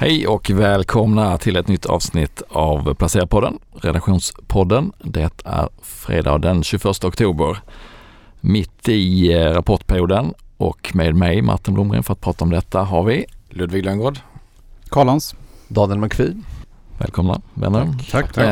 Hej 0.00 0.26
och 0.26 0.50
välkomna 0.50 1.38
till 1.38 1.56
ett 1.56 1.68
nytt 1.68 1.86
avsnitt 1.86 2.42
av 2.48 2.94
Placerarpodden, 2.94 3.58
redaktionspodden. 3.82 4.92
Det 4.98 5.30
är 5.44 5.68
fredag 5.82 6.38
den 6.38 6.62
21 6.62 7.04
oktober, 7.04 7.58
mitt 8.40 8.88
i 8.88 9.32
eh, 9.32 9.52
rapportperioden 9.52 10.34
och 10.56 10.90
med 10.94 11.14
mig 11.14 11.42
Martin 11.42 11.74
Blomgren 11.74 12.02
för 12.02 12.12
att 12.12 12.20
prata 12.20 12.44
om 12.44 12.50
detta 12.50 12.82
har 12.82 13.02
vi 13.02 13.24
Ludvig 13.48 13.84
Lönngård. 13.84 14.18
Karlans. 14.88 15.34
Daniel 15.68 15.98
McPhee. 15.98 16.42
Välkomna 16.98 17.40
vänner. 17.54 17.88
Tack. 18.10 18.32
tack. 18.32 18.46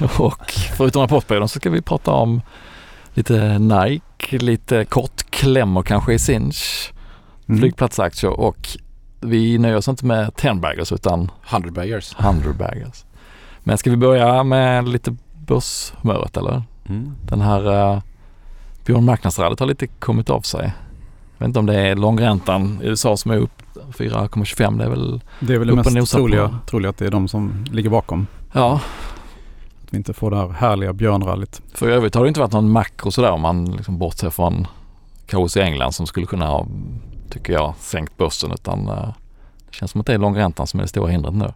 Eh, 0.00 0.20
och 0.20 0.52
förutom 0.76 1.02
rapportperioden 1.02 1.48
så 1.48 1.58
ska 1.58 1.70
vi 1.70 1.82
prata 1.82 2.10
om 2.10 2.42
lite 3.14 3.58
Nike, 3.58 4.38
lite 4.38 4.84
kort 4.84 5.30
klämmor 5.30 5.82
kanske 5.82 6.14
i 6.14 6.18
Sinch, 6.18 6.92
Mm. 7.48 7.60
flygplatsaktier 7.60 8.40
och 8.40 8.68
vi 9.22 9.58
nöjer 9.58 9.76
oss 9.76 9.88
inte 9.88 10.06
med 10.06 10.36
10 10.36 10.54
baggers 10.54 10.92
utan 10.92 11.30
100 11.50 11.70
baggers. 11.70 12.16
100 12.18 12.52
baggers. 12.52 13.04
Men 13.60 13.78
ska 13.78 13.90
vi 13.90 13.96
börja 13.96 14.42
med 14.44 14.88
lite 14.88 15.16
börshumöret 15.46 16.36
eller? 16.36 16.62
Mm. 16.88 17.12
Den 17.26 17.40
här 17.40 17.92
uh, 17.94 18.00
Björn 18.86 19.08
har 19.08 19.66
lite 19.66 19.86
kommit 19.86 20.30
av 20.30 20.40
sig. 20.40 20.72
Jag 21.38 21.46
vet 21.46 21.48
inte 21.48 21.58
om 21.58 21.66
det 21.66 21.80
är 21.80 21.96
långräntan 21.96 22.80
i 22.82 22.86
USA 22.86 23.16
som 23.16 23.30
är 23.30 23.36
upp 23.36 23.62
4,25. 23.74 24.78
Det 24.78 24.84
är 24.84 24.88
väl, 24.88 25.20
Det 25.40 25.54
är 25.54 25.58
väl 25.58 25.68
det 25.68 25.92
mest 25.92 26.12
troliga, 26.12 26.58
troliga 26.66 26.90
att 26.90 26.96
det 26.96 27.06
är 27.06 27.10
de 27.10 27.28
som 27.28 27.64
ligger 27.70 27.90
bakom. 27.90 28.26
ja. 28.52 28.80
Att 29.84 29.92
vi 29.94 29.96
inte 29.96 30.12
får 30.12 30.30
det 30.30 30.36
här 30.36 30.48
härliga 30.48 30.92
björnrallyt. 30.92 31.62
För 31.74 31.88
övrigt 31.88 32.14
har 32.14 32.22
det 32.22 32.28
inte 32.28 32.40
varit 32.40 32.52
någon 32.52 32.70
makro 32.70 33.10
sådär 33.10 33.30
om 33.30 33.40
man 33.40 33.64
liksom 33.64 33.98
bortser 33.98 34.30
från 34.30 34.66
kaos 35.26 35.56
i 35.56 35.60
England 35.60 35.92
som 35.92 36.06
skulle 36.06 36.26
kunna 36.26 36.46
ha, 36.46 36.66
tycker 37.32 37.52
jag, 37.52 37.74
sänkt 37.80 38.16
börsen 38.16 38.52
utan 38.52 38.88
uh, 38.88 39.08
det 39.70 39.76
känns 39.76 39.90
som 39.90 40.00
att 40.00 40.06
det 40.06 40.14
är 40.14 40.18
långräntan 40.18 40.66
som 40.66 40.80
är 40.80 40.84
det 40.84 40.88
stora 40.88 41.10
hindret 41.10 41.34
nu. 41.34 41.52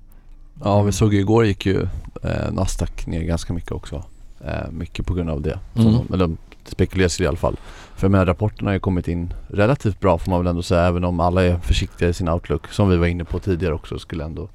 Ja, 0.64 0.82
vi 0.82 0.92
såg 0.92 1.14
ju 1.14 1.20
igår 1.20 1.46
gick 1.46 1.66
ju 1.66 1.82
eh, 2.22 2.52
Nasdaq 2.52 3.06
ner 3.06 3.22
ganska 3.22 3.52
mycket 3.52 3.72
också. 3.72 4.04
Eh, 4.44 4.70
mycket 4.70 5.06
på 5.06 5.14
grund 5.14 5.30
av 5.30 5.42
det. 5.42 5.58
Mm. 5.74 5.92
Som, 5.92 6.14
eller 6.14 6.26
det 6.26 6.36
spekuleras 6.64 7.20
i 7.20 7.26
alla 7.26 7.36
fall. 7.36 7.56
För 7.94 8.08
med 8.08 8.28
rapporterna 8.28 8.68
har 8.70 8.74
ju 8.74 8.80
kommit 8.80 9.08
in 9.08 9.34
relativt 9.48 10.00
bra 10.00 10.18
får 10.18 10.30
man 10.30 10.40
väl 10.40 10.46
ändå 10.46 10.62
säga. 10.62 10.86
Även 10.86 11.04
om 11.04 11.20
alla 11.20 11.44
är 11.44 11.58
försiktiga 11.58 12.08
i 12.08 12.12
sin 12.12 12.28
outlook. 12.28 12.68
Som 12.68 12.88
vi 12.88 12.96
var 12.96 13.06
inne 13.06 13.24
på 13.24 13.38
tidigare 13.38 13.74
också 13.74 13.98
skulle 13.98 14.24
ändå 14.24 14.48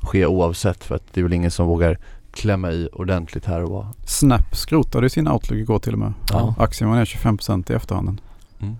ske 0.00 0.26
oavsett. 0.26 0.84
För 0.84 0.94
att 0.94 1.02
det 1.12 1.20
är 1.20 1.22
väl 1.22 1.32
ingen 1.32 1.50
som 1.50 1.66
vågar 1.66 1.98
klämma 2.32 2.72
i 2.72 2.88
ordentligt 2.92 3.44
här 3.44 3.62
och 3.62 3.70
var. 3.70 3.86
Snap 4.06 4.56
skrotade 4.56 5.10
sin 5.10 5.28
outlook 5.28 5.58
igår 5.58 5.78
till 5.78 5.92
och 5.92 5.98
med. 5.98 6.12
Ja. 6.32 6.54
Aktien 6.58 6.90
var 6.90 6.96
ner 6.96 7.04
25% 7.04 7.72
i 7.72 7.74
efterhanden. 7.74 8.20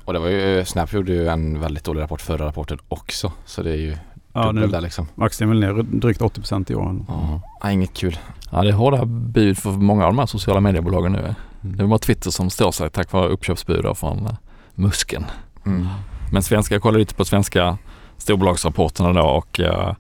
Och 0.05 0.13
det 0.13 0.19
var 0.19 0.29
ju, 0.29 0.65
Snap 0.65 0.93
gjorde 0.93 1.13
ju 1.13 1.29
en 1.29 1.61
väldigt 1.61 1.85
dålig 1.85 2.01
rapport 2.01 2.21
förra 2.21 2.47
rapporten 2.47 2.79
också. 2.89 3.33
Så 3.45 3.63
det 3.63 3.71
är 3.71 3.77
ju 3.77 3.97
Ja, 4.37 4.43
dubbel 4.43 4.63
nu, 4.63 4.67
där 4.67 4.81
liksom. 4.81 5.09
aktien 5.17 5.51
är 5.51 5.55
väl 5.55 5.61
ner 5.61 5.83
drygt 5.83 6.21
80% 6.21 6.73
i 6.73 6.75
år. 6.75 7.05
Ja. 7.09 7.41
Nej, 7.65 7.75
inget 7.75 7.95
kul. 7.95 8.19
Ja, 8.51 8.63
det 8.63 8.69
är 8.69 8.73
hårda 8.73 9.05
bud 9.05 9.59
för 9.59 9.71
många 9.71 10.05
av 10.05 10.13
de 10.13 10.19
här 10.19 10.27
sociala 10.27 10.61
mediebolagen 10.61 11.13
nu. 11.13 11.35
Det 11.61 11.83
är 11.83 11.87
bara 11.87 11.99
Twitter 11.99 12.31
som 12.31 12.51
står 12.51 12.73
sig 12.73 12.91
tack 12.91 13.13
vare 13.13 13.29
uppköpsbud 13.29 13.97
från 13.97 14.27
uh, 14.27 14.33
Musken. 14.75 15.25
Mm. 15.67 15.89
Men 16.33 16.43
svenska, 16.43 16.75
jag 16.75 16.83
kollade 16.83 16.99
lite 16.99 17.15
på 17.15 17.25
svenska 17.25 17.79
storbolagsrapporterna 18.17 19.13
då 19.13 19.23
och 19.23 19.61
eh, 19.61 19.95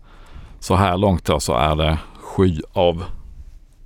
så 0.61 0.75
här 0.75 0.97
långt 0.97 1.25
då 1.25 1.41
så 1.41 1.55
är 1.55 1.77
det 1.77 1.99
sju 2.21 2.61
av 2.73 3.05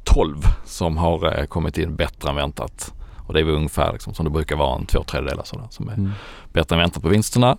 12 0.05 0.37
som 0.65 0.97
har 0.97 1.39
eh, 1.39 1.47
kommit 1.47 1.79
in 1.79 1.97
bättre 1.97 2.31
än 2.31 2.37
väntat. 2.37 2.95
Och 3.31 3.35
det 3.35 3.41
är 3.41 3.45
väl 3.45 3.55
ungefär 3.55 3.93
liksom, 3.93 4.15
som 4.15 4.25
det 4.25 4.31
brukar 4.31 4.57
vara 4.57 4.77
en 4.79 4.87
två 4.87 5.03
tredjedelar 5.03 5.45
sådär 5.45 5.67
som 5.71 5.89
är 5.89 5.93
Mm. 5.93 6.13
bättre 6.53 6.75
än 6.77 6.81
väntat 6.81 7.03
på 7.03 7.09
vinsterna. 7.09 7.57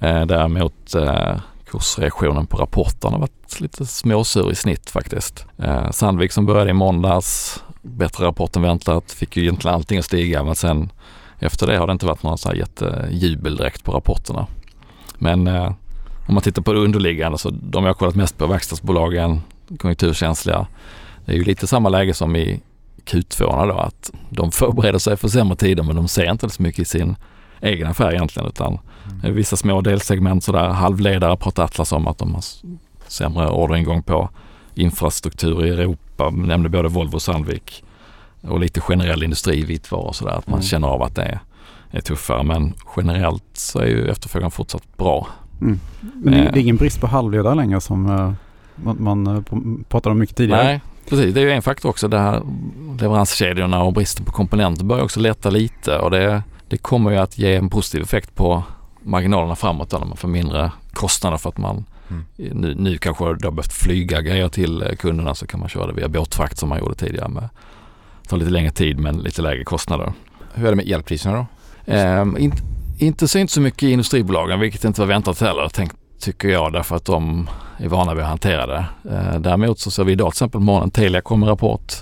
Eh, 0.00 0.26
däremot 0.26 0.94
eh, 0.94 1.36
kursreaktionen 1.66 2.46
på 2.46 2.56
rapporten 2.56 3.12
har 3.12 3.18
varit 3.20 3.60
lite 3.60 3.86
småsur 3.86 4.52
i 4.52 4.54
snitt 4.54 4.90
faktiskt. 4.90 5.46
Eh, 5.58 5.90
Sandvik 5.90 6.32
som 6.32 6.46
började 6.46 6.70
i 6.70 6.72
måndags, 6.72 7.62
bättre 7.82 8.24
rapport 8.26 8.56
än 8.56 8.62
väntat, 8.62 9.12
fick 9.12 9.36
ju 9.36 9.42
egentligen 9.42 9.74
allting 9.74 9.98
att 9.98 10.04
stiga 10.04 10.42
men 10.42 10.54
sen 10.54 10.90
efter 11.38 11.66
det 11.66 11.76
har 11.78 11.86
det 11.86 11.92
inte 11.92 12.06
varit 12.06 12.22
några 12.22 12.36
så 12.36 12.48
här 12.48 12.56
jättejubel 12.56 13.56
direkt 13.56 13.84
på 13.84 13.92
rapporterna. 13.92 14.46
Men 15.18 15.46
eh, 15.46 15.72
om 16.28 16.34
man 16.34 16.42
tittar 16.42 16.62
på 16.62 16.72
det 16.72 16.80
underliggande 16.80 17.38
så 17.38 17.50
de 17.50 17.84
jag 17.84 17.96
kollat 17.98 18.14
mest 18.14 18.38
på 18.38 18.46
verkstadsbolagen, 18.46 19.40
konjunkturkänsliga. 19.78 20.66
Det 21.24 21.32
är 21.32 21.36
ju 21.36 21.44
lite 21.44 21.66
samma 21.66 21.88
läge 21.88 22.14
som 22.14 22.36
i 22.36 22.60
Q2 23.06 23.66
då 23.68 23.74
att 23.74 24.10
de 24.30 24.52
förbereder 24.52 24.98
sig 24.98 25.16
för 25.16 25.28
sämre 25.28 25.56
tider 25.56 25.82
men 25.82 25.96
de 25.96 26.08
ser 26.08 26.30
inte 26.30 26.50
så 26.50 26.62
mycket 26.62 26.78
i 26.80 26.84
sin 26.84 27.16
egen 27.60 27.86
affär 27.86 28.12
egentligen 28.12 28.48
utan 28.48 28.78
är 29.22 29.30
vissa 29.30 29.56
små 29.56 29.80
delsegment 29.80 30.44
sådär. 30.44 30.68
Halvledare 30.68 31.36
pratar 31.36 31.64
Atlas 31.64 31.92
om 31.92 32.06
att 32.08 32.18
de 32.18 32.34
har 32.34 32.44
sämre 33.06 33.48
orderingång 33.50 34.02
på 34.02 34.28
infrastruktur 34.74 35.66
i 35.66 35.68
Europa, 35.70 36.30
nämnde 36.30 36.68
både 36.68 36.88
Volvo 36.88 37.14
och 37.14 37.22
Sandvik 37.22 37.84
och 38.40 38.60
lite 38.60 38.80
generell 38.80 39.22
industri, 39.22 39.64
vitvaror 39.64 40.06
och 40.06 40.16
sådär. 40.16 40.32
Att 40.32 40.46
man 40.46 40.54
Mm. 40.58 40.62
känner 40.66 40.88
av 40.88 41.02
att 41.02 41.14
det 41.14 41.22
är, 41.22 41.38
är 41.90 42.00
tuffare 42.00 42.42
men 42.42 42.74
generellt 42.96 43.44
så 43.52 43.78
är 43.78 43.86
ju 43.86 44.08
efterfrågan 44.08 44.50
fortsatt 44.50 44.96
bra. 44.96 45.28
Mm. 45.60 45.80
Men 46.00 46.32
det, 46.32 46.38
Eh. 46.38 46.46
är 46.46 46.56
ingen 46.56 46.76
brist 46.76 47.00
på 47.00 47.06
halvledare 47.06 47.54
längre 47.54 47.80
som 47.80 48.06
eh, 48.10 48.32
man, 48.76 48.96
man 49.00 49.26
eh, 49.26 49.42
pratade 49.88 50.12
om 50.12 50.18
mycket 50.18 50.36
tidigare. 50.36 50.64
Nej, 50.64 50.80
precis. 51.08 51.34
Det 51.34 51.40
är 51.40 51.44
ju 51.44 51.50
en 51.50 51.62
faktor 51.62 51.88
också. 51.88 52.08
Det 52.08 52.18
här 52.18 52.42
leveranskedjorna 53.00 53.82
och 53.82 53.92
bristen 53.92 54.24
på 54.24 54.32
komponenter 54.32 54.84
börjar 54.84 55.04
också 55.04 55.20
lätta 55.20 55.50
lite 55.50 55.98
och 55.98 56.10
det, 56.10 56.42
det 56.68 56.76
kommer 56.76 57.10
ju 57.10 57.16
att 57.16 57.38
ge 57.38 57.54
en 57.54 57.70
positiv 57.70 58.02
effekt 58.02 58.34
på 58.34 58.62
marginalerna 59.02 59.56
framåt 59.56 59.92
när 59.92 59.98
man 59.98 60.16
får 60.16 60.28
mindre 60.28 60.72
kostnader 60.92 61.36
för 61.36 61.48
att 61.48 61.58
man 61.58 61.84
Mm. 62.10 62.24
nu, 62.36 62.74
nu 62.74 62.98
kanske 62.98 63.34
då 63.34 63.50
behövt 63.50 63.72
flyga 63.72 64.20
grejer 64.20 64.48
till 64.48 64.82
eh, 64.82 64.96
kunderna 64.96 65.34
så 65.34 65.46
kan 65.46 65.60
man 65.60 65.68
köra 65.68 65.86
det 65.86 65.92
via 65.92 66.08
båtfrakt 66.08 66.58
som 66.58 66.68
man 66.68 66.78
gjorde 66.78 66.94
tidigare 66.94 67.28
med 67.28 67.48
tar 68.28 68.36
lite 68.36 68.50
längre 68.50 68.70
tid 68.70 68.98
men 68.98 69.16
lite 69.18 69.42
lägre 69.42 69.64
kostnader. 69.64 70.12
Hur 70.54 70.66
är 70.66 70.70
det 70.70 70.76
med 70.76 70.88
elpriserna 70.88 71.36
då? 71.36 71.46
Ehm, 71.92 72.36
in, 72.38 72.52
inte 72.98 73.28
syns 73.28 73.52
så 73.52 73.60
mycket 73.60 73.82
i 73.82 73.90
industribolagen 73.90 74.60
vilket 74.60 74.84
inte 74.84 75.00
var 75.00 75.08
väntat 75.08 75.40
heller 75.40 75.70
tänk, 75.72 75.92
tycker 76.18 76.48
jag 76.48 76.72
därför 76.72 76.96
att 76.96 77.04
de 77.04 77.50
är 77.76 77.88
vana 77.88 78.14
vid 78.14 78.22
att 78.22 78.28
hantera 78.28 78.66
det. 78.66 78.86
Ehm, 79.10 79.42
däremot 79.42 79.78
så 79.78 79.90
ser 79.90 80.04
vi 80.04 80.12
idag 80.12 80.32
till 80.32 80.36
exempel 80.36 80.60
på 80.60 80.64
morgonen 80.64 80.90
Telia 80.90 81.20
kom 81.20 81.40
med 81.40 81.48
rapport. 81.48 81.92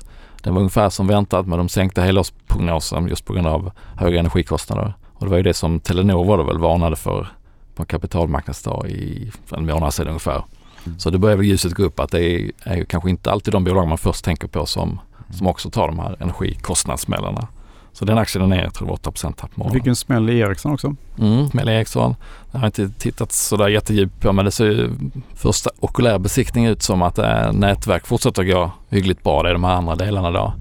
Den 0.42 0.54
var 0.54 0.60
ungefär 0.60 0.90
som 0.90 1.06
väntat 1.06 1.46
men 1.46 1.58
de 1.58 1.68
sänkte 1.68 2.02
helårsprognosen 2.02 3.08
just 3.08 3.24
på 3.24 3.32
grund 3.32 3.46
av 3.46 3.70
höga 3.96 4.20
energikostnader. 4.20 4.94
Och 5.14 5.24
det 5.26 5.30
var 5.30 5.36
ju 5.36 5.42
det 5.42 5.54
som 5.54 5.80
Telenor 5.80 6.24
var 6.24 6.38
det 6.38 6.44
väl 6.44 6.58
varnade 6.58 6.96
för 6.96 7.28
på 7.74 7.82
en 7.82 7.86
kapitalmarknadsdag 7.86 8.90
i 8.90 9.32
en 9.50 9.66
månad 9.66 9.94
sedan 9.94 10.08
ungefär. 10.08 10.44
Mm. 10.86 10.98
Så 10.98 11.10
det 11.10 11.18
börjar 11.18 11.36
väl 11.36 11.46
ljuset 11.46 11.74
gå 11.74 11.82
upp 11.82 12.00
att 12.00 12.10
det 12.10 12.24
är, 12.24 12.52
är 12.62 12.84
kanske 12.84 13.10
inte 13.10 13.30
alltid 13.30 13.54
de 13.54 13.64
bolag 13.64 13.88
man 13.88 13.98
först 13.98 14.24
tänker 14.24 14.48
på 14.48 14.66
som, 14.66 15.00
som 15.30 15.46
också 15.46 15.70
tar 15.70 15.86
de 15.86 15.98
här 15.98 16.16
energikostnadssmällarna. 16.20 17.48
Så 17.92 18.04
den 18.04 18.18
aktien 18.18 18.44
är 18.44 18.48
ner, 18.48 18.62
jag 18.64 18.74
tror 18.74 18.86
det 18.86 18.90
var 18.90 18.94
8 18.94 19.10
tapp 19.12 19.36
på 19.40 19.46
Vi 19.54 19.58
morgonen. 19.58 19.80
fick 19.80 19.86
en 19.86 19.96
smäll 19.96 20.30
i 20.30 20.38
Ericsson 20.38 20.72
också. 20.72 20.94
Mm, 21.18 21.48
med 21.52 21.68
Ericsson. 21.68 22.14
Jag 22.52 22.58
har 22.60 22.66
inte 22.66 22.88
tittat 22.88 23.32
sådär 23.32 23.68
jättedjupt 23.68 24.20
på 24.20 24.32
men 24.32 24.44
det 24.44 24.50
ser 24.50 24.64
ju 24.64 24.90
första 25.34 25.70
okulär 25.80 26.18
besiktning 26.18 26.66
ut 26.66 26.82
som 26.82 27.02
att 27.02 27.18
äh, 27.18 27.52
nätverk 27.52 28.06
fortsätter 28.06 28.44
gå 28.44 28.70
hyggligt 28.88 29.22
bra. 29.22 29.42
Det 29.42 29.48
är 29.48 29.52
de 29.52 29.64
här 29.64 29.72
andra 29.74 29.94
delarna 29.94 30.30
då 30.30 30.54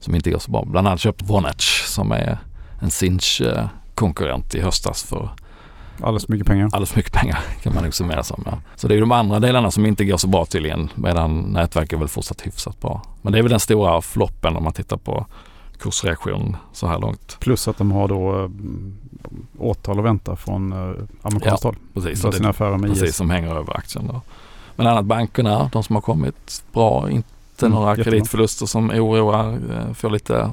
som 0.00 0.14
inte 0.14 0.30
går 0.30 0.38
så 0.38 0.50
bra. 0.50 0.64
Bland 0.66 0.88
annat 0.88 1.00
köpt 1.00 1.22
Vonage 1.22 1.84
som 1.86 2.12
är 2.12 2.38
en 2.80 2.90
Sinch 2.90 3.40
eh, 3.44 3.64
konkurrent 3.94 4.54
i 4.54 4.60
höstas 4.60 5.02
för 5.02 5.30
Alldeles 6.00 6.26
för 6.26 6.32
mycket 6.32 6.46
pengar. 6.46 6.64
alldeles 6.64 6.90
för 6.90 6.98
mycket 6.98 7.12
pengar 7.12 7.38
kan 7.62 7.74
man 7.74 7.84
nog 7.84 7.94
summera 7.94 8.22
som. 8.22 8.42
Ja. 8.46 8.58
Så 8.76 8.88
det 8.88 8.94
är 8.96 9.00
de 9.00 9.12
andra 9.12 9.40
delarna 9.40 9.70
som 9.70 9.86
inte 9.86 10.04
går 10.04 10.16
så 10.16 10.26
bra 10.28 10.44
tydligen 10.46 10.90
medan 10.94 11.40
nätverk 11.40 11.92
är 11.92 11.96
väl 11.96 12.08
fortsatt 12.08 12.40
hyfsat 12.46 12.80
bra. 12.80 13.02
Men 13.22 13.32
det 13.32 13.38
är 13.38 13.42
väl 13.42 13.50
den 13.50 13.60
stora 13.60 14.00
floppen 14.02 14.56
om 14.56 14.64
man 14.64 14.72
tittar 14.72 14.96
på 14.96 15.26
kursreaktion 15.82 16.56
så 16.72 16.86
här 16.86 16.98
långt. 16.98 17.36
Plus 17.40 17.68
att 17.68 17.78
de 17.78 17.92
har 17.92 18.08
då 18.08 18.42
eh, 18.44 18.48
åtal 19.58 19.98
att 19.98 20.04
vänta 20.04 20.36
från 20.36 20.72
eh, 20.72 20.94
amerikanskt 21.22 21.64
håll. 21.64 21.76
Precis, 21.94 22.22
För 22.22 22.30
det- 22.30 22.36
sina 22.36 22.48
affärer 22.48 22.78
med 22.78 22.90
precis 22.90 23.08
IS. 23.08 23.16
som 23.16 23.30
hänger 23.30 23.54
över 23.56 23.76
aktien. 23.76 24.06
Då. 24.06 24.20
Men 24.76 24.86
annat 24.86 25.04
bankerna, 25.04 25.70
de 25.72 25.82
som 25.82 25.96
har 25.96 26.00
kommit 26.00 26.64
bra, 26.72 27.10
inte 27.10 27.28
Mm, 27.66 27.74
några 27.74 27.90
jättebra. 27.90 28.10
kreditförluster 28.10 28.66
som 28.66 28.90
oroar, 28.90 29.52
eh, 29.52 29.92
får 29.94 30.10
lite 30.10 30.50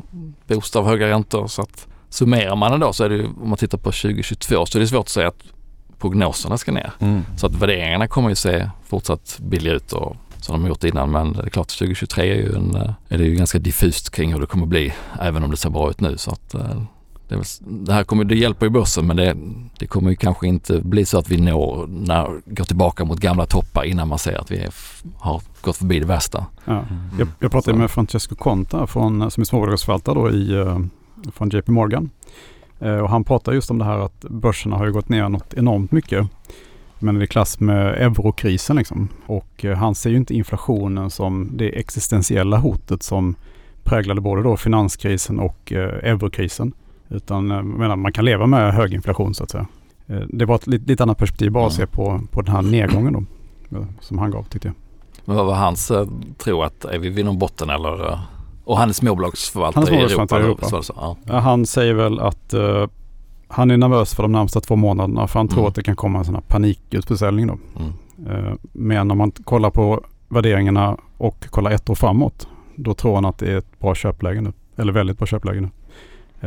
boost 0.48 0.76
av 0.76 0.86
höga 0.86 1.08
räntor. 1.10 1.48
Så 1.48 1.62
att 1.62 1.88
summerar 2.10 2.56
man 2.56 2.72
det 2.72 2.78
då 2.78 2.94
så 2.94 3.04
är 3.04 3.10
det 3.10 3.16
ju, 3.16 3.26
om 3.26 3.50
man 3.50 3.58
tittar 3.58 3.78
på 3.78 3.92
2022 3.92 4.66
så 4.66 4.78
är 4.78 4.80
det 4.80 4.88
svårt 4.88 5.00
att 5.06 5.10
säga 5.10 5.28
att 5.28 5.44
prognoserna 6.00 6.58
ska 6.58 6.72
ner. 6.72 6.92
Mm. 7.00 7.22
Så 7.38 7.48
att 7.48 7.56
värderingarna 7.56 8.08
kommer 8.08 8.30
ju 8.30 8.36
se 8.36 8.70
fortsatt 8.88 9.38
billiga 9.42 9.74
ut 9.74 9.94
och 9.94 10.16
som 10.42 10.54
de 10.54 10.62
har 10.62 10.70
gjort 10.70 10.84
innan. 10.84 11.12
Men 11.12 11.34
det 11.34 11.44
är 11.44 11.50
klart 11.50 11.68
2023 11.68 12.32
är, 12.32 12.36
ju 12.36 12.56
en, 12.56 12.76
eh, 12.76 12.92
är 13.10 13.18
det 13.18 13.24
ju 13.24 13.36
ganska 13.36 13.60
diffust 13.60 14.10
kring 14.10 14.34
hur 14.34 14.40
det 14.40 14.46
kommer 14.46 14.66
bli 14.66 14.94
även 15.20 15.44
om 15.44 15.52
det 15.52 15.58
ser 15.58 15.70
bra 15.70 15.90
ut 15.90 16.02
nu. 16.02 16.18
Så 16.18 16.32
att, 16.32 16.54
eh, 16.54 16.82
det, 17.28 17.36
väl, 17.36 17.46
det 17.60 17.94
här 17.94 18.04
kommer, 18.04 18.24
det 18.24 18.36
hjälper 18.36 18.66
ju 18.66 18.70
börsen 18.70 19.08
men 19.08 19.18
det, 19.18 19.36
det 19.80 19.88
kommer 19.88 20.10
ju 20.10 20.16
kanske 20.16 20.48
inte 20.48 20.80
bli 20.80 21.06
så 21.06 21.18
att 21.18 21.30
vi 21.30 21.38
når, 21.38 21.88
när, 21.88 22.42
går 22.46 22.66
tillbaka 22.66 23.06
mot 23.06 23.20
gamla 23.20 23.46
toppar 23.46 23.84
innan 23.84 24.08
man 24.08 24.20
ser 24.20 24.36
att 24.36 24.52
vi 24.52 24.58
är, 24.58 24.74
har 25.18 25.42
gått 25.62 25.78
förbi 25.78 26.00
det 26.00 26.06
värsta. 26.06 26.46
Ja. 26.66 26.74
Mm. 26.74 26.86
Jag, 27.20 27.28
jag 27.40 27.52
pratade 27.52 27.76
Så. 27.76 27.80
med 27.80 27.92
Francesco 27.92 28.36
Conta 28.36 28.88
från, 28.88 29.32
som 29.32 29.42
är 29.42 29.46
småbolagsförvaltare 29.46 30.16
då 30.16 30.32
i, 30.32 30.52
eh, 30.52 30.80
från 31.34 31.50
JP 31.50 31.72
Morgan. 31.72 32.10
Eh, 32.80 32.98
och 32.98 33.10
han 33.10 33.24
pratar 33.24 33.54
just 33.54 33.72
om 33.72 33.78
det 33.78 33.86
här 33.86 34.00
att 34.00 34.22
börserna 34.22 34.78
har 34.78 34.86
ju 34.86 34.92
gått 34.92 35.10
ner 35.10 35.30
något 35.30 35.54
enormt 35.54 35.92
mycket. 35.92 36.28
Men 37.00 37.16
det 37.16 37.22
är 37.22 37.24
i 37.24 37.28
klass 37.28 37.60
med 37.60 37.88
eurokrisen 38.02 38.76
liksom. 38.76 39.10
Och 39.26 39.66
eh, 39.66 39.78
han 39.78 39.96
ser 39.96 40.10
ju 40.10 40.18
inte 40.18 40.34
inflationen 40.36 41.10
som 41.10 41.50
det 41.54 41.70
existentiella 41.80 42.58
hotet 42.58 43.04
som 43.04 43.36
präglade 43.84 44.22
både 44.22 44.44
då 44.44 44.58
finanskrisen 44.58 45.40
och 45.40 45.72
eh, 45.74 46.10
eurokrisen. 46.12 46.74
Utan 47.10 47.52
eh, 47.52 47.62
menar, 47.64 47.96
man 47.96 48.14
kan 48.14 48.26
leva 48.26 48.46
med 48.46 48.74
hög 48.74 48.94
inflation 48.94 49.34
så 49.36 49.44
att 49.44 49.50
säga. 49.52 49.68
Eh, 50.08 50.20
det 50.30 50.46
var 50.46 50.56
ett 50.56 50.68
lite, 50.68 51.04
annat 51.04 51.18
perspektiv 51.18 51.52
bara 51.52 51.68
att 51.68 51.74
se 51.74 51.88
på, 51.88 52.22
på 52.32 52.42
den 52.42 52.56
här 52.56 52.62
nedgången 52.62 53.14
då. 53.70 53.78
eh, 53.78 53.86
Som 54.00 54.18
han 54.18 54.32
gav 54.32 54.44
tyckte 54.44 54.68
jag. 54.68 54.76
Men 55.26 55.36
vad 55.36 55.46
var 55.46 55.56
hans 55.56 55.92
eh, 55.92 56.08
tro 56.38 56.62
att, 56.64 56.86
är 56.86 57.00
vi 57.00 57.10
vid 57.10 57.26
någon 57.26 57.40
botten 57.40 57.70
eller? 57.70 58.12
eh, 58.12 58.20
Och 58.64 58.78
han 58.78 58.90
är 58.90 58.94
småbolagsförvaltare, 58.94 59.86
Han 59.86 59.94
är 59.94 59.98
i 59.98 60.04
Europa. 60.04 60.28
småbolagsförvaltare 60.28 60.42
i 60.42 60.46
Europa. 60.46 60.70
så 60.70 60.84
så? 60.84 61.18
Ja. 61.34 61.40
Han 61.40 61.66
säger 61.66 61.94
väl 61.94 62.20
att 62.20 62.54
eh, 62.54 62.88
han 63.52 63.72
är 63.72 63.78
nervös 63.78 64.16
för 64.16 64.24
de 64.24 64.32
närmsta 64.32 64.62
två 64.62 64.76
månaderna 64.76 65.28
för 65.28 65.40
han 65.40 65.48
tror 65.48 65.60
Mm. 65.60 65.68
att 65.70 65.76
det 65.76 65.84
kan 65.84 65.96
komma 65.96 66.20
en 66.20 66.26
sån 66.26 66.36
här 66.36 66.42
panikutförsäljning 66.42 67.48
då. 67.48 67.58
Mm. 67.80 68.46
Eh, 68.46 68.54
Men 68.72 69.12
om 69.12 69.18
man 69.18 69.32
kollar 69.32 69.70
på 69.70 70.04
värderingarna 70.28 70.98
och 71.18 71.46
kollar 71.50 71.72
ett 71.72 71.90
år 71.90 71.96
framåt, 71.96 72.48
då 72.76 72.94
tror 72.94 73.16
han 73.16 73.26
att 73.26 73.38
det 73.38 73.52
är 73.52 73.58
ett 73.58 73.80
bra 73.80 73.96
köpläge 73.96 74.42
nu. 74.42 74.54
Eller 74.76 74.94
väldigt 74.94 75.18
bra 75.18 75.28
köpläge 75.28 75.62
nu. 75.62 75.70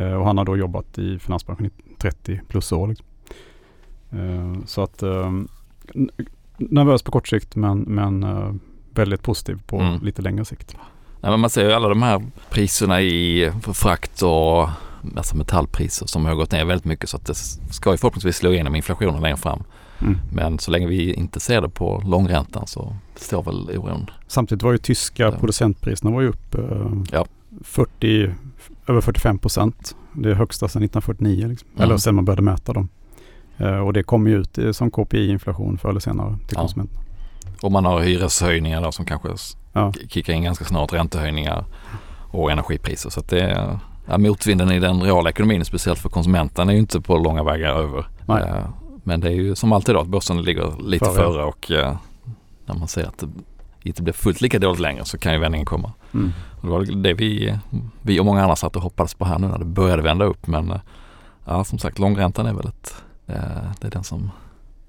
Eh, 0.03 0.13
Och 0.15 0.27
han 0.27 0.39
har 0.39 0.45
då 0.45 0.57
jobbat 0.57 0.99
i 0.99 1.19
finansbranschen 1.19 1.67
i 1.67 1.71
30 1.99 2.41
plus 2.49 2.73
år. 2.73 2.89
Liksom. 2.89 3.07
Eh, 4.11 4.65
Så 4.67 4.83
att 4.83 5.03
eh, 5.03 5.27
n- 5.95 6.11
nervös 6.57 7.03
på 7.03 7.11
kort 7.13 7.29
sikt 7.29 7.57
men, 7.57 7.79
men 7.81 8.61
väldigt 8.95 9.23
positiv 9.23 9.63
på 9.67 9.77
Mm. 9.81 10.01
lite 10.03 10.23
längre 10.23 10.45
sikt. 10.45 10.77
Nej, 11.21 11.31
men 11.31 11.41
man 11.41 11.51
ser 11.51 11.65
ju 11.65 11.73
alla 11.73 11.89
de 11.89 12.03
här 12.03 12.23
priserna 12.51 13.01
i 13.01 13.53
frakt 13.73 14.23
och 14.23 14.69
alltså 15.17 15.37
metallpriser 15.37 16.07
som 16.07 16.25
har 16.27 16.35
gått 16.35 16.53
ner 16.53 16.65
väldigt 16.65 16.85
mycket 16.85 17.09
så 17.09 17.17
att 17.17 17.27
det 17.27 17.35
ska 17.71 17.91
ju 17.91 17.97
förhoppningsvis 17.97 18.37
slå 18.37 18.53
igenom 18.53 18.75
inflationen 18.75 19.21
längre 19.23 19.37
fram. 19.37 19.63
Mm. 20.01 20.19
Men 20.33 20.59
så 20.59 20.71
länge 20.71 20.87
vi 20.87 21.13
inte 21.15 21.41
ser 21.41 21.61
det 21.61 21.69
på 21.69 22.03
långräntan 22.07 22.67
så 22.67 22.97
står 23.17 23.43
väl 23.43 23.79
oron. 23.79 24.11
Samtidigt 24.27 24.63
var 24.63 24.73
ju 24.73 24.79
tyska 24.79 25.23
Ja. 25.23 25.33
producentpriserna 25.33 26.11
var 26.11 26.21
ju 26.21 26.29
upp 26.29 26.55
eh, 26.55 26.93
Ja. 27.13 27.27
40, 27.65 28.31
över 28.87 29.01
45 29.01 29.39
procent. 29.39 29.97
Det 30.13 30.31
är 30.31 30.35
högsta 30.35 30.69
sedan 30.69 30.83
1949. 30.83 31.47
Liksom. 31.49 31.69
Mm. 31.75 31.83
Eller 31.85 31.97
sedan 31.97 32.15
man 32.15 32.25
började 32.25 32.43
mäta 32.43 32.73
dem. 32.73 32.89
Eh, 33.59 33.79
och 33.79 33.93
det 33.93 34.03
kommer 34.03 34.31
ju 34.31 34.37
ut 34.41 34.59
i- 34.59 34.75
som 34.75 34.91
KPI-inflation 34.91 35.79
förr 35.79 35.89
eller 35.91 36.01
senare 36.01 36.37
till 36.47 36.55
Ja. 36.57 36.61
konsumenten. 36.61 36.99
Och 37.63 37.73
man 37.73 37.85
har 37.85 38.01
hyreshöjningar 38.01 38.83
då 38.83 38.93
som 38.93 39.05
kanske 39.05 39.29
Ja. 39.73 39.93
kickar 40.09 40.33
in 40.33 40.43
ganska 40.43 40.65
snart, 40.65 40.93
räntehöjningar 40.93 41.65
och 42.31 42.51
energipriser. 42.53 43.11
Så 43.11 43.21
det 43.29 43.79
ja, 44.07 44.19
motvinden 44.19 44.71
i 44.73 44.79
den 44.81 45.03
reala 45.03 45.31
ekonomin, 45.31 45.65
speciellt 45.65 45.99
för 45.99 46.09
konsumenten, 46.09 46.69
är 46.69 46.73
ju 46.73 46.79
inte 46.79 47.01
på 47.01 47.19
långa 47.19 47.43
vägar 47.43 47.73
över. 47.73 48.07
Nej. 48.27 48.43
Eh, 48.43 48.65
Men 49.05 49.21
det 49.21 49.29
är 49.29 49.33
ju 49.35 49.55
som 49.55 49.73
alltid 49.73 49.95
då 49.95 50.01
att 50.01 50.07
börsen 50.09 50.43
ligger 50.43 50.83
lite 50.89 51.05
Före. 51.05 51.15
före 51.15 51.45
och 51.45 51.71
eh, 51.71 51.97
när 52.67 52.75
man 52.75 52.89
ser 52.89 53.05
att 53.07 53.19
det 53.19 53.29
inte 53.83 54.03
blir 54.03 54.15
fullt 54.15 54.41
lika 54.41 54.59
dåligt 54.59 54.81
längre 54.81 55.05
så 55.05 55.19
kan 55.19 55.33
ju 55.33 55.39
vändningen 55.39 55.67
komma. 55.67 55.93
Mm. 56.15 56.33
Och 56.61 56.63
det 56.67 56.69
var 56.71 57.03
det 57.03 57.15
vi, 57.15 57.59
vi 58.03 58.21
och 58.21 58.25
många 58.25 58.43
andra 58.43 58.57
satt 58.57 58.77
och 58.77 58.83
hoppades 58.83 59.15
på 59.15 59.25
här 59.25 59.39
nu 59.39 59.47
när 59.49 59.59
det 59.59 59.65
började 59.65 60.03
vända 60.03 60.25
upp. 60.25 60.47
Men 60.47 60.71
eh, 60.71 60.81
ja, 61.45 61.65
som 61.65 61.79
sagt, 61.79 61.99
långräntan 61.99 62.47
är 62.47 62.53
väl 62.55 62.67
ett, 62.67 62.95
det 63.81 63.87
är 63.87 63.91
den 63.91 64.05
som 64.05 64.31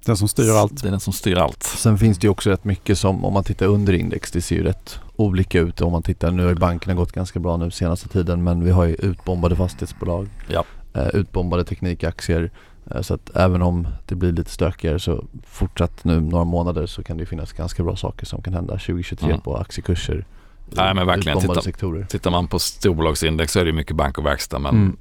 Den 0.06 0.16
som 0.16 0.28
styr 0.28 0.50
allt. 0.50 0.82
Det 0.82 0.88
är 0.88 0.90
den 0.90 1.00
som 1.00 1.12
styr 1.12 1.36
allt. 1.36 1.62
Sen 1.62 1.98
finns 1.98 2.18
det 2.18 2.24
ju 2.26 2.30
också 2.30 2.50
rätt 2.50 2.64
mycket 2.64 2.98
som 2.98 3.24
om 3.24 3.32
man 3.32 3.44
tittar 3.44 3.66
under 3.66 3.92
index, 3.92 4.30
det 4.30 4.40
ser 4.42 4.56
ju 4.56 4.62
rätt 4.62 4.98
olika 5.16 5.60
ut 5.60 5.80
om 5.80 5.92
man 5.92 6.02
tittar. 6.02 6.30
Nu 6.30 6.42
har 6.42 6.48
ju 6.50 6.56
bankerna 6.56 6.94
gått 6.94 7.12
ganska 7.12 7.40
bra 7.40 7.56
nu 7.56 7.70
senaste 7.70 8.08
tiden 8.08 8.44
men 8.44 8.64
vi 8.64 8.70
har 8.70 8.84
ju 8.84 8.94
utbombade 8.94 9.56
fastighetsbolag. 9.56 10.28
Ja. 10.48 10.64
Eh, 10.94 11.08
utbombade 11.08 11.64
teknikaktier. 11.64 12.50
Eh, 12.90 13.00
så 13.00 13.14
att 13.14 13.36
även 13.36 13.62
om 13.62 13.88
det 14.06 14.14
blir 14.14 14.32
lite 14.32 14.50
stökigare 14.50 14.98
så 15.00 15.24
fortsatt 15.46 16.04
nu 16.04 16.20
några 16.20 16.44
månader 16.44 16.86
så 16.86 17.02
kan 17.02 17.16
det 17.16 17.20
ju 17.20 17.26
finnas 17.26 17.52
ganska 17.52 17.82
bra 17.82 17.96
saker 17.96 18.26
som 18.26 18.42
kan 18.42 18.54
hända 18.54 18.72
2023 18.78 19.28
Mm. 19.28 19.40
på 19.40 19.56
aktiekurser. 19.56 20.24
Nej, 20.70 20.94
men 20.94 21.06
verkligen. 21.06 21.38
Utbombade 21.38 21.60
Titta- 21.60 21.64
sektorer. 21.70 22.04
Tittar 22.10 22.30
man 22.30 22.46
på 22.46 22.58
storbolagsindex 22.58 23.52
så 23.52 23.60
är 23.60 23.64
det 23.64 23.72
mycket 23.72 23.96
bank 23.96 24.18
och 24.18 24.26
verkstad 24.26 24.58
men 24.58 24.74
Mm. 24.74 24.96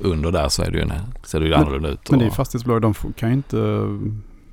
under 0.00 0.30
där 0.32 0.48
så 0.48 0.62
är 0.62 0.70
det 0.70 0.76
ju 0.76 0.82
en, 0.82 0.92
ser 1.24 1.40
det 1.40 1.46
ju 1.46 1.54
annorlunda 1.54 1.88
ut. 1.88 2.10
Men 2.10 2.18
det 2.18 2.24
är 2.24 2.26
ju 2.28 2.32
fastighetsbolag, 2.34 2.82
de 2.82 2.94
kan 3.16 3.28
ju 3.28 3.34
inte, 3.34 3.56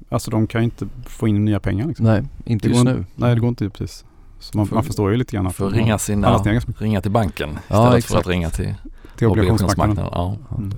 alltså 0.09 0.31
de 0.31 0.47
kan 0.47 0.61
ju 0.61 0.65
inte 0.65 0.87
få 1.05 1.27
in 1.27 1.45
nya 1.45 1.59
pengar. 1.59 1.87
Liksom. 1.87 2.05
Nej, 2.05 2.23
inte 2.45 2.67
just 2.67 2.83
nu. 2.83 3.05
Nej, 3.15 3.35
det 3.35 3.41
går 3.41 3.49
inte 3.49 3.69
precis. 3.69 4.05
Så 4.39 4.57
man, 4.57 4.67
Får- 4.67 4.75
man 4.75 4.83
förstår 4.83 5.11
ju 5.11 5.17
lite 5.17 5.35
grann 5.35 5.47
att 5.47 5.55
Får 5.55 5.65
de 5.65 5.71
har 5.73 5.79
ringa, 5.79 5.97
sina, 5.97 6.37
ringa 6.77 7.01
till 7.01 7.11
banken 7.11 7.49
Ja, 7.67 7.75
istället 7.75 7.91
för 7.91 7.97
exakt. 7.97 8.19
att 8.19 8.27
ringa 8.27 8.49
till 8.49 8.75
till 9.17 9.27
obligationsmarknaden. 9.27 10.05
Ja. 10.11 10.37
Mm. 10.57 10.71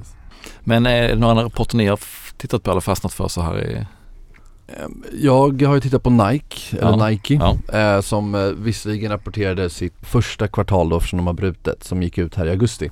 Men 0.59 0.85
är 0.85 1.07
det 1.07 1.15
några 1.15 1.43
rapporter 1.43 1.77
ni 1.77 1.87
har 1.87 1.99
tittat 2.37 2.63
på 2.63 2.71
eller 2.71 2.81
fastnat 2.81 3.13
för 3.13 3.27
så 3.27 3.41
här 3.41 3.63
i... 3.63 3.85
Jag 5.21 5.61
har 5.61 5.75
ju 5.75 5.81
tittat 5.81 6.03
på 6.03 6.09
Nike, 6.09 6.77
eller 6.77 6.97
Ja. 6.97 7.07
Nike, 7.09 7.33
Ja. 7.69 7.79
eh, 7.79 8.01
som 8.01 8.35
eh, 8.35 8.41
visserligen 8.41 9.11
rapporterade 9.11 9.69
sitt 9.69 9.93
första 10.01 10.47
kvartal 10.47 10.89
då 10.89 10.97
eftersom 10.97 11.17
de 11.17 11.27
har 11.27 11.33
brutit, 11.33 11.83
som 11.83 12.03
gick 12.03 12.17
ut 12.17 12.35
här 12.35 12.45
i 12.45 12.49
augusti. 12.49 12.89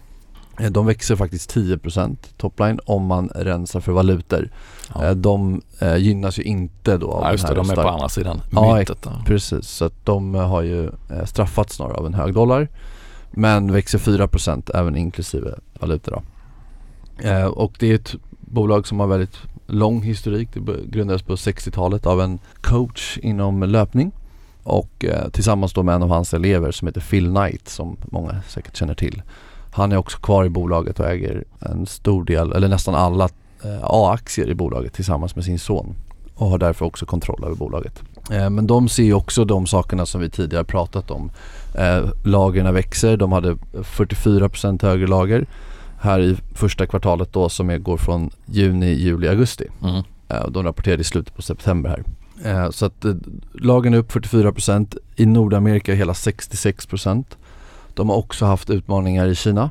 Eh, 0.60 0.72
De 0.72 0.86
växer 0.86 1.16
faktiskt 1.16 1.56
10% 1.56 2.18
topline 2.38 2.80
om 2.86 3.06
man 3.06 3.30
rensar 3.36 3.80
för 3.80 3.92
valutor. 3.92 4.50
Ja. 4.94 5.06
Eh, 5.06 5.12
De 5.16 5.62
eh, 5.80 5.98
gynnas 5.98 6.40
ju 6.40 6.44
inte 6.44 6.98
då 6.98 7.12
av 7.12 7.24
Ja, 7.24 7.32
just 7.32 7.48
det, 7.48 7.54
den 7.54 7.66
här 7.66 7.76
de 7.76 7.80
är 7.82 7.84
på 7.84 7.90
andra 7.90 8.10
sidan 8.10 8.42
Ja, 8.52 8.76
myntet. 8.76 9.08
Precis, 9.26 9.68
så 9.68 9.86
att 9.86 10.06
de 10.06 10.34
har 10.36 10.62
ju 10.62 10.92
straffats 11.26 11.76
snarare 11.76 11.94
av 11.98 12.06
en 12.06 12.14
hög 12.14 12.34
dollar. 12.34 12.68
Men 13.32 13.72
växer 13.72 13.98
4% 13.98 14.72
även 14.76 14.96
inklusive 14.98 15.56
valutor 15.80 16.12
då. 16.12 16.22
Och 17.50 17.74
det 17.80 17.92
är 17.92 17.96
ett 17.96 18.16
bolag 18.40 18.88
som 18.88 19.00
har 19.00 19.08
väldigt 19.08 19.38
lång 19.68 20.02
historik. 20.02 20.50
Det 20.54 20.86
grundades 20.86 21.22
på 21.22 21.36
60-talet 21.36 22.06
av 22.06 22.22
en 22.22 22.40
coach 22.62 23.18
inom 23.22 23.64
löpning. 23.64 24.12
Och 24.64 25.06
eh, 25.06 25.30
tillsammans 25.30 25.74
då 25.74 25.84
med 25.84 25.96
en 25.96 26.04
av 26.04 26.10
hans 26.10 26.34
elever 26.34 26.72
som 26.72 26.88
heter 26.88 27.02
Phil 27.02 27.26
Knight 27.26 27.70
som 27.70 27.98
många 28.12 28.42
säkert 28.48 28.76
känner 28.76 28.96
till. 28.96 29.22
Han 29.76 29.92
är 29.92 29.98
också 29.98 30.18
kvar 30.18 30.46
i 30.46 30.50
bolaget 30.50 31.00
och 31.00 31.10
äger 31.10 31.44
en 31.60 31.86
stor 31.86 32.24
del, 32.24 32.52
eller 32.52 32.68
nästan 32.68 32.96
alla 32.96 33.30
eh, 33.64 33.80
A-aktier 33.84 34.50
i 34.50 34.56
bolaget 34.56 34.94
tillsammans 34.94 35.36
med 35.36 35.46
sin 35.46 35.60
son. 35.60 35.96
Och 36.36 36.48
har 36.48 36.58
därför 36.58 36.86
också 36.86 37.06
kontroll 37.06 37.44
över 37.46 37.56
bolaget. 37.56 38.04
Eh, 38.32 38.50
Men 38.50 38.68
de 38.68 38.90
ser 38.90 39.14
också 39.14 39.46
de 39.46 39.68
sakerna 39.68 40.06
som 40.06 40.22
vi 40.22 40.30
tidigare 40.30 40.64
pratat 40.64 41.12
om. 41.12 41.32
Eh, 41.74 42.10
lagren 42.24 42.74
växer, 42.74 43.18
de 43.18 43.32
hade 43.32 43.56
44% 43.74 44.82
högre 44.82 45.08
lager 45.08 45.46
här 46.00 46.20
i 46.20 46.38
första 46.54 46.86
kvartalet 46.86 47.34
då 47.34 47.50
som 47.50 47.70
är, 47.70 47.78
går 47.78 47.98
från 47.98 48.30
juni, 48.46 48.94
juli, 48.94 49.28
augusti. 49.28 49.68
Mm. 49.84 50.04
De 50.50 50.64
rapporterade 50.64 51.02
i 51.02 51.04
slutet 51.04 51.36
på 51.36 51.42
september 51.42 51.90
här. 51.90 52.72
Så 52.72 52.86
att 52.86 53.06
lagren 53.54 53.94
är 53.94 53.98
upp 53.98 54.12
44%, 54.12 54.98
i 55.16 55.26
Nordamerika 55.26 55.94
hela 55.94 56.14
66%. 56.14 57.24
De 57.96 58.10
har 58.10 58.16
också 58.16 58.46
haft 58.46 58.70
utmaningar 58.70 59.28
i 59.28 59.36
Kina. 59.36 59.70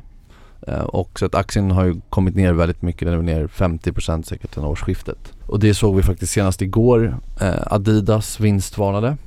Eh, 0.67 0.79
och 0.81 1.19
så 1.19 1.25
att 1.25 1.35
aktien 1.35 1.71
har 1.71 1.85
ju 1.85 2.01
kommit 2.09 2.35
ner 2.35 2.53
väldigt 2.53 2.81
mycket, 2.81 3.07
den 3.07 3.13
är 3.19 3.21
ner 3.21 3.47
50% 3.47 4.23
säkert 4.23 4.53
sedan 4.53 4.63
årsskiftet. 4.65 5.33
Och 5.47 5.59
det 5.59 5.73
såg 5.73 5.95
vi 5.95 6.03
faktiskt 6.03 6.33
senast 6.33 6.61
igår. 6.61 7.17
Eh, 7.41 7.53
Adidas 7.73 8.39
vinstvarnade. 8.39 9.17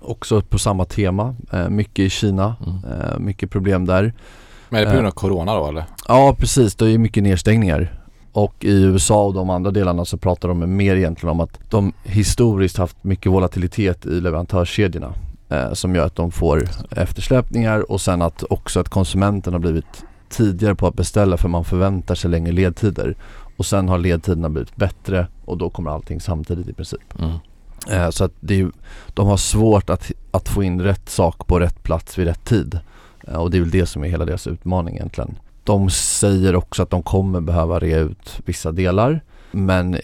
Också 0.00 0.40
på 0.40 0.58
samma 0.58 0.84
tema, 0.84 1.34
eh, 1.52 1.68
mycket 1.68 1.98
i 1.98 2.10
Kina, 2.10 2.56
Mm. 2.66 3.24
mycket 3.24 3.50
problem 3.50 3.84
där. 3.86 4.12
Men 4.68 4.80
är 4.80 4.84
det 4.84 4.90
på 4.90 4.94
grund 4.94 5.06
av 5.06 5.12
Corona 5.12 5.54
då 5.54 5.66
eller? 5.68 5.84
Ja 6.08 6.36
precis, 6.38 6.74
det 6.74 6.90
är 6.90 6.98
mycket 6.98 7.22
nedstängningar. 7.22 7.98
Och 8.32 8.54
i 8.64 8.82
USA 8.82 9.24
och 9.24 9.34
de 9.34 9.50
andra 9.50 9.70
delarna 9.70 10.04
så 10.04 10.16
pratar 10.16 10.48
de 10.48 10.76
mer 10.76 10.96
egentligen 10.96 11.30
om 11.30 11.40
att 11.40 11.70
de 11.70 11.92
historiskt 12.04 12.76
haft 12.76 13.04
mycket 13.04 13.32
volatilitet 13.32 14.06
i 14.06 14.20
leverantörskedjorna. 14.20 15.12
Eh, 15.52 15.72
som 15.72 15.94
gör 15.94 16.06
att 16.06 16.16
de 16.16 16.30
får 16.30 16.68
eftersläpningar 16.90 17.92
och 17.92 18.00
sen 18.00 18.22
att 18.22 18.44
också 18.50 18.80
att 18.80 18.88
konsumenten 18.88 19.52
har 19.52 19.60
blivit 19.60 20.04
tidigare 20.28 20.74
på 20.74 20.86
att 20.86 20.94
beställa 20.94 21.36
för 21.36 21.48
man 21.48 21.64
förväntar 21.64 22.14
sig 22.14 22.30
längre 22.30 22.52
ledtider. 22.52 23.16
Och 23.56 23.66
sen 23.66 23.88
har 23.88 23.98
ledtiderna 23.98 24.48
blivit 24.48 24.76
bättre 24.76 25.26
och 25.44 25.58
då 25.58 25.70
kommer 25.70 25.90
allting 25.90 26.20
samtidigt 26.20 26.68
i 26.68 26.72
princip. 26.72 27.18
Mm. 27.18 27.32
Eh, 27.90 28.10
så 28.10 28.24
att 28.24 28.32
det 28.40 28.60
är, 28.60 28.70
de 29.14 29.26
har 29.26 29.36
svårt 29.36 29.90
att, 29.90 30.10
att 30.30 30.48
få 30.48 30.62
in 30.62 30.80
rätt 30.80 31.08
sak 31.08 31.46
på 31.46 31.60
rätt 31.60 31.82
plats 31.82 32.18
vid 32.18 32.26
rätt 32.26 32.44
tid. 32.44 32.78
Eh, 33.28 33.36
och 33.36 33.50
det 33.50 33.56
är 33.56 33.60
väl 33.60 33.70
det 33.70 33.86
som 33.86 34.04
är 34.04 34.08
hela 34.08 34.24
deras 34.24 34.46
utmaning 34.46 34.94
egentligen. 34.94 35.38
De 35.64 35.90
säger 35.90 36.56
också 36.56 36.82
att 36.82 36.90
de 36.90 37.02
kommer 37.02 37.40
behöva 37.40 37.78
rea 37.78 37.98
ut 37.98 38.40
vissa 38.44 38.72
delar 38.72 39.20
men 39.50 39.96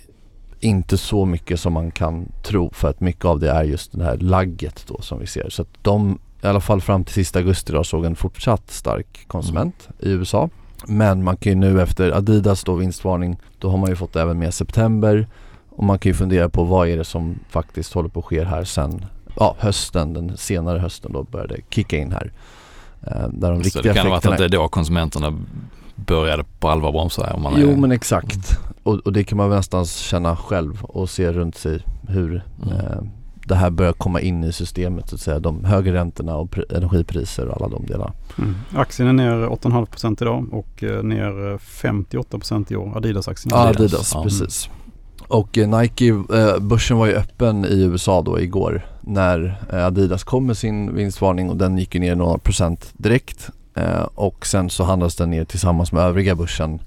inte 0.60 0.98
så 0.98 1.24
mycket 1.24 1.60
som 1.60 1.72
man 1.72 1.90
kan 1.90 2.32
tro 2.42 2.70
för 2.72 2.88
att 2.88 3.00
mycket 3.00 3.24
av 3.24 3.40
det 3.40 3.50
är 3.50 3.64
just 3.64 3.98
det 3.98 4.04
här 4.04 4.16
lagget 4.16 4.84
då 4.86 5.00
som 5.00 5.18
vi 5.18 5.26
ser. 5.26 5.50
Så 5.50 5.62
att 5.62 5.68
de, 5.82 6.18
i 6.42 6.46
alla 6.46 6.60
fall 6.60 6.80
fram 6.80 7.04
till 7.04 7.14
sista 7.14 7.38
augusti 7.38 7.72
då, 7.72 7.84
såg 7.84 8.04
en 8.04 8.16
fortsatt 8.16 8.70
stark 8.70 9.24
konsument 9.26 9.88
i 9.98 10.10
USA. 10.10 10.48
Men 10.86 11.24
man 11.24 11.36
kan 11.36 11.52
ju 11.52 11.58
nu 11.58 11.82
efter 11.82 12.10
Adidas 12.10 12.64
då 12.64 12.74
vinstvarning, 12.74 13.36
då 13.58 13.70
har 13.70 13.78
man 13.78 13.90
ju 13.90 13.96
fått 13.96 14.16
även 14.16 14.38
med 14.38 14.54
september 14.54 15.26
och 15.70 15.84
man 15.84 15.98
kan 15.98 16.10
ju 16.10 16.14
fundera 16.14 16.48
på 16.48 16.64
vad 16.64 16.88
är 16.88 16.96
det 16.96 17.04
som 17.04 17.38
faktiskt 17.48 17.92
håller 17.92 18.08
på 18.08 18.20
att 18.20 18.26
ske 18.26 18.44
här 18.44 18.64
sen 18.64 19.04
ja, 19.36 19.56
hösten, 19.58 20.12
den 20.12 20.36
senare 20.36 20.78
hösten 20.78 21.12
då 21.12 21.22
började 21.22 21.56
kicka 21.70 21.96
in 21.96 22.12
här. 22.12 22.32
Eh, 23.06 23.28
där 23.28 23.52
de 23.52 23.64
Så 23.64 23.80
det 23.80 23.94
kan 23.94 24.06
ha 24.06 24.10
varit 24.10 24.26
att 24.26 24.38
det 24.38 24.44
är 24.44 24.48
då 24.48 24.68
konsumenterna 24.68 25.38
började 25.94 26.44
på 26.58 26.68
allvar 26.68 26.92
bromsa 26.92 27.34
om 27.34 27.42
man 27.42 27.54
Jo 27.56 27.70
är, 27.70 27.76
men 27.76 27.92
exakt. 27.92 28.58
Och, 28.88 28.98
och 29.06 29.12
det 29.12 29.24
kan 29.24 29.38
man 29.38 29.48
väl 29.48 29.56
nästan 29.56 29.84
känna 29.86 30.36
själv 30.36 30.82
och 30.84 31.10
se 31.10 31.32
runt 31.32 31.56
sig 31.56 31.82
hur 32.08 32.44
Mm. 32.62 32.74
eh, 32.76 32.98
det 33.46 33.54
här 33.54 33.70
börjar 33.70 33.92
komma 33.92 34.20
in 34.20 34.44
i 34.44 34.52
systemet 34.52 35.08
så 35.08 35.14
att 35.14 35.20
säga. 35.20 35.38
De 35.38 35.64
högre 35.64 35.92
räntorna 35.94 36.36
och 36.36 36.48
pri- 36.50 36.76
energipriser 36.76 37.46
och 37.48 37.56
alla 37.56 37.68
de 37.68 37.86
delarna. 37.86 38.12
Mm. 38.38 38.54
Aktien 38.74 39.08
är 39.08 39.12
ner 39.12 39.46
8,5% 39.48 40.22
idag 40.22 40.46
och 40.52 40.84
eh, 40.84 41.02
ner 41.02 41.52
eh, 41.52 41.58
58% 41.58 42.72
i 42.72 42.76
år. 42.76 42.96
Adidas-aktien. 42.96 43.50
Ja, 43.54 43.60
Adidas, 43.68 43.80
Adidas, 43.92 44.12
ja. 44.14 44.22
precis. 44.22 44.70
Och 45.28 45.58
eh, 45.58 45.80
Nike, 45.80 46.08
eh, 46.08 46.58
börsen 46.60 46.96
var 46.96 47.06
ju 47.06 47.12
öppen 47.14 47.64
i 47.64 47.82
USA 47.82 48.22
då 48.22 48.40
igår 48.40 48.86
när 49.00 49.60
eh, 49.72 49.86
Adidas 49.86 50.24
kom 50.24 50.46
med 50.46 50.56
sin 50.56 50.94
vinstvarning 50.94 51.50
och 51.50 51.56
den 51.56 51.78
gick 51.78 51.94
ju 51.94 52.00
ner 52.00 52.14
några 52.14 52.38
procent 52.38 52.92
direkt. 52.96 53.50
Eh, 53.74 54.02
och 54.14 54.46
sen 54.46 54.70
så 54.70 54.84
handlas 54.84 55.16
den 55.16 55.30
ner 55.30 55.44
tillsammans 55.44 55.92
med 55.92 56.02
övriga 56.02 56.34
börsen 56.34 56.80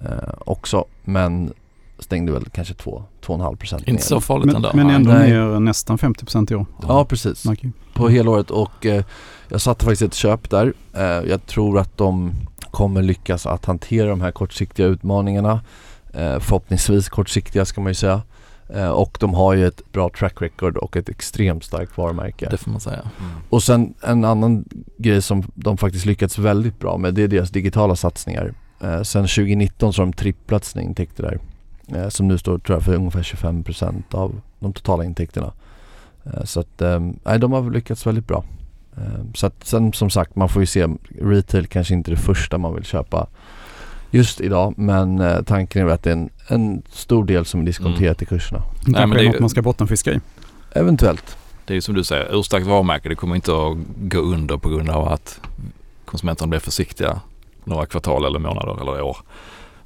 eh, 0.00 0.34
också 0.38 0.84
men 1.04 1.52
stängde 1.98 2.32
väl 2.32 2.44
kanske 2.52 2.74
2-2,5 2.74 3.56
procent 3.56 3.86
ner. 3.86 3.92
Inte 3.92 4.02
så 4.06 4.20
farligt 4.20 4.46
Men, 4.46 4.56
ändå. 4.56 4.70
men 4.74 4.90
ändå 4.90 5.10
Nej. 5.10 5.30
ner 5.30 5.60
nästan 5.60 5.98
50% 5.98 6.52
i 6.52 6.54
år. 6.54 6.66
Ja 6.82 7.04
precis, 7.04 7.44
Nike. 7.44 7.70
på 7.94 8.08
helåret 8.08 8.50
och 8.50 8.86
eh, 8.86 9.04
jag 9.48 9.60
satte 9.60 9.84
faktiskt 9.84 10.02
ett 10.02 10.14
köp 10.14 10.50
där. 10.50 10.72
Eh, 10.94 11.02
jag 11.02 11.46
tror 11.46 11.78
att 11.78 11.96
de 11.96 12.32
kommer 12.70 13.02
lyckas 13.02 13.46
att 13.46 13.64
hantera 13.64 14.08
de 14.08 14.20
här 14.20 14.30
kortsiktiga 14.30 14.86
utmaningarna. 14.86 15.60
Eh, 16.12 16.38
förhoppningsvis 16.38 17.08
kortsiktiga 17.08 17.64
ska 17.64 17.80
man 17.80 17.90
ju 17.90 17.94
säga. 17.94 18.22
Eh, 18.68 18.88
och 18.88 19.16
de 19.20 19.34
har 19.34 19.54
ju 19.54 19.66
ett 19.66 19.92
bra 19.92 20.10
track 20.18 20.42
record 20.42 20.76
och 20.76 20.96
ett 20.96 21.08
extremt 21.08 21.64
starkt 21.64 21.98
varumärke. 21.98 22.48
Det 22.50 22.56
får 22.56 22.70
man 22.70 22.80
säga. 22.80 23.00
Mm. 23.00 23.32
Och 23.50 23.62
sen 23.62 23.94
en 24.02 24.24
annan 24.24 24.64
grej 24.98 25.22
som 25.22 25.42
de 25.54 25.76
faktiskt 25.76 26.06
lyckats 26.06 26.38
väldigt 26.38 26.78
bra 26.78 26.96
med 26.96 27.14
det 27.14 27.22
är 27.22 27.28
deras 27.28 27.50
digitala 27.50 27.96
satsningar. 27.96 28.54
Eh, 28.80 29.02
sen 29.02 29.22
2019 29.22 29.92
så 29.92 30.02
har 30.02 30.06
de 30.06 30.12
tripplat 30.12 30.64
sina 30.64 30.82
intäkter 30.82 31.22
där. 31.22 31.38
Eh, 32.02 32.08
som 32.08 32.28
nu 32.28 32.38
står 32.38 32.58
tror 32.58 32.76
jag 32.76 32.82
för 32.84 32.94
ungefär 32.94 33.22
25% 33.22 34.14
av 34.14 34.40
de 34.58 34.72
totala 34.72 35.04
intäkterna. 35.04 35.52
Eh, 36.24 36.44
så 36.44 36.60
att 36.60 36.82
eh, 36.82 37.00
nej, 37.24 37.38
de 37.38 37.52
har 37.52 37.70
lyckats 37.70 38.06
väldigt 38.06 38.26
bra. 38.26 38.44
Eh, 38.96 39.24
så 39.34 39.46
att 39.46 39.64
sen 39.66 39.92
som 39.92 40.10
sagt 40.10 40.36
man 40.36 40.48
får 40.48 40.62
ju 40.62 40.66
se 40.66 40.88
retail 41.20 41.66
kanske 41.66 41.94
inte 41.94 42.10
är 42.10 42.14
det 42.14 42.20
första 42.22 42.58
man 42.58 42.74
vill 42.74 42.84
köpa 42.84 43.26
just 44.10 44.40
idag 44.40 44.74
men 44.76 45.20
eh, 45.20 45.42
tanken 45.42 45.80
är 45.82 45.86
väl 45.86 45.94
att 45.94 46.02
det 46.02 46.10
är 46.10 46.14
en, 46.16 46.30
en 46.48 46.82
stor 46.90 47.24
del 47.24 47.44
som 47.44 47.60
är 47.60 47.64
diskonterat 47.64 48.22
i 48.22 48.26
kurserna. 48.26 48.62
Det 48.84 48.90
men 48.90 48.94
kanske 48.94 49.18
det 49.18 49.24
är 49.24 49.28
är- 49.28 49.32
något 49.32 49.40
man 49.40 49.50
ska 49.50 49.62
bottenfiska 49.62 50.12
i. 50.12 50.20
Eventuellt. 50.72 51.36
Det 51.66 51.72
är 51.72 51.74
ju 51.74 51.80
som 51.80 51.94
du 51.94 52.04
säger, 52.04 52.38
urstarkt 52.38 52.66
varumärke. 52.66 53.08
Det 53.08 53.14
kommer 53.14 53.34
inte 53.36 53.52
att 53.52 53.76
gå 53.96 54.18
under 54.18 54.56
på 54.56 54.68
grund 54.68 54.90
av 54.90 55.08
att 55.08 55.40
konsumenterna 56.04 56.48
blir 56.48 56.60
försiktiga 56.60 57.20
några 57.66 57.86
kvartal 57.86 58.24
eller 58.24 58.38
månader 58.38 58.80
eller 58.80 59.00
år. 59.02 59.16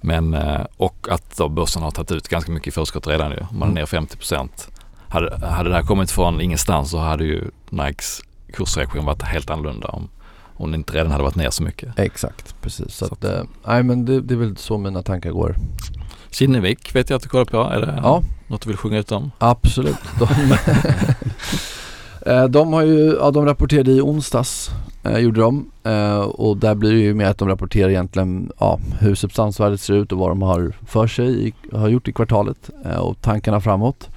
Men, 0.01 0.35
eh, 0.35 0.61
och 0.77 1.07
att 1.11 1.37
då 1.37 1.49
börsen 1.49 1.83
har 1.83 1.91
tagit 1.91 2.13
ut 2.13 2.29
ganska 2.29 2.53
mycket 2.53 2.69
i 2.69 2.71
förskott 2.71 3.07
redan 3.07 3.31
ju. 3.31 3.41
Man 3.51 3.63
är 3.63 3.65
Mm. 3.67 3.75
ner 3.75 3.87
50 3.87 4.17
procent. 4.17 4.69
Hade, 5.09 5.47
hade 5.47 5.69
det 5.69 5.75
här 5.75 5.83
kommit 5.83 6.11
från 6.11 6.41
ingenstans 6.41 6.91
så 6.91 6.99
hade 6.99 7.25
ju 7.25 7.51
Nikes 7.71 8.21
kursreaktion 8.53 9.05
varit 9.05 9.23
helt 9.23 9.51
annorlunda 9.51 9.89
om, 9.89 10.09
om 10.57 10.71
det 10.71 10.77
inte 10.77 10.93
redan 10.97 11.11
hade 11.13 11.25
varit 11.25 11.35
ner 11.37 11.51
så 11.51 11.63
mycket. 11.63 11.99
Exakt, 11.99 12.55
precis. 12.63 12.95
Så 12.95 13.07
Så 13.07 13.15
att, 13.15 13.25
att- 13.25 13.25
eh, 13.39 13.43
nej 13.67 13.83
men 13.83 14.05
det, 14.05 14.21
det 14.21 14.35
är 14.35 14.39
väl 14.39 14.57
så 14.57 14.79
mina 14.79 15.03
tankar 15.03 15.31
går. 15.31 15.57
Kinnevik 16.31 16.95
vet 16.95 17.11
jag 17.11 17.17
att 17.17 17.23
du 17.23 17.29
kollar 17.29 17.45
på. 17.45 17.59
Är 17.63 17.81
det 17.81 18.01
Ja. 18.03 18.23
något 18.47 18.61
du 18.63 18.69
vill 18.69 18.77
sjunga 18.77 18.99
ut 18.99 19.13
om? 19.13 19.31
Absolut. 19.39 19.97
De, 20.19 20.29
Eh, 22.27 22.45
de 22.45 22.73
har 22.73 22.83
ju, 22.83 23.17
ja 23.21 23.31
de 23.31 23.45
rapporterade 23.47 23.91
i 23.93 24.01
onsdags, 24.01 24.71
eh, 25.03 25.19
gjorde 25.19 25.41
de. 25.41 25.71
Eh, 25.85 26.21
och 26.21 26.57
där 26.57 26.75
blir 26.75 26.93
det 26.93 26.99
ju 26.99 27.15
med 27.15 27.29
att 27.29 27.39
de 27.39 27.49
rapporterar 27.49 27.91
egentligen 27.91 28.53
ja, 28.61 28.79
hur 29.01 29.15
substansvärdet 29.15 29.81
ser 29.81 29.95
ut 29.95 30.13
och 30.13 30.19
vad 30.19 30.31
de 30.31 30.43
har 30.43 30.73
för 30.87 31.07
sig, 31.07 31.49
i, 31.49 31.55
har 31.73 31.89
gjort 31.89 32.09
i 32.09 32.13
kvartalet 32.13 32.71
eh, 32.85 32.99
och 32.99 33.21
tankarna 33.21 33.61
framåt. 33.61 34.09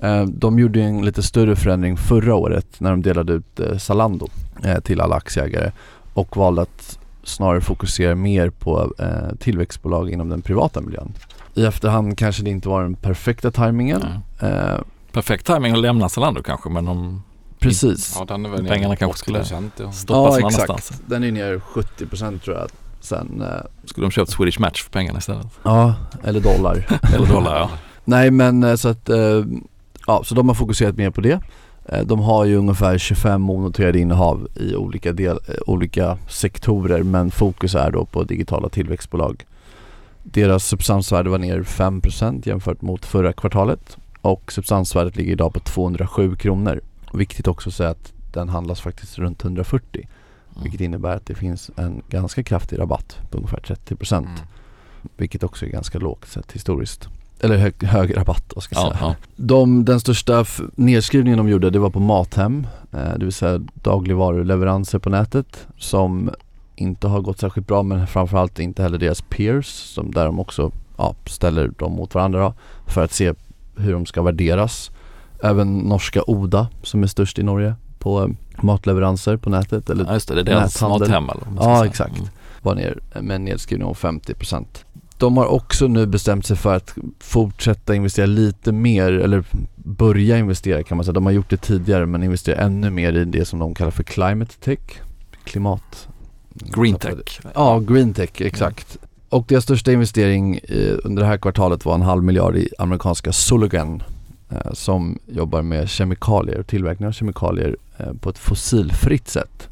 Eh, 0.00 0.24
de 0.24 0.58
gjorde 0.58 0.82
en 0.82 1.04
lite 1.04 1.22
större 1.22 1.56
förändring 1.56 1.96
förra 1.96 2.34
året 2.34 2.66
när 2.78 2.90
de 2.90 3.02
delade 3.02 3.32
ut 3.32 3.60
eh, 3.60 3.76
Zalando 3.76 4.28
eh, 4.64 4.80
till 4.80 5.00
alla 5.00 5.14
aktieägare 5.16 5.72
och 6.14 6.36
valde 6.36 6.62
att 6.62 6.98
snarare 7.24 7.60
fokusera 7.60 8.14
mer 8.14 8.50
på 8.50 8.92
eh, 8.98 9.36
tillväxtbolag 9.38 10.10
inom 10.10 10.28
den 10.28 10.42
privata 10.42 10.80
miljön. 10.80 11.12
I 11.54 11.64
efterhand 11.64 12.18
kanske 12.18 12.42
det 12.42 12.50
inte 12.50 12.68
var 12.68 12.82
den 12.82 12.94
perfekta 12.94 13.50
tajmingen. 13.50 14.02
Eh, 14.40 14.78
Perfekt 15.12 15.46
timing 15.46 15.72
att 15.72 15.78
lämna 15.78 16.08
Zalando 16.08 16.42
kanske 16.42 16.70
men 16.70 16.84
de 16.84 17.22
Precis. 17.62 18.16
Ja 18.18 18.24
den 18.24 18.44
är 18.46 18.50
väl 18.50 18.66
Pengarna 18.66 18.88
ner 18.88 18.96
kanske 18.96 19.18
skulle- 19.18 19.38
80%, 19.42 19.70
ja. 19.76 19.92
stoppas 19.92 20.34
Ja, 20.34 20.40
någon 20.40 20.48
exakt. 20.48 20.70
annanstans. 20.70 21.02
Den 21.06 21.24
är 21.24 21.32
ner 21.32 21.58
70% 21.58 22.38
tror 22.44 22.56
jag 22.56 22.68
sen. 23.00 23.42
Eh, 23.42 23.48
Skulle 23.84 24.04
de 24.06 24.10
köpt 24.10 24.30
Swedish 24.30 24.60
Match 24.60 24.82
för 24.82 24.90
pengarna 24.90 25.18
istället? 25.18 25.46
ja, 25.62 25.94
eller 26.24 26.40
dollar. 26.40 26.86
Eller 27.14 27.26
dollar 27.26 27.56
ja. 27.58 27.70
Nej 28.04 28.30
men 28.30 28.62
eh, 28.64 28.74
så 28.74 28.88
att, 28.88 29.08
eh, 29.08 29.44
ja 30.06 30.22
så 30.24 30.34
de 30.34 30.48
har 30.48 30.54
fokuserat 30.54 30.96
mer 30.96 31.10
på 31.10 31.20
det. 31.20 31.40
Eh, 31.88 32.00
de 32.06 32.18
har 32.20 32.44
ju 32.44 32.56
ungefär 32.56 32.98
25 32.98 33.50
onoterade 33.50 33.98
innehav 33.98 34.48
i 34.56 34.74
olika, 34.76 35.12
del, 35.12 35.38
eh, 35.48 35.54
olika 35.66 36.18
sektorer 36.28 37.02
men 37.02 37.30
fokus 37.30 37.74
är 37.74 37.90
då 37.90 38.04
på 38.04 38.24
digitala 38.24 38.68
tillväxtbolag. 38.68 39.44
Deras 40.22 40.64
substansvärde 40.66 41.30
var 41.30 41.38
ner 41.38 41.62
5% 41.62 42.46
jämfört 42.46 42.82
mot 42.82 43.04
förra 43.06 43.32
kvartalet 43.32 43.96
och 44.20 44.52
substansvärdet 44.52 45.16
ligger 45.16 45.32
idag 45.32 45.52
på 45.54 45.60
207 45.60 46.36
kronor. 46.36 46.80
Viktigt 47.12 47.48
också 47.48 47.68
att 47.68 47.74
säga 47.74 47.90
att 47.90 48.12
den 48.32 48.48
handlas 48.48 48.80
faktiskt 48.80 49.18
runt 49.18 49.44
140 49.44 50.08
vilket 50.62 50.80
innebär 50.80 51.16
att 51.16 51.26
det 51.26 51.34
finns 51.34 51.70
en 51.76 52.02
ganska 52.08 52.42
kraftig 52.42 52.78
rabatt 52.78 53.18
på 53.30 53.36
ungefär 53.36 53.58
30% 53.60 54.18
Mm. 54.18 54.30
vilket 55.16 55.42
också 55.42 55.66
är 55.66 55.70
ganska 55.70 55.98
lågt 55.98 56.28
sett 56.28 56.52
historiskt. 56.52 57.08
Eller 57.40 57.56
hög, 57.56 57.82
hög 57.82 58.16
rabatt 58.16 58.44
då 58.54 58.60
ska 58.60 58.74
jag 58.76 58.84
Ja, 58.86 58.90
säga. 58.90 59.00
ja. 59.02 59.14
De, 59.36 59.84
den 59.84 60.00
största 60.00 60.44
nedskrivningen 60.74 61.38
de 61.38 61.48
gjorde 61.48 61.70
det 61.70 61.78
var 61.78 61.90
på 61.90 62.00
Mathem, 62.00 62.66
eh, 62.92 63.12
det 63.18 63.24
vill 63.24 63.32
säga 63.32 63.60
dagligvaruleveranser 63.74 64.98
på 64.98 65.10
nätet 65.10 65.66
som 65.78 66.30
inte 66.76 67.08
har 67.08 67.20
gått 67.20 67.38
särskilt 67.38 67.66
bra 67.66 67.82
men 67.82 68.06
framförallt 68.06 68.58
inte 68.58 68.82
heller 68.82 68.98
deras 68.98 69.22
peers 69.22 69.66
som 69.66 70.10
där 70.10 70.24
de 70.26 70.40
också 70.40 70.72
ja, 70.96 71.14
ställer 71.26 71.68
dem 71.68 71.92
mot 71.92 72.14
varandra 72.14 72.54
för 72.86 73.04
att 73.04 73.12
se 73.12 73.32
hur 73.76 73.92
de 73.92 74.06
ska 74.06 74.22
värderas. 74.22 74.90
Även 75.42 75.78
norska 75.78 76.22
Oda 76.26 76.68
som 76.82 77.02
är 77.02 77.06
störst 77.06 77.38
i 77.38 77.42
Norge 77.42 77.74
på 77.98 78.22
eh, 78.22 78.28
matleveranser 78.62 79.36
på 79.36 79.50
nätet 79.50 79.90
eller 79.90 80.04
Ja 80.04 80.12
just 80.14 80.28
det, 80.28 80.34
det 80.34 80.40
är 80.40 80.44
deras 80.44 80.82
mathem 80.82 81.24
eller 81.30 81.42
Ja, 81.56 81.86
exakt. 81.86 82.18
Mm. 82.18 82.28
var 82.62 82.74
ner 82.74 82.98
med 83.20 83.36
en 83.36 83.44
nedskrivning 83.44 83.88
om 83.88 83.94
50%. 83.94 84.64
De 85.18 85.36
har 85.36 85.46
också 85.46 85.86
nu 85.86 86.06
bestämt 86.06 86.46
sig 86.46 86.56
för 86.56 86.76
att 86.76 86.94
fortsätta 87.18 87.94
investera 87.94 88.26
lite 88.26 88.72
mer, 88.72 89.12
eller 89.12 89.44
börja 89.74 90.38
investera 90.38 90.82
kan 90.82 90.96
man 90.96 91.04
säga. 91.04 91.12
De 91.12 91.26
har 91.26 91.32
gjort 91.32 91.50
det 91.50 91.56
tidigare 91.56 92.06
men 92.06 92.22
investera 92.22 92.56
ännu 92.56 92.90
mer 92.90 93.12
i 93.12 93.24
det 93.24 93.44
som 93.44 93.58
de 93.58 93.74
kallar 93.74 93.90
för 93.90 94.02
climate 94.02 94.52
tech, 94.60 94.78
klimat... 95.44 96.08
Green 96.54 96.94
tech. 96.94 97.40
Ja, 97.54 97.78
green 97.78 98.14
tech, 98.14 98.30
exakt. 98.40 98.98
Och 99.28 99.44
deras 99.48 99.64
största 99.64 99.92
investering 99.92 100.60
eh, 100.68 100.96
under 101.04 101.22
det 101.22 101.28
här 101.28 101.38
kvartalet 101.38 101.84
var 101.84 101.94
en 101.94 102.02
halv 102.02 102.22
miljard 102.22 102.56
i 102.56 102.68
amerikanska 102.78 103.32
Sologan 103.32 103.94
eh, 103.94 104.02
som 104.72 105.18
jobbar 105.26 105.62
med 105.62 105.88
kemikalier, 105.88 106.62
tillverkning 106.62 107.08
av 107.08 107.12
kemikalier 107.12 107.76
eh, 107.96 108.12
på 108.12 108.30
ett 108.30 108.38
fossilfritt 108.38 109.28
sätt. 109.28 109.68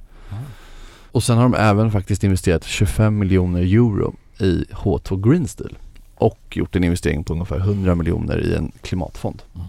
Och 1.13 1.23
sen 1.23 1.37
har 1.37 1.43
de 1.43 1.55
även 1.55 1.93
faktiskt 1.93 2.25
investerat 2.25 2.65
25 2.65 3.19
miljoner 3.19 3.61
euro 3.61 4.15
i 4.39 4.65
H2 4.71 5.29
Green 5.31 5.49
Steel 5.49 5.77
och 6.15 6.39
gjort 6.51 6.77
en 6.77 6.85
investering 6.85 7.25
på 7.25 7.33
ungefär 7.33 7.59
100 7.59 7.95
miljoner 7.95 8.39
i 8.39 8.55
en 8.55 8.73
klimatfond. 8.83 9.43
Mm. 9.55 9.67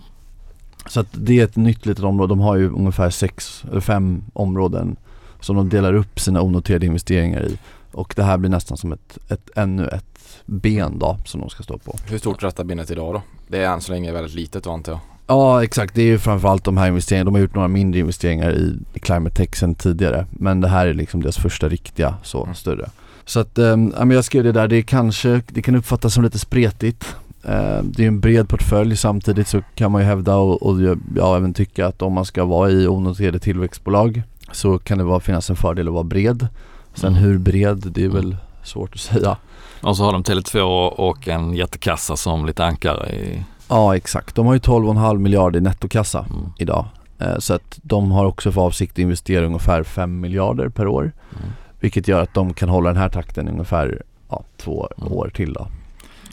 Så 0.87 0.99
att 0.99 1.07
det 1.11 1.39
är 1.39 1.43
ett 1.43 1.55
nytt 1.55 1.85
litet 1.85 2.03
område. 2.03 2.31
De 2.31 2.39
har 2.39 2.55
ju 2.55 2.69
ungefär 2.69 3.09
sex 3.09 3.63
eller 3.71 3.81
fem 3.81 4.23
områden 4.33 4.95
som 5.39 5.55
de 5.55 5.69
delar 5.69 5.93
upp 5.93 6.19
sina 6.19 6.41
onoterade 6.41 6.85
investeringar 6.85 7.45
i. 7.45 7.57
Och 7.91 8.13
det 8.15 8.23
här 8.23 8.37
blir 8.37 8.49
nästan 8.49 8.77
som 8.77 8.91
ett, 8.91 9.17
ett 9.27 9.49
ännu 9.55 9.87
ett 9.87 10.05
ben 10.45 10.99
då 10.99 11.17
som 11.25 11.39
de 11.41 11.49
ska 11.49 11.63
stå 11.63 11.77
på. 11.77 11.95
Hur 12.09 12.17
stort 12.17 12.43
är 12.43 12.47
detta 12.47 12.63
benet 12.63 12.91
idag 12.91 13.13
då? 13.13 13.21
Det 13.47 13.57
är 13.63 13.73
än 13.73 13.81
så 13.81 13.91
länge 13.91 14.11
väldigt 14.11 14.33
litet 14.35 14.63
då 14.63 14.71
antar 14.71 14.91
jag. 14.91 14.99
Ja 15.27 15.63
exakt, 15.63 15.95
det 15.95 16.01
är 16.01 16.05
ju 16.05 16.17
framförallt 16.19 16.63
de 16.63 16.77
här 16.77 16.87
investeringarna. 16.87 17.25
De 17.25 17.33
har 17.35 17.41
gjort 17.41 17.55
några 17.55 17.67
mindre 17.67 17.99
investeringar 17.99 18.51
i, 18.51 18.75
i 18.93 18.99
Climate 18.99 19.35
Tech 19.35 19.55
sen 19.55 19.75
tidigare. 19.75 20.25
Men 20.31 20.61
det 20.61 20.67
här 20.67 20.87
är 20.87 20.93
liksom 20.93 21.21
deras 21.21 21.37
första 21.37 21.69
riktiga 21.69 22.15
så 22.23 22.43
Mm. 22.43 22.55
större. 22.55 22.89
Så 23.25 23.39
att, 23.39 23.57
ähm, 23.57 23.93
ja 23.97 24.05
men 24.05 24.15
jag 24.15 24.25
skrev 24.25 24.43
det 24.43 24.51
där, 24.51 24.67
det 24.67 24.75
är 24.75 24.81
kanske, 24.81 25.41
det 25.47 25.61
kan 25.61 25.75
uppfattas 25.75 26.13
som 26.13 26.23
lite 26.23 26.39
spretigt. 26.39 27.15
Eh, 27.43 27.83
det 27.83 28.03
är 28.03 28.07
en 28.07 28.19
bred 28.19 28.49
portfölj 28.49 28.97
samtidigt 28.97 29.47
så 29.47 29.61
kan 29.75 29.91
man 29.91 30.01
ju 30.01 30.07
hävda 30.07 30.35
och, 30.35 30.63
och 30.63 30.81
jag 31.15 31.37
även 31.37 31.53
tycka 31.53 31.87
att 31.87 32.01
om 32.01 32.13
man 32.13 32.25
ska 32.25 32.45
vara 32.45 32.69
i 32.69 32.87
onoterade 32.87 33.39
tillväxtbolag 33.39 34.23
så 34.51 34.79
kan 34.79 34.97
det 34.97 35.03
vara, 35.03 35.19
finnas 35.19 35.49
en 35.49 35.55
fördel 35.55 35.87
att 35.87 35.93
vara 35.93 36.03
bred. 36.03 36.47
Sen 36.93 37.13
hur 37.15 37.37
bred, 37.37 37.77
det 37.77 38.03
är 38.03 38.09
väl 38.09 38.25
Mm. 38.25 38.37
svårt 38.63 38.93
att 38.93 38.99
säga. 38.99 39.37
Och 39.81 39.97
så 39.97 40.03
har 40.03 40.13
de 40.13 40.23
Tele2 40.23 40.87
och 40.87 41.27
en 41.27 41.53
jättekassa 41.53 42.15
som 42.15 42.45
lite 42.45 42.65
ankare 42.65 43.09
i... 43.09 43.43
Ja 43.69 43.95
exakt, 43.95 44.35
de 44.35 44.45
har 44.45 44.53
ju 44.53 44.59
12,5 44.59 45.17
miljarder 45.17 45.59
i 45.59 45.63
nettokassa. 45.63 46.19
Mm. 46.29 46.49
idag. 46.57 46.85
Eh, 47.19 47.37
Så 47.39 47.53
att 47.53 47.79
de 47.83 48.11
har 48.11 48.25
också 48.25 48.51
för 48.51 48.61
avsikt 48.61 48.93
att 48.93 48.99
investera 48.99 49.45
ungefär 49.45 49.83
5 49.83 50.19
miljarder 50.19 50.69
per 50.69 50.87
år. 50.87 51.01
Mm. 51.01 51.51
Vilket 51.79 52.07
gör 52.07 52.21
att 52.21 52.33
de 52.33 52.53
kan 52.53 52.69
hålla 52.69 52.89
den 52.89 52.97
här 53.01 53.09
takten 53.09 53.47
ungefär 53.47 54.01
ja, 54.29 54.43
två 54.57 54.87
Mm. 54.97 55.13
år 55.13 55.31
till 55.33 55.53
då. 55.53 55.67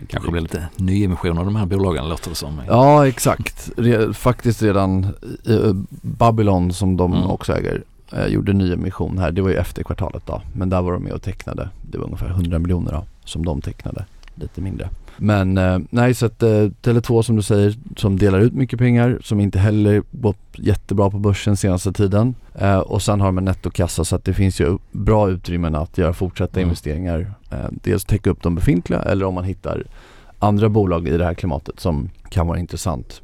Det 0.00 0.07
kanske 0.07 0.31
blir 0.31 0.43
lite 0.43 0.69
nyemission 0.77 1.38
av 1.38 1.45
de 1.45 1.57
här 1.57 1.67
bolagen 1.67 2.09
låter 2.09 2.29
det 2.31 2.37
som. 2.37 2.61
Ja 2.69 3.07
exakt. 3.09 3.71
Re, 3.77 4.12
faktiskt 4.15 4.62
redan 4.62 5.07
Babylon 6.03 6.73
som 6.73 6.97
de 6.97 7.12
Mm. 7.12 7.31
också 7.31 7.53
äger 7.57 7.83
eh, 8.12 8.27
gjorde 8.27 8.53
nyemission 8.53 9.19
här. 9.19 9.33
Det 9.33 9.43
var 9.43 9.49
ju 9.50 9.57
efter 9.57 9.83
kvartalet 9.83 10.23
då. 10.27 10.43
Men 10.53 10.69
där 10.71 10.83
var 10.83 10.93
de 10.93 11.03
med 11.03 11.12
och 11.12 11.23
tecknade. 11.23 11.69
Det 11.91 11.99
var 11.99 12.05
ungefär 12.05 12.29
100 12.31 12.59
miljoner 12.59 12.93
då, 12.93 13.05
som 13.25 13.45
de 13.45 13.61
tecknade. 13.61 14.05
Lite 14.35 14.61
mindre. 14.61 14.88
Men 15.21 15.59
eh, 15.59 15.79
nej 15.91 16.15
så 16.15 16.27
att 16.27 16.43
eh, 16.43 16.49
Tele2 16.49 17.23
som 17.23 17.37
du 17.37 17.43
säger 17.43 17.75
som 17.97 18.19
delar 18.19 18.41
ut 18.41 18.53
mycket 18.53 18.79
pengar 18.79 19.19
som 19.23 19.41
inte 19.41 19.59
heller 19.59 20.03
gått 20.11 20.37
jättebra 20.53 21.11
på 21.11 21.19
börsen 21.19 21.57
senaste 21.57 21.93
tiden. 21.93 22.35
Eh, 22.55 22.79
och 22.79 23.03
sen 23.03 23.21
har 23.21 23.27
de 23.29 23.38
en 23.38 23.45
nettokassa 23.45 24.05
så 24.05 24.17
att 24.17 24.25
det 24.25 24.35
finns 24.35 24.61
ju 24.61 24.79
bra 24.93 25.31
utrymmen 25.31 25.75
att 25.75 25.99
göra 25.99 26.12
fortsatta 26.12 26.61
Mm. 26.61 26.69
investeringar. 26.69 27.33
Eh, 27.50 27.57
dels 27.71 28.05
täcka 28.05 28.31
upp 28.31 28.43
de 28.43 28.55
befintliga 28.55 29.03
eller 29.03 29.27
om 29.27 29.35
man 29.35 29.45
hittar 29.45 29.85
andra 30.38 30.69
bolag 30.69 31.09
i 31.09 31.17
det 31.19 31.25
här 31.25 31.35
klimatet 31.35 31.81
som 31.81 32.11
kan 32.31 32.47
vara 32.47 32.59
intressant. 32.59 33.21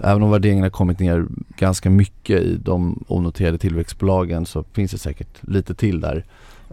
Även 0.00 0.22
om 0.22 0.30
värderingen 0.30 0.62
har 0.62 0.70
kommit 0.70 0.98
ner 0.98 1.26
ganska 1.58 1.90
mycket 1.90 2.40
i 2.42 2.56
de 2.56 3.04
onoterade 3.08 3.58
tillväxtbolagen 3.58 4.46
så 4.46 4.64
finns 4.72 4.90
det 4.90 4.98
säkert 4.98 5.28
lite 5.40 5.74
till 5.74 6.00
där. 6.00 6.24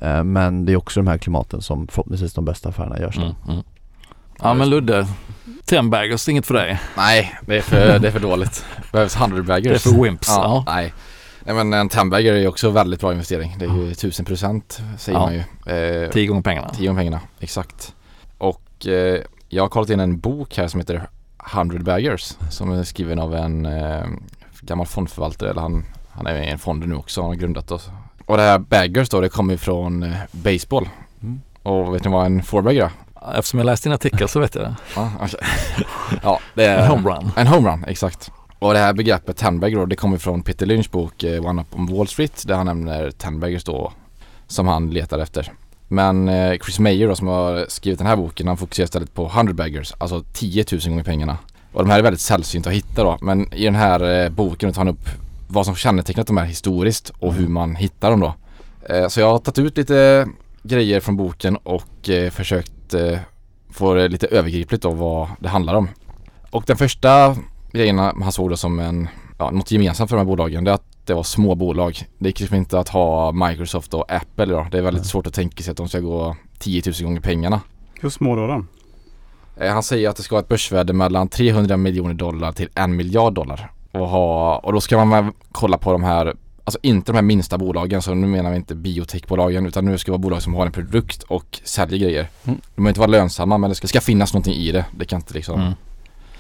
Eh, 0.02 0.24
Men 0.24 0.66
det 0.66 0.72
är 0.72 0.76
också 0.78 1.00
de 1.00 1.08
här 1.08 1.18
klimaten 1.18 1.62
som 1.62 1.88
förhoppningsvis 1.88 2.34
de 2.34 2.46
bästa 2.46 2.70
affärerna 2.70 3.00
görs. 3.00 3.18
Mm, 3.18 3.32
mm. 3.48 3.64
Ja 4.40 4.54
men 4.54 4.70
Ludde, 4.70 5.08
Tenbaggers, 5.66 6.30
inget 6.30 6.46
för 6.46 6.54
dig. 6.54 6.80
Nej, 6.98 7.36
det 7.46 7.58
är 7.58 7.62
för, 7.62 8.00
det 8.00 8.08
är 8.08 8.12
för 8.12 8.20
dåligt. 8.20 8.66
Behövs 8.92 9.16
100 9.16 9.38
Det 9.38 9.44
baggers. 9.44 9.86
är 9.86 9.92
för 9.92 10.04
wimps. 10.04 10.28
Ja, 10.30 10.44
Ja. 10.44 10.74
nej. 10.74 10.94
Nej 11.46 11.56
men 11.56 11.74
en 11.74 11.90
10 11.90 12.06
bagger 12.06 12.34
är 12.34 12.48
också 12.48 12.70
väldigt 12.70 13.00
bra 13.00 13.12
investering. 13.12 13.56
Det 13.60 13.66
är 13.66 13.70
ju 13.70 13.92
1000 13.92 14.26
procent 14.26 14.82
säger 14.98 15.18
Ja. 15.20 15.26
man 15.26 15.34
ju. 15.34 15.74
Eh, 16.04 16.10
Tio 16.12 16.28
gånger 16.28 16.42
pengarna. 16.42 16.70
Tio 16.70 16.90
om 16.90 16.96
pengarna, 16.96 17.20
exakt. 17.40 17.96
Och 18.38 18.88
eh, 18.88 19.22
jag 19.50 19.64
har 19.64 19.70
kollat 19.70 19.90
in 19.90 20.00
en 20.00 20.20
bok 20.20 20.58
här 20.58 20.68
som 20.68 20.80
heter 20.80 21.08
100 21.54 21.80
baggers 21.80 22.34
som 22.50 22.72
är 22.72 22.84
skriven 22.84 23.20
av 23.20 23.36
en 23.36 23.66
eh, 23.66 24.06
gammal 24.62 24.86
fondförvaltare, 24.88 25.50
eller 25.50 25.62
han, 25.62 25.86
han 26.12 26.28
är 26.28 26.42
i 26.42 26.48
en 26.48 26.60
fond 26.60 26.88
nu 26.88 26.96
också, 26.96 27.22
han 27.22 27.30
har 27.30 27.36
grundat 27.36 27.72
oss. 27.72 27.90
Och 28.26 28.38
det 28.38 28.44
här 28.44 28.60
baggers 28.60 29.10
då, 29.10 29.22
det 29.22 29.30
kommer 29.30 29.58
från 29.58 30.04
eh, 30.04 30.16
baseball. 30.32 30.90
Mm. 31.22 31.42
Och 31.64 31.96
vet 31.96 32.04
ni 32.06 32.12
vad 32.12 32.26
en 32.26 32.44
four-bagger 32.44 32.84
är? 32.84 32.92
Eftersom 33.38 33.60
jag 33.60 33.66
läste 33.66 33.90
din 33.90 33.94
artikel 33.94 34.30
så 34.30 34.40
vet 34.40 34.56
jag 34.56 34.64
det. 34.64 34.76
Ja, 36.24 36.40
det 36.54 36.66
är 36.66 36.78
En 36.78 36.88
homerun. 36.88 37.32
en 37.36 37.48
homerun, 37.48 37.84
exakt. 37.88 38.32
Och 38.60 38.74
det 38.74 38.80
här 38.80 38.94
begreppet 38.94 39.38
tenbagger 39.38 39.78
då, 39.78 39.86
det 39.86 39.96
kommer 39.96 40.18
från 40.18 40.42
Peter 40.44 40.66
Lynch 40.66 40.92
bok 40.92 41.24
eh, 41.24 41.46
One 41.46 41.62
Up 41.62 41.76
on 41.76 41.86
Wall 41.86 42.08
Street 42.08 42.44
där 42.48 42.56
han 42.56 42.66
nämner 42.66 43.12
tenbaggers 43.12 43.64
då 43.64 43.94
som 44.48 44.68
han 44.68 44.90
letar 44.90 45.20
efter. 45.20 45.52
Men 45.94 46.30
eh, 46.30 46.58
Chris 46.58 46.80
Mayer 46.80 47.08
då 47.08 47.16
som 47.16 47.28
har 47.28 47.66
skrivit 47.70 48.00
den 48.00 48.08
här 48.08 48.16
boken 48.16 48.48
han 48.48 48.58
fokuserar 48.58 48.86
istället 48.86 49.14
på 49.14 49.26
100 49.26 49.54
baggers, 49.54 49.94
alltså 49.98 50.24
10 50.34 50.66
000 50.72 50.82
gånger 50.82 51.04
pengarna. 51.04 51.38
Och 51.74 51.84
de 51.84 51.90
här 51.90 52.00
är 52.00 52.04
väldigt 52.04 52.22
sällsynta 52.22 52.70
att 52.70 52.76
hitta 52.76 53.04
då, 53.04 53.18
men 53.22 53.54
i 53.54 53.66
den 53.66 53.76
här 53.76 54.24
eh, 54.24 54.30
boken 54.30 54.74
tar 54.74 54.82
han 54.82 54.88
upp 54.88 55.10
vad 55.48 55.66
som 55.66 55.76
kännetecknat 55.76 56.28
de 56.28 56.38
här 56.38 56.46
historiskt 56.46 57.12
och 57.20 57.34
hur 57.34 57.48
man 57.48 57.76
hittar 57.76 58.12
dem 58.12 58.20
då. 58.20 58.34
Eh, 58.90 59.08
så 59.08 59.20
jag 59.20 59.32
har 59.32 59.40
tagit 59.40 59.60
ut 59.60 59.78
lite 59.78 60.28
grejer 60.64 61.00
från 61.00 61.18
boken 61.18 61.56
och 61.56 62.10
eh, 62.10 62.30
försökt 62.32 62.94
eh, 62.94 63.18
få 63.72 63.94
det 63.94 64.08
lite 64.08 64.28
övergripligt 64.28 64.84
då 64.84 64.92
vad 64.92 65.28
det 65.40 65.50
handlar 65.50 65.74
om. 65.74 65.90
Och 66.52 66.64
den 66.68 66.78
första 66.78 67.36
grejen 67.72 68.00
han 68.00 68.32
såg 68.32 68.50
då 68.50 68.58
som 68.58 68.80
en, 68.80 69.08
ja, 69.38 69.52
något 69.52 69.72
gemensamt 69.72 70.10
för 70.10 70.18
de 70.18 70.20
här 70.20 70.26
bolagen 70.26 70.64
det 70.64 70.72
är 70.72 70.76
att 70.76 70.93
det 71.06 71.14
var 71.14 71.24
små 71.24 71.56
bolag. 71.56 71.98
Det 72.18 72.30
gick 72.30 72.40
liksom 72.40 72.58
inte 72.58 72.80
att 72.80 72.90
ha 72.90 73.32
Microsoft 73.32 73.94
och 73.94 74.12
Apple 74.12 74.46
då. 74.46 74.68
Det 74.72 74.78
är 74.78 74.82
väldigt 74.82 75.04
Nej. 75.04 75.10
svårt 75.10 75.28
att 75.28 75.34
tänka 75.34 75.64
sig 75.64 75.72
att 75.72 75.78
de 75.78 75.90
ska 75.90 76.00
gå 76.00 76.36
10 76.60 76.82
000 76.86 76.94
gånger 77.04 77.22
pengarna. 77.22 77.62
Hur 78.02 78.10
små 78.10 78.36
då? 78.36 78.48
då? 78.48 78.66
Eh, 79.64 79.74
Han 79.74 79.84
säger 79.84 80.10
att 80.10 80.16
det 80.16 80.24
ska 80.24 80.36
vara 80.36 80.42
ett 80.44 80.48
börsvärde 80.50 80.94
mellan 80.94 81.28
300 81.28 81.78
miljoner 81.78 82.14
dollar 82.14 82.52
till 82.52 82.70
en 82.76 82.96
miljard 82.96 83.34
dollar. 83.34 83.72
Och, 83.92 84.08
ha, 84.10 84.58
och 84.58 84.74
då 84.74 84.82
ska 84.82 85.06
man 85.06 85.10
väl 85.10 85.34
kolla 85.52 85.78
på 85.78 85.92
de 85.92 86.04
här, 86.04 86.36
alltså 86.64 86.80
inte 86.84 87.12
de 87.12 87.16
här 87.16 87.22
minsta 87.22 87.58
bolagen, 87.58 88.02
så 88.02 88.14
nu 88.14 88.28
menar 88.28 88.50
vi 88.52 88.56
inte 88.56 88.76
biotechbolagen 88.76 89.66
utan 89.66 89.86
nu 89.86 89.98
ska 89.98 90.12
det 90.12 90.12
vara 90.12 90.22
bolag 90.22 90.42
som 90.42 90.54
har 90.54 90.66
en 90.66 90.72
produkt 90.72 91.24
och 91.24 91.60
säljer 91.64 92.00
grejer. 92.00 92.28
Mm. 92.44 92.60
De 92.76 92.82
behöver 92.82 92.90
inte 92.90 93.00
vara 93.00 93.12
lönsamma 93.12 93.58
men 93.58 93.70
det 93.70 93.76
ska, 93.76 93.88
ska 93.88 94.02
finnas 94.02 94.34
någonting 94.34 94.54
i 94.54 94.72
det. 94.72 94.86
Det 94.98 95.06
kan 95.06 95.20
inte 95.20 95.34
liksom 95.34 95.62
Mm. 95.62 95.74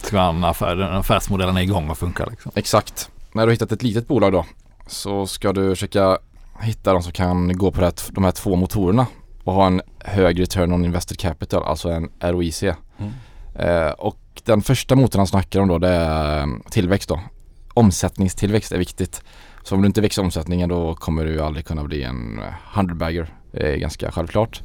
Ska 0.01 0.19
en 0.21 0.43
affär, 0.43 0.81
affärsmodellen 0.81 1.57
är 1.57 1.61
igång 1.61 1.89
och 1.89 1.97
funkar 1.97 2.27
liksom. 2.29 2.51
Exakt. 2.55 3.09
När 3.33 3.41
du 3.43 3.47
har 3.47 3.51
hittat 3.51 3.71
ett 3.71 3.83
litet 3.83 4.07
bolag 4.07 4.31
då 4.31 4.45
så 4.87 5.27
ska 5.27 5.53
du 5.53 5.69
försöka 5.69 6.17
hitta 6.61 6.93
de 6.93 7.03
som 7.03 7.11
kan 7.11 7.57
gå 7.57 7.71
på 7.71 7.79
det, 7.79 7.85
här- 7.85 8.11
de 8.13 8.23
här 8.23 8.31
två 8.31 8.55
motorerna 8.55 9.07
och 9.43 9.53
ha 9.53 9.67
en 9.67 9.81
hög 9.99 10.39
return 10.39 10.73
on 10.73 10.85
invested 10.85 11.17
capital, 11.19 11.63
alltså 11.63 11.89
en 11.89 12.09
ROIC. 12.19 12.63
Mm. 12.63 13.11
Eh, 13.55 13.91
och 13.91 14.19
den 14.43 14.61
första 14.61 14.95
motorn 14.95 15.19
han 15.19 15.27
snackar 15.27 15.59
om 15.59 15.67
då 15.67 15.77
det 15.77 15.89
är 15.89 16.39
eh, 16.39 16.47
tillväxt 16.69 17.09
då. 17.09 17.19
Omsättningstillväxt 17.73 18.71
är 18.71 18.77
viktigt. 18.77 19.23
Så 19.63 19.75
om 19.75 19.81
du 19.81 19.87
inte 19.87 20.01
växer 20.01 20.21
omsättningen 20.21 20.69
då 20.69 20.95
kommer 20.95 21.25
du 21.25 21.41
aldrig 21.41 21.65
kunna 21.65 21.83
bli 21.83 22.03
en 22.03 22.41
100 22.75 22.95
bagger. 22.95 23.33
Det 23.51 23.73
är 23.73 23.77
ganska 23.77 24.11
självklart. 24.11 24.61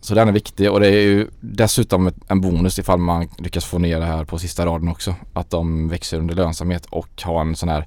Så 0.00 0.14
den 0.14 0.28
är 0.28 0.32
viktig 0.32 0.70
och 0.70 0.80
det 0.80 0.86
är 0.86 1.00
ju 1.00 1.26
dessutom 1.40 2.10
en 2.28 2.40
bonus 2.40 2.78
ifall 2.78 2.98
man 2.98 3.28
lyckas 3.38 3.64
få 3.64 3.78
ner 3.78 4.00
det 4.00 4.06
här 4.06 4.24
på 4.24 4.38
sista 4.38 4.66
raden 4.66 4.88
också. 4.88 5.14
Att 5.32 5.50
de 5.50 5.88
växer 5.88 6.18
under 6.18 6.34
lönsamhet 6.34 6.86
och 6.90 7.22
har 7.22 7.40
en 7.40 7.56
sån 7.56 7.68
här 7.68 7.86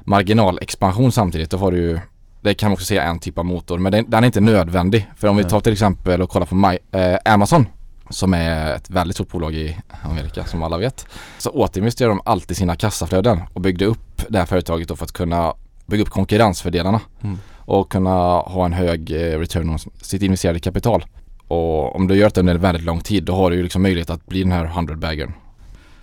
marginalexpansion 0.00 1.12
samtidigt. 1.12 1.50
Då 1.50 1.56
har 1.56 1.72
du 1.72 1.78
ju, 1.78 1.98
det 2.40 2.54
kan 2.54 2.68
man 2.68 2.72
också 2.74 2.86
säga 2.86 3.02
en 3.02 3.18
typ 3.18 3.38
av 3.38 3.44
motor 3.44 3.78
men 3.78 3.92
den, 3.92 4.24
är 4.24 4.26
inte 4.26 4.40
nödvändig. 4.40 5.10
För 5.16 5.28
om 5.28 5.36
vi 5.36 5.44
tar 5.44 5.60
till 5.60 5.72
exempel 5.72 6.22
och 6.22 6.30
kollar 6.30 6.46
på 6.46 6.54
My, 6.54 6.78
eh, 6.92 7.18
Amazon 7.24 7.66
som 8.10 8.34
är 8.34 8.74
ett 8.74 8.90
väldigt 8.90 9.16
stort 9.16 9.28
bolag 9.28 9.54
i 9.54 9.76
Amerika 10.02 10.44
som 10.44 10.62
alla 10.62 10.78
vet. 10.78 11.06
Så 11.38 11.50
återinvesterar 11.50 12.08
de 12.08 12.20
alltid 12.24 12.56
sina 12.56 12.76
kassaflöden 12.76 13.40
och 13.52 13.60
byggde 13.60 13.84
upp 13.84 14.22
det 14.28 14.38
här 14.38 14.46
företaget 14.46 14.88
då 14.88 14.96
för 14.96 15.04
att 15.04 15.12
kunna 15.12 15.54
bygga 15.86 16.02
upp 16.02 16.10
konkurrensfördelarna 16.10 17.00
Mm. 17.22 17.38
och 17.56 17.92
kunna 17.92 18.10
ha 18.40 18.64
en 18.64 18.72
hög 18.72 19.10
eh, 19.10 19.38
return 19.38 19.70
on 19.70 19.78
sitt 19.78 20.22
investerade 20.22 20.60
kapital. 20.60 21.04
Och 21.48 21.96
om 21.96 22.08
du 22.08 22.14
gör 22.14 22.30
det 22.34 22.40
under 22.40 22.54
en 22.54 22.60
väldigt 22.60 22.84
lång 22.84 23.00
tid 23.00 23.24
då 23.24 23.34
har 23.34 23.50
du 23.50 23.56
ju 23.56 23.62
liksom 23.62 23.82
möjlighet 23.82 24.10
att 24.10 24.26
bli 24.26 24.42
den 24.42 24.52
här 24.52 24.64
100 24.64 24.96
baggern. 24.96 25.32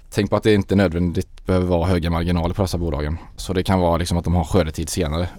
Tänk 0.09 0.29
på 0.29 0.35
att 0.35 0.43
det 0.43 0.53
inte 0.53 0.75
nödvändigt 0.75 1.45
behöver 1.45 1.67
vara 1.67 1.87
höga 1.87 2.09
marginaler 2.09 2.53
på 2.53 2.61
dessa 2.61 2.77
bolagen. 2.77 3.17
Så 3.35 3.53
det 3.53 3.63
kan 3.63 3.79
vara 3.79 3.97
liksom 3.97 4.17
att 4.17 4.23
de 4.23 4.35
har 4.35 4.43
skördetid 4.43 4.89
senare. 4.89 5.29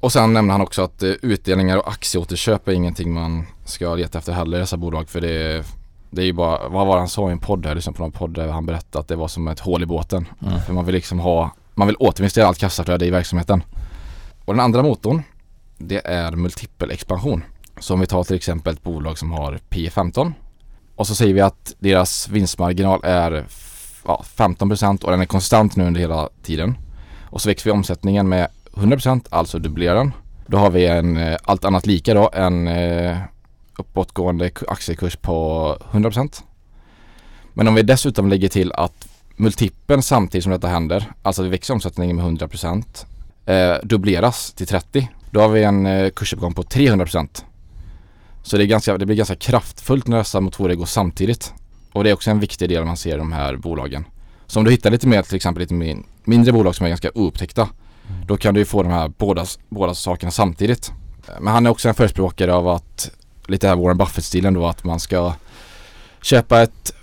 Och 0.00 0.12
sen 0.12 0.32
nämner 0.32 0.52
han 0.52 0.60
också 0.60 0.82
att 0.82 1.02
eh, 1.02 1.10
utdelningar 1.22 1.76
och 1.76 1.88
aktieåterköp 1.88 2.68
är 2.68 2.72
ingenting 2.72 3.12
man 3.12 3.46
ska 3.64 3.94
leta 3.94 4.18
efter 4.18 4.32
heller 4.32 4.56
i 4.56 4.60
dessa 4.60 4.76
bolag 4.76 5.08
för 5.08 5.20
det 5.20 5.64
det 6.12 6.22
är 6.22 6.26
ju 6.26 6.32
bara, 6.32 6.68
vad 6.68 6.86
var 6.86 6.94
det 6.94 7.00
han 7.00 7.08
sa 7.08 7.28
i 7.28 7.32
en 7.32 7.38
podd 7.38 7.66
här, 7.66 7.74
liksom 7.74 7.94
på 7.94 8.02
någon 8.02 8.12
podd 8.12 8.34
där 8.34 8.48
han 8.48 8.66
berättade 8.66 9.00
att 9.00 9.08
det 9.08 9.16
var 9.16 9.28
som 9.28 9.48
ett 9.48 9.60
hål 9.60 9.82
i 9.82 9.86
båten. 9.86 10.28
Mm. 10.46 10.60
För 10.60 10.72
man 10.72 10.84
vill 10.84 10.94
liksom 10.94 11.18
ha, 11.18 11.50
man 11.74 11.86
vill 11.86 11.96
återinvestera 11.96 12.46
allt 12.46 12.58
kassaflöde 12.58 13.06
i 13.06 13.10
verksamheten. 13.10 13.62
Och 14.44 14.54
den 14.54 14.60
andra 14.60 14.82
motorn, 14.82 15.22
det 15.78 16.06
är 16.06 16.32
multipel 16.32 16.90
expansion. 16.90 17.42
Så 17.82 17.94
om 17.94 18.00
vi 18.00 18.06
tar 18.06 18.24
till 18.24 18.36
exempel 18.36 18.72
ett 18.72 18.82
bolag 18.82 19.18
som 19.18 19.32
har 19.32 19.58
P 19.68 19.90
15 19.90 20.34
och 20.96 21.06
så 21.06 21.14
säger 21.14 21.34
vi 21.34 21.40
att 21.40 21.74
deras 21.78 22.28
vinstmarginal 22.28 23.00
är 23.04 23.44
ja, 24.04 24.24
15% 24.36 25.04
och 25.04 25.10
den 25.10 25.20
är 25.20 25.26
konstant 25.26 25.76
nu 25.76 25.84
under 25.86 26.00
hela 26.00 26.28
tiden. 26.42 26.78
Och 27.30 27.40
så 27.40 27.48
växer 27.48 27.70
vi 27.70 27.72
omsättningen 27.72 28.28
med 28.28 28.48
100% 28.72 29.26
alltså 29.30 29.58
dubblerar 29.58 29.94
den. 29.94 30.12
Då 30.46 30.58
har 30.58 30.70
vi 30.70 30.86
en, 30.86 31.16
eh, 31.16 31.36
allt 31.42 31.64
annat 31.64 31.86
lika 31.86 32.14
då, 32.14 32.30
en 32.32 32.68
eh, 32.68 33.18
uppåtgående 33.78 34.50
aktiekurs 34.68 35.16
på 35.16 35.76
100%. 35.90 36.42
Men 37.52 37.68
om 37.68 37.74
vi 37.74 37.82
dessutom 37.82 38.28
lägger 38.28 38.48
till 38.48 38.72
att 38.72 39.08
multipeln 39.36 40.02
samtidigt 40.02 40.44
som 40.44 40.52
detta 40.52 40.68
händer, 40.68 41.12
alltså 41.22 41.42
att 41.42 41.46
vi 41.46 41.50
växer 41.50 41.74
omsättningen 41.74 42.16
med 42.16 42.24
100% 42.24 43.06
eh, 43.46 43.76
dubbleras 43.82 44.52
till 44.52 44.66
30. 44.66 45.08
Då 45.30 45.40
har 45.40 45.48
vi 45.48 45.64
en 45.64 45.86
eh, 45.86 46.10
kursuppgång 46.10 46.54
på 46.54 46.62
300%. 46.62 47.44
Så 48.52 48.58
det, 48.58 48.64
är 48.64 48.66
ganska, 48.66 48.98
det 48.98 49.06
blir 49.06 49.16
ganska 49.16 49.36
kraftfullt 49.36 50.06
när 50.06 50.18
dessa 50.18 50.40
motorer 50.40 50.74
går 50.74 50.86
samtidigt. 50.86 51.52
Och 51.92 52.04
det 52.04 52.10
är 52.10 52.14
också 52.14 52.30
en 52.30 52.40
viktig 52.40 52.68
del 52.68 52.84
man 52.84 52.96
ser 52.96 53.14
i 53.14 53.18
de 53.18 53.32
här 53.32 53.56
bolagen. 53.56 54.04
Så 54.46 54.58
om 54.58 54.64
du 54.64 54.70
hittar 54.70 54.90
lite 54.90 55.06
mer 55.06 55.22
till 55.22 55.36
exempel 55.36 55.60
lite 55.60 55.74
min, 55.74 56.06
mindre 56.24 56.52
bolag 56.52 56.74
som 56.74 56.84
är 56.84 56.88
ganska 56.88 57.10
oupptäckta. 57.14 57.68
Då 58.26 58.36
kan 58.36 58.54
du 58.54 58.60
ju 58.60 58.64
få 58.64 58.82
de 58.82 58.92
här 58.92 59.08
båda, 59.08 59.46
båda 59.68 59.94
sakerna 59.94 60.30
samtidigt. 60.30 60.92
Men 61.40 61.52
han 61.52 61.66
är 61.66 61.70
också 61.70 61.88
en 61.88 61.94
förespråkare 61.94 62.54
av 62.54 62.68
att, 62.68 63.10
lite 63.46 63.68
här 63.68 63.76
Warren 63.76 63.98
Buffett-stilen 63.98 64.54
då, 64.54 64.66
att 64.66 64.84
man 64.84 65.00
ska 65.00 65.34
köpa 66.22 66.62
ett 66.62 66.94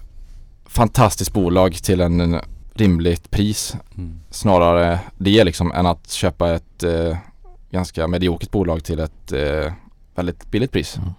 fantastiskt 0.66 1.34
bolag 1.34 1.74
till 1.74 2.02
en, 2.02 2.22
en 2.22 2.42
rimligt 2.74 3.32
pris. 3.32 3.76
Mm. 3.98 4.20
Snarare 4.30 5.00
det 5.18 5.44
liksom 5.44 5.72
än 5.72 5.86
att 5.86 6.12
köpa 6.12 6.54
ett 6.54 6.84
eh, 6.84 7.18
ganska 7.72 8.08
mediokert 8.08 8.52
bolag 8.52 8.84
till 8.84 9.00
ett 9.00 9.32
eh, 9.32 9.74
väldigt 10.16 10.52
billigt 10.52 10.72
pris. 10.72 10.98
Mm. 10.98 11.10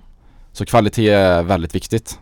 Så 0.52 0.64
kvalitet 0.66 1.08
är 1.08 1.42
väldigt 1.42 1.74
viktigt. 1.74 2.18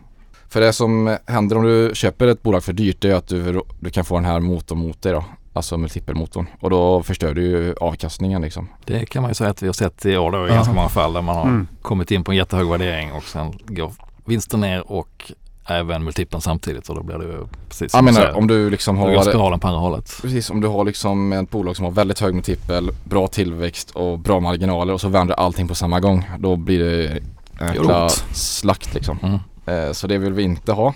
För 0.49 0.61
det 0.61 0.73
som 0.73 1.17
händer 1.25 1.57
om 1.57 1.63
du 1.63 1.91
köper 1.93 2.27
ett 2.27 2.43
bolag 2.43 2.63
för 2.63 2.73
dyrt 2.73 3.05
är 3.05 3.13
att 3.15 3.27
du, 3.27 3.61
du 3.79 3.89
kan 3.89 4.05
få 4.05 4.15
den 4.15 4.25
här 4.25 4.39
motorn 4.39 4.77
mot 4.77 5.01
dig 5.01 5.13
då. 5.13 5.23
Alltså 5.53 5.77
multipelmotorn. 5.77 6.45
Och 6.59 6.69
då 6.69 7.03
förstör 7.03 7.33
du 7.33 7.41
ju 7.41 7.75
avkastningen 7.81 8.41
liksom. 8.41 8.67
Det 8.85 9.05
kan 9.05 9.21
man 9.21 9.31
ju 9.31 9.35
säga 9.35 9.49
att 9.49 9.63
vi 9.63 9.67
har 9.67 9.73
sett 9.73 10.05
i 10.05 10.17
år 10.17 10.31
då 10.31 10.45
i 10.45 10.49
Ja. 10.49 10.55
ganska 10.55 10.73
många 10.73 10.89
fall 10.89 11.13
där 11.13 11.21
man 11.21 11.35
har 11.35 11.43
Mm. 11.43 11.67
kommit 11.81 12.11
in 12.11 12.23
på 12.23 12.31
en 12.31 12.37
jättehög 12.37 12.67
värdering 12.67 13.11
och 13.11 13.23
sen 13.23 13.53
går 13.67 13.91
vinsten 14.25 14.59
ner 14.61 14.91
och 14.91 15.31
även 15.67 16.03
multipeln 16.03 16.41
samtidigt 16.41 16.89
och 16.89 16.95
då 16.95 17.03
blir 17.03 17.17
det 17.17 17.23
ju 17.25 17.37
precis 17.69 17.93
Jag 17.93 18.03
menar 18.03 18.31
om 18.37 18.47
du 18.47 18.69
liksom 18.69 18.95
Då 18.95 19.01
går 19.05 19.15
har 19.15 19.23
spiralen 19.23 19.59
på 19.59 19.67
andra 19.67 19.79
hållet. 19.79 20.19
Precis, 20.21 20.49
om 20.49 20.61
du 20.61 20.67
har 20.67 20.83
liksom 20.85 21.33
ett 21.33 21.49
bolag 21.49 21.75
som 21.75 21.85
har 21.85 21.91
väldigt 21.91 22.19
hög 22.19 22.33
multipel, 22.33 22.91
bra 23.03 23.27
tillväxt 23.27 23.91
och 23.91 24.19
bra 24.19 24.39
marginaler 24.39 24.93
och 24.93 25.01
så 25.01 25.07
vänder 25.09 25.35
allting 25.35 25.67
på 25.67 25.75
samma 25.75 25.99
gång. 25.99 26.29
Då 26.39 26.55
blir 26.55 26.79
det 26.79 27.19
jäkla 27.67 28.09
slakt 28.33 28.93
liksom. 28.93 29.19
Mm. 29.23 29.39
Eh, 29.87 29.91
Så 29.93 30.07
det 30.07 30.17
vill 30.17 30.33
vi 30.33 30.43
inte 30.43 30.71
ha. 30.71 30.93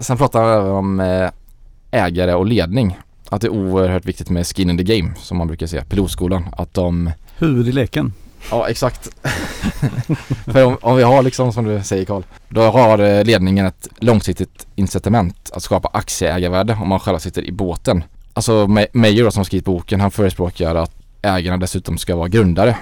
Sen 0.00 0.16
pratar 0.16 0.44
vi 0.44 0.52
även 0.52 0.70
om 0.72 1.00
eh, 1.00 1.30
ägare 1.90 2.34
och 2.34 2.46
ledning. 2.46 2.98
Att 3.28 3.40
det 3.40 3.46
är 3.46 3.50
oerhört 3.52 4.04
viktigt 4.04 4.30
med 4.30 4.46
skin 4.46 4.70
in 4.70 4.78
the 4.78 4.84
game 4.98 5.14
som 5.16 5.38
man 5.38 5.46
brukar 5.46 5.66
säga, 5.66 5.84
pilotskolan. 5.84 6.46
Att 6.56 6.74
de, 6.74 7.10
Huvud 7.38 7.68
i 7.68 7.72
leken. 7.72 8.12
ja 8.50 8.68
exakt. 8.68 9.08
För 10.44 10.64
om, 10.64 10.76
om 10.82 10.96
vi 10.96 11.02
har 11.02 11.22
liksom 11.22 11.52
som 11.52 11.64
du 11.64 11.82
säger 11.82 12.04
Karl, 12.04 12.22
då 12.48 12.60
har 12.62 12.98
eh, 12.98 13.24
ledningen 13.24 13.66
ett 13.66 13.88
långsiktigt 13.98 14.66
incitament 14.74 15.50
att 15.54 15.62
skapa 15.62 15.90
aktieägarvärde 15.92 16.78
om 16.82 16.88
man 16.88 17.00
själva 17.00 17.18
sitter 17.20 17.42
i 17.44 17.52
båten. 17.52 18.04
Alltså 18.34 18.52
Ma- 18.66 18.86
Meyer 18.92 19.24
då, 19.24 19.30
som 19.30 19.44
skrivit 19.44 19.64
boken, 19.64 20.00
han 20.00 20.10
förespråkar 20.10 20.74
att 20.74 20.92
ägarna 21.22 21.56
dessutom 21.56 21.98
ska 21.98 22.16
vara 22.16 22.28
grundare. 22.28 22.76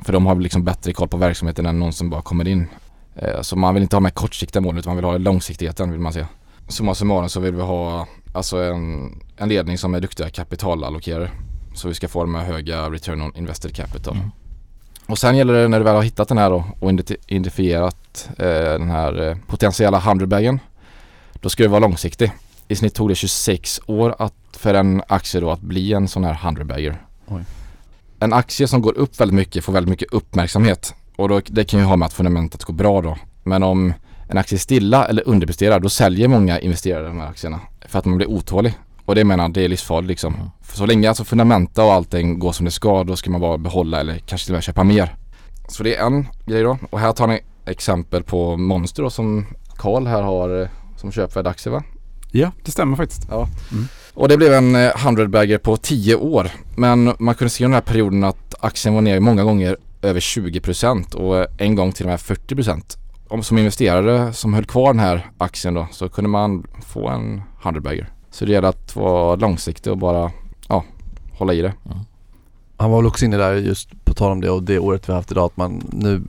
För 0.00 0.12
de 0.12 0.26
har 0.26 0.34
liksom 0.36 0.64
bättre 0.64 0.92
koll 0.92 1.08
på 1.08 1.16
verksamheten 1.16 1.66
än 1.66 1.78
någon 1.78 1.92
som 1.92 2.10
bara 2.10 2.22
kommer 2.22 2.48
in. 2.48 2.66
Eh, 3.16 3.40
Så 3.40 3.56
man 3.56 3.74
vill 3.74 3.82
inte 3.82 3.96
ha 3.96 4.00
med 4.00 4.14
kortsiktiga 4.14 4.60
mål 4.62 4.78
utan 4.78 4.90
man 4.90 4.96
vill 4.96 5.04
ha 5.04 5.18
långsiktigheten 5.18 5.90
vill 5.90 6.00
man 6.00 6.12
se. 6.12 6.26
Summa 6.68 6.94
summarum 6.94 7.28
så 7.28 7.40
vill 7.40 7.54
vi 7.54 7.62
ha 7.62 8.06
alltså 8.34 8.56
en, 8.62 9.12
en 9.36 9.48
ledning 9.48 9.78
som 9.78 9.94
är 9.94 10.00
duktiga 10.00 10.30
kapitalallokerare. 10.30 11.30
Så 11.74 11.88
vi 11.88 11.94
ska 11.94 12.08
få 12.08 12.20
de 12.20 12.34
här 12.34 12.44
höga 12.44 12.90
return 12.90 13.22
on 13.22 13.32
invested 13.36 13.74
capital. 13.76 14.16
Mm. 14.16 14.30
Och 15.06 15.18
sen 15.18 15.36
gäller 15.36 15.54
det 15.54 15.68
när 15.68 15.78
du 15.78 15.84
väl 15.84 15.94
har 15.94 16.02
hittat 16.02 16.28
den 16.28 16.38
här 16.38 16.50
då 16.50 16.64
och 16.80 16.90
identi- 16.90 17.16
identifierat 17.26 18.28
eh, 18.38 18.46
den 18.48 18.90
här 18.90 19.28
eh, 19.28 19.36
potentiella 19.46 20.00
100-bagen. 20.00 20.60
Då 21.34 21.48
ska 21.48 21.62
du 21.62 21.68
vara 21.68 21.80
långsiktig. 21.80 22.32
I 22.68 22.76
snitt 22.76 22.94
tog 22.94 23.08
det 23.08 23.14
26 23.14 23.80
år 23.86 24.14
att, 24.18 24.34
för 24.52 24.74
en 24.74 25.02
aktie 25.08 25.40
då 25.40 25.50
att 25.50 25.60
bli 25.60 25.92
en 25.92 26.08
sån 26.08 26.24
här 26.24 26.34
100-bagger. 26.34 27.02
En 28.20 28.32
aktie 28.32 28.68
som 28.68 28.82
går 28.82 28.98
upp 28.98 29.20
väldigt 29.20 29.34
mycket 29.34 29.64
får 29.64 29.72
väldigt 29.72 29.90
mycket 29.90 30.12
uppmärksamhet. 30.12 30.94
Och 31.16 31.28
då, 31.28 31.40
det 31.46 31.64
kan 31.64 31.80
ju 31.80 31.86
ha 31.86 31.96
med 31.96 32.06
att 32.06 32.12
fundamentet 32.12 32.64
går 32.64 32.74
bra 32.74 33.02
då. 33.02 33.16
Men 33.44 33.62
om 33.62 33.92
en 34.28 34.38
aktie 34.38 34.56
är 34.56 34.60
stilla 34.60 35.06
eller 35.06 35.28
underpresterar 35.28 35.80
då 35.80 35.88
säljer 35.88 36.28
många 36.28 36.60
investerare 36.60 37.08
de 37.08 37.20
här 37.20 37.28
aktierna. 37.28 37.60
För 37.88 37.98
att 37.98 38.04
man 38.04 38.16
blir 38.16 38.30
otålig. 38.30 38.74
Och 39.04 39.14
det 39.14 39.24
menar 39.24 39.48
det 39.48 39.64
är 39.64 39.68
livsfarligt 39.68 40.08
liksom. 40.08 40.34
Mm. 40.34 40.46
Så 40.72 40.86
länge 40.86 41.08
alltså 41.08 41.24
fundamenta 41.24 41.84
och 41.84 41.92
allting 41.92 42.38
går 42.38 42.52
som 42.52 42.64
det 42.64 42.70
ska 42.70 43.04
då 43.04 43.16
ska 43.16 43.30
man 43.30 43.40
bara 43.40 43.58
behålla 43.58 44.00
eller 44.00 44.18
kanske 44.18 44.46
till 44.46 44.54
och 44.54 44.56
med 44.56 44.64
köpa 44.64 44.84
mer. 44.84 45.16
Så 45.68 45.82
det 45.82 45.96
är 45.96 46.06
en 46.06 46.28
grej 46.46 46.62
då. 46.62 46.78
Och 46.90 47.00
här 47.00 47.12
tar 47.12 47.26
ni 47.26 47.40
exempel 47.66 48.22
på 48.22 48.56
Monster 48.56 49.02
då 49.02 49.10
som 49.10 49.46
Karl 49.76 50.06
här 50.06 50.22
har 50.22 50.62
eh, 50.62 50.68
som 50.96 51.12
köpvärd 51.12 51.46
aktie 51.46 51.72
va? 51.72 51.82
Ja, 52.32 52.52
det 52.64 52.70
stämmer 52.70 52.96
faktiskt. 52.96 53.22
Och 54.16 54.28
det 54.28 54.36
blev 54.36 54.52
en 54.52 54.74
eh, 54.74 54.90
100-bagger 54.90 55.58
på 55.58 55.76
10 55.76 56.14
år. 56.14 56.50
Men 56.76 57.14
man 57.18 57.34
kunde 57.34 57.50
se 57.50 57.64
under 57.64 57.76
den 57.76 57.86
här 57.86 57.92
perioden 57.92 58.24
att 58.24 58.54
aktien 58.60 58.94
var 58.94 59.00
ner 59.00 59.20
många 59.20 59.44
gånger 59.44 59.76
över 60.02 60.20
20% 60.20 61.14
och 61.14 61.38
eh, 61.38 61.46
en 61.58 61.74
gång 61.74 61.92
till 61.92 62.04
och 62.04 62.10
med 62.10 62.18
40%. 62.18 62.98
Om 63.28 63.42
som 63.42 63.58
investerare 63.58 64.32
som 64.32 64.54
höll 64.54 64.64
kvar 64.64 64.92
den 64.92 65.00
här 65.00 65.30
aktien 65.38 65.74
då 65.74 65.86
så 65.92 66.08
kunde 66.08 66.30
man 66.30 66.66
få 66.86 67.08
en 67.08 67.42
100-bagger. 67.62 68.08
Så 68.30 68.44
det 68.44 68.52
gäller 68.52 68.68
att 68.68 68.96
vara 68.96 69.36
långsiktig 69.36 69.92
och 69.92 69.98
bara 69.98 70.30
ja, 70.68 70.84
hålla 71.32 71.54
i 71.54 71.62
det. 71.62 71.72
Han 72.76 72.90
var 72.90 72.98
väl 72.98 73.06
också 73.06 73.24
inne 73.24 73.36
där 73.36 73.54
just 73.54 74.04
på 74.04 74.14
tal 74.14 74.32
om 74.32 74.40
det 74.40 74.50
och 74.50 74.62
det 74.62 74.78
året 74.78 75.08
vi 75.08 75.12
har 75.12 75.18
haft 75.18 75.30
idag 75.30 75.44
att 75.44 75.56
man 75.56 75.82
nu 75.92 76.22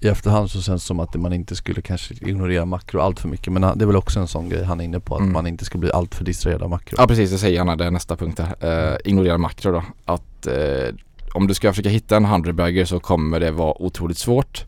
i 0.00 0.08
efterhand 0.08 0.50
så 0.50 0.62
känns 0.62 0.82
det 0.82 0.86
som 0.86 1.00
att 1.00 1.14
man 1.14 1.32
inte 1.32 1.56
skulle 1.56 1.82
kanske 1.82 2.14
ignorera 2.14 2.64
makro 2.64 3.00
allt 3.00 3.20
för 3.20 3.28
mycket 3.28 3.52
men 3.52 3.62
det 3.78 3.84
är 3.84 3.86
väl 3.86 3.96
också 3.96 4.20
en 4.20 4.28
sån 4.28 4.48
grej 4.48 4.64
han 4.64 4.80
är 4.80 4.84
inne 4.84 5.00
på 5.00 5.14
att 5.14 5.20
Mm. 5.20 5.32
man 5.32 5.46
inte 5.46 5.64
ska 5.64 5.78
bli 5.78 5.92
allt 5.92 6.14
för 6.14 6.24
distraherad 6.24 6.62
av 6.62 6.70
makro. 6.70 6.96
Ja 6.98 7.06
precis, 7.06 7.30
det 7.30 7.38
säger 7.38 7.64
han 7.64 7.78
det 7.78 7.84
är 7.84 7.90
nästa 7.90 8.16
punkt 8.16 8.40
här. 8.60 8.90
Eh, 8.92 8.96
ignorera 9.04 9.38
makro 9.38 9.72
då. 9.72 9.82
Att 10.04 10.46
eh, 10.46 10.94
om 11.34 11.46
du 11.46 11.54
ska 11.54 11.72
försöka 11.72 11.88
hitta 11.88 12.16
en 12.16 12.26
100-bagger 12.26 12.84
så 12.84 13.00
kommer 13.00 13.40
det 13.40 13.50
vara 13.50 13.82
otroligt 13.82 14.18
svårt. 14.18 14.64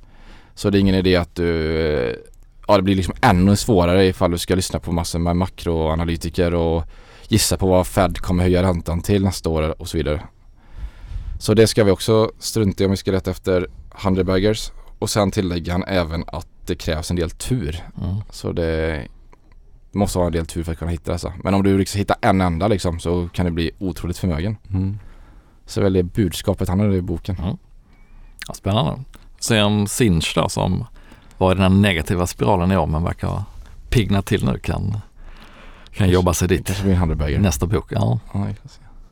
Så 0.55 0.70
det 0.70 0.79
är 0.79 0.81
ingen 0.81 0.94
idé 0.94 1.16
att 1.16 1.35
du 1.35 1.77
eh, 2.11 2.14
Ja 2.68 2.77
det 2.77 2.83
blir 2.83 2.94
liksom 2.94 3.14
ännu 3.20 3.57
svårare 3.57 4.07
ifall 4.07 4.31
du 4.31 4.38
ska 4.38 4.55
lyssna 4.55 4.79
på 4.79 4.92
massor 4.92 5.18
med 5.18 5.37
makroanalytiker 5.37 6.55
och 6.55 6.85
gissa 7.29 7.57
på 7.57 7.66
vad 7.66 7.87
Fed 7.87 8.18
kommer 8.18 8.42
höja 8.42 8.62
räntan 8.62 9.00
till 9.03 9.24
nästa 9.24 9.48
år 9.48 9.81
och 9.81 9.88
så 9.88 9.96
vidare. 9.96 10.22
Så 11.40 11.55
det 11.55 11.66
ska 11.66 11.85
vi 11.85 11.90
också 11.90 12.31
strunta 12.38 12.83
i 12.83 12.87
om 12.87 12.90
vi 12.90 12.96
ska 12.96 13.11
leta 13.11 13.31
efter 13.31 13.66
100-baggers. 13.94 14.70
Och 15.04 15.10
sen 15.10 15.30
tillägger 15.30 15.72
han 15.72 15.84
även 15.84 16.24
att 16.26 16.46
det 16.66 16.74
krävs 16.74 17.10
en 17.10 17.16
del 17.16 17.30
tur. 17.30 17.84
Mm. 18.02 18.16
Så 18.30 18.52
det 18.52 19.06
måste 19.92 20.18
vara 20.18 20.26
en 20.26 20.32
del 20.32 20.46
tur 20.46 20.62
för 20.62 20.72
att 20.72 20.78
kunna 20.78 20.90
hitta 20.90 21.12
dessa. 21.12 21.32
Men 21.42 21.54
om 21.54 21.62
du 21.62 21.78
liksom 21.78 21.98
hittar 21.98 22.16
en 22.20 22.40
enda 22.40 22.68
liksom 22.68 23.00
så 23.00 23.28
kan 23.32 23.46
du 23.46 23.52
bli 23.52 23.70
otroligt 23.78 24.18
förmögen. 24.18 24.56
Mm. 24.70 24.98
Så 25.66 25.80
väl 25.80 25.92
det 25.92 26.02
budskapet 26.02 26.68
han 26.68 26.80
hade 26.80 26.96
i 26.96 27.02
boken. 27.02 27.36
Ja, 28.48 28.54
spännande. 28.54 29.00
Sen 29.40 29.88
Sinch 29.88 30.32
då 30.34 30.48
som 30.48 30.84
var 31.38 31.52
i 31.52 31.54
den 31.54 31.62
här 31.62 31.80
negativa 31.80 32.26
spiralen 32.26 32.72
i 32.72 32.76
år 32.76 32.86
men 32.86 33.04
verkar 33.04 33.28
ha 33.28 33.44
piggnat 33.88 34.26
till 34.26 34.44
nu 34.44 34.58
kan, 34.58 34.96
kan 35.92 36.08
jobba 36.08 36.34
sig 36.34 36.48
dit. 36.48 36.66
kanske 36.66 37.14
blir 37.14 37.34
en. 37.34 37.42
Nästa 37.42 37.66
bok, 37.66 37.92
ja. 37.92 38.18
Ja. 38.34 38.46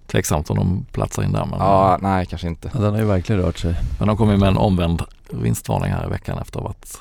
Tveksamt 0.06 0.50
om 0.50 0.56
de 0.56 0.86
platsar 0.92 1.22
in 1.22 1.32
där 1.32 1.44
men, 1.44 1.58
ja, 1.58 1.98
nej 2.02 2.26
kanske 2.26 2.48
inte. 2.48 2.70
Ja, 2.74 2.80
den 2.80 2.92
har 2.92 3.00
ju 3.00 3.06
verkligen 3.06 3.42
rört 3.42 3.58
sig. 3.58 3.74
men 3.98 4.08
de 4.08 4.16
kom 4.16 4.30
ju 4.30 4.36
med 4.36 4.48
en 4.48 4.56
omvänd 4.56 5.02
vinstvarning 5.32 5.90
här 5.92 6.06
i 6.06 6.10
veckan 6.10 6.38
efter 6.38 6.58
att 6.58 6.62
ha 6.62 6.68
varit 6.68 7.00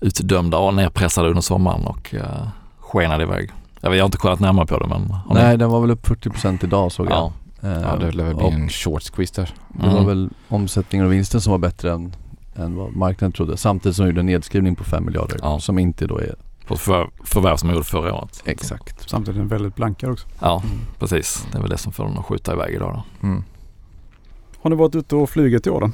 utdömda 0.00 0.58
och 0.58 0.74
nedpressade 0.74 1.28
under 1.28 1.42
sommaren 1.42 1.84
och 1.86 2.14
uh, 2.14 2.48
skenade 2.78 3.22
iväg. 3.22 3.50
Jag, 3.80 3.90
vet, 3.90 3.96
jag 3.96 4.04
har 4.04 4.08
inte 4.08 4.18
kollat 4.18 4.40
närmare 4.40 4.66
på 4.66 4.78
det 4.78 4.86
men 4.86 5.10
har 5.10 5.34
ni- 5.34 5.40
Nej 5.42 5.56
den 5.58 5.70
var 5.70 5.80
väl 5.80 5.90
upp 5.90 6.06
40% 6.06 6.64
idag 6.64 6.92
såg 6.92 7.06
jag. 7.06 7.12
ja. 7.12 7.32
Eh, 7.68 7.80
Ja 7.80 7.96
det 7.96 8.12
lär 8.12 8.24
väl 8.24 8.36
bli 8.36 8.46
en 8.46 8.68
short 8.68 9.02
squeeze 9.02 9.40
där. 9.40 9.54
Det 9.68 9.86
var 9.86 9.92
Mm. 9.92 10.06
väl 10.06 10.30
omsättningen 10.48 11.06
och 11.06 11.12
vinsten 11.12 11.40
som 11.40 11.50
var 11.50 11.58
bättre 11.58 11.92
än, 11.92 12.14
än 12.56 12.76
vad 12.76 12.96
marknaden 12.96 13.32
trodde. 13.32 13.56
Samtidigt 13.56 13.96
som 13.96 14.04
de 14.04 14.08
gjorde 14.10 14.20
en 14.20 14.26
nedskrivning 14.26 14.76
på 14.76 14.84
5 14.84 15.04
miljarder 15.06 15.38
Ja. 15.42 15.60
som 15.60 15.78
inte 15.78 16.06
då 16.06 16.18
är 16.18 16.34
på 16.66 16.76
förvärv, 16.76 17.08
förvärv 17.24 17.56
som 17.56 17.68
jag 17.68 17.74
gjorde 17.76 17.86
förra 17.86 18.14
året. 18.14 18.42
exakt. 18.44 19.10
Samtidigt 19.10 19.36
är 19.36 19.40
den 19.40 19.48
väldigt 19.48 19.76
blankad 19.76 20.10
också. 20.10 20.26
Ja, 20.40 20.62
precis. 20.98 21.46
Det 21.52 21.58
är 21.58 21.62
väl 21.62 21.70
det 21.70 21.78
som 21.78 21.92
får 21.92 22.04
den 22.04 22.18
att 22.18 22.24
skjuta 22.24 22.52
iväg 22.52 22.74
idag 22.74 22.92
då. 23.20 23.26
Mm. 23.26 23.44
Har 24.62 24.70
ni 24.70 24.76
varit 24.76 24.94
ute 24.94 25.16
och 25.16 25.30
flugit 25.30 25.66
i 25.66 25.70
år 25.70 25.80
då? 25.80 25.90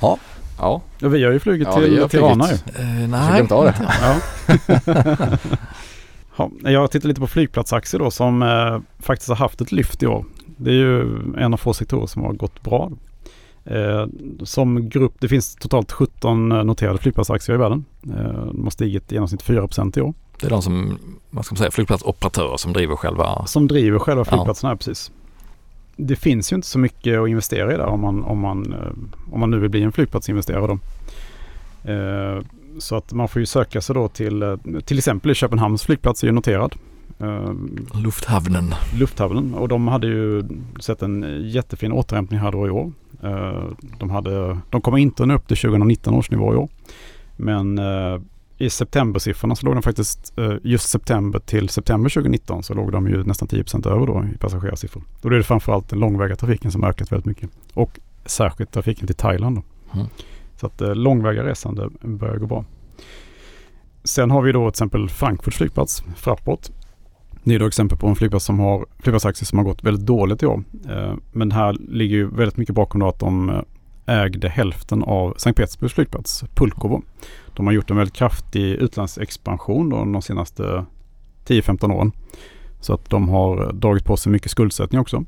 Ja, 0.00 0.18
Ja, 0.62 0.82
vi 0.98 1.24
har 1.24 1.32
ju 1.32 1.38
flugit 1.40 1.68
Ja, 1.70 1.80
till 1.80 2.00
har 2.00 2.08
Tirana 2.08 2.46
ju. 2.48 2.54
Eh, 2.82 3.00
jag 3.00 3.10
nej, 3.10 3.32
glömt 3.36 3.52
av 3.52 3.64
det. 3.64 3.74
Ja. 6.36 6.50
ja, 6.62 6.70
jag 6.70 6.90
tittar 6.90 7.08
lite 7.08 7.20
på 7.20 7.26
flygplatsaktier 7.26 7.98
då 7.98 8.10
som 8.10 8.42
eh, 8.42 8.78
faktiskt 8.98 9.28
har 9.28 9.36
haft 9.36 9.60
ett 9.60 9.72
lyft 9.72 10.02
i 10.02 10.06
år. 10.06 10.24
Det 10.56 10.70
är 10.70 10.74
ju 10.74 11.00
en 11.38 11.52
av 11.52 11.56
få 11.56 11.74
sektorer 11.74 12.06
som 12.06 12.22
har 12.22 12.32
gått 12.32 12.62
bra. 12.62 12.90
Eh, 13.64 14.06
som 14.42 14.88
grupp, 14.88 15.14
det 15.20 15.28
finns 15.28 15.56
totalt 15.56 15.92
17 15.92 16.48
noterade 16.48 16.98
flygplatsaktier 16.98 17.54
i 17.54 17.58
världen. 17.58 17.84
Eh, 18.06 18.46
de 18.52 18.62
har 18.62 18.70
stigit 18.70 19.12
i 19.12 19.14
genomsnitt 19.14 19.42
4 19.42 19.68
i 19.96 20.00
år. 20.00 20.14
Det 20.40 20.46
är 20.46 20.50
de 20.50 20.62
som, 20.62 20.98
vad 21.30 21.44
ska 21.44 21.52
man 21.52 21.58
säga, 21.58 21.70
flygplatsoperatörer 21.70 22.56
som 22.56 22.72
driver 22.72 22.96
själva 22.96 23.46
Som 23.46 23.68
driver 23.68 23.98
själva 23.98 24.20
Ja. 24.20 24.24
flygplatserna 24.24 24.68
här 24.70 24.76
precis. 24.76 25.10
Det 25.96 26.16
finns 26.16 26.52
ju 26.52 26.56
inte 26.56 26.68
så 26.68 26.78
mycket 26.78 27.20
att 27.20 27.28
investera 27.28 27.74
i 27.74 27.76
där 27.76 27.86
om 27.86 28.00
man, 28.00 28.24
om 28.24 28.38
man, 28.38 28.72
eh, 28.72 29.32
om 29.32 29.40
man 29.40 29.50
nu 29.50 29.58
vill 29.58 29.70
bli 29.70 29.82
en 29.82 29.92
flygplatsinvesterare 29.92 30.66
då. 30.66 30.78
Eh, 31.92 32.42
Så 32.78 32.96
att 32.96 33.12
man 33.12 33.28
får 33.28 33.40
ju 33.40 33.46
söka 33.46 33.80
sig 33.80 33.94
då 33.94 34.08
till, 34.08 34.42
eh, 34.42 34.56
till 34.84 34.98
exempel 34.98 35.34
Köpenhamns 35.34 35.82
flygplats 35.84 36.22
är 36.22 36.26
ju 36.26 36.32
noterad. 36.32 36.74
Lufthavnen. 38.04 38.74
Lufthavnen 38.98 39.54
och 39.54 39.68
de 39.68 39.88
hade 39.88 40.06
ju 40.06 40.44
sett 40.80 41.02
en 41.02 41.42
jättefin 41.44 41.92
återhämtning 41.92 42.40
här 42.40 42.52
då 42.52 42.66
i 42.66 42.70
år. 42.70 42.92
De, 43.98 44.10
hade, 44.10 44.58
de 44.70 44.80
kommer 44.80 44.98
inte 44.98 45.26
nå 45.26 45.34
upp 45.34 45.48
till 45.48 45.56
2019 45.56 46.14
års 46.14 46.30
nivå 46.30 46.54
i 46.54 46.56
år. 46.56 46.68
Men 47.36 47.80
i 48.62 48.70
septembersiffrorna 48.70 49.56
så 49.56 49.66
låg 49.66 49.74
de 49.74 49.82
faktiskt 49.82 50.38
eh, 50.38 50.54
just 50.62 50.88
september 50.88 51.38
till 51.38 51.68
september 51.68 52.10
2019 52.10 52.62
så 52.62 52.74
låg 52.74 52.92
de 52.92 53.08
ju 53.08 53.24
nästan 53.24 53.48
10% 53.48 53.88
över 53.88 54.06
då 54.06 54.24
i 54.34 54.38
passagerarsiffror. 54.38 55.02
Då 55.22 55.28
är 55.28 55.32
det 55.32 55.42
framförallt 55.42 55.88
den 55.88 55.98
långväga 55.98 56.36
trafiken 56.36 56.72
som 56.72 56.84
ökat 56.84 57.12
väldigt 57.12 57.26
mycket. 57.26 57.50
Och 57.74 58.00
särskilt 58.26 58.72
trafiken 58.72 59.06
till 59.06 59.16
Thailand 59.16 59.56
då. 59.56 59.62
Mm. 59.94 60.06
Så 60.56 60.66
att 60.66 60.80
eh, 60.80 60.94
långväga 60.94 61.44
resande 61.44 61.88
börjar 62.00 62.36
gå 62.36 62.46
bra. 62.46 62.64
Sen 64.04 64.30
har 64.30 64.42
vi 64.42 64.52
då 64.52 64.70
till 64.70 64.74
exempel 64.74 65.08
Frankfurts 65.08 65.56
flygplats, 65.56 66.04
Fraport. 66.16 66.68
Det 67.44 67.54
är 67.54 67.58
då 67.58 67.66
exempel 67.66 67.98
på 67.98 68.06
en 68.06 68.16
flygplats 68.16 68.44
som 68.44 68.58
har 68.58 68.86
flygplatsaktier 68.98 69.46
som 69.46 69.58
har 69.58 69.64
gått 69.64 69.84
väldigt 69.84 70.06
dåligt 70.06 70.42
i 70.42 70.46
år. 70.46 70.64
Eh, 70.90 71.14
Men 71.32 71.52
här 71.52 71.72
ligger 71.72 72.16
ju 72.16 72.26
väldigt 72.26 72.56
mycket 72.56 72.74
bakom 72.74 73.00
då 73.00 73.08
att 73.08 73.18
de 73.18 73.64
ägde 74.06 74.48
hälften 74.48 75.02
av 75.02 75.34
Sankt 75.36 75.56
Petersburgs 75.56 75.92
flygplats, 75.94 76.44
Pulkovo. 76.54 77.02
De 77.54 77.66
har 77.66 77.72
gjort 77.72 77.90
en 77.90 77.96
väldigt 77.96 78.14
kraftig 78.16 78.72
utlandsexpansion 78.72 79.88
då 79.88 79.96
de 79.96 80.22
senaste 80.22 80.84
10-15 81.46 81.92
åren. 81.92 82.12
Så 82.80 82.94
att 82.94 83.10
de 83.10 83.28
har 83.28 83.72
dragit 83.72 84.04
på 84.04 84.16
sig 84.16 84.32
mycket 84.32 84.50
skuldsättning 84.50 85.00
också. 85.00 85.24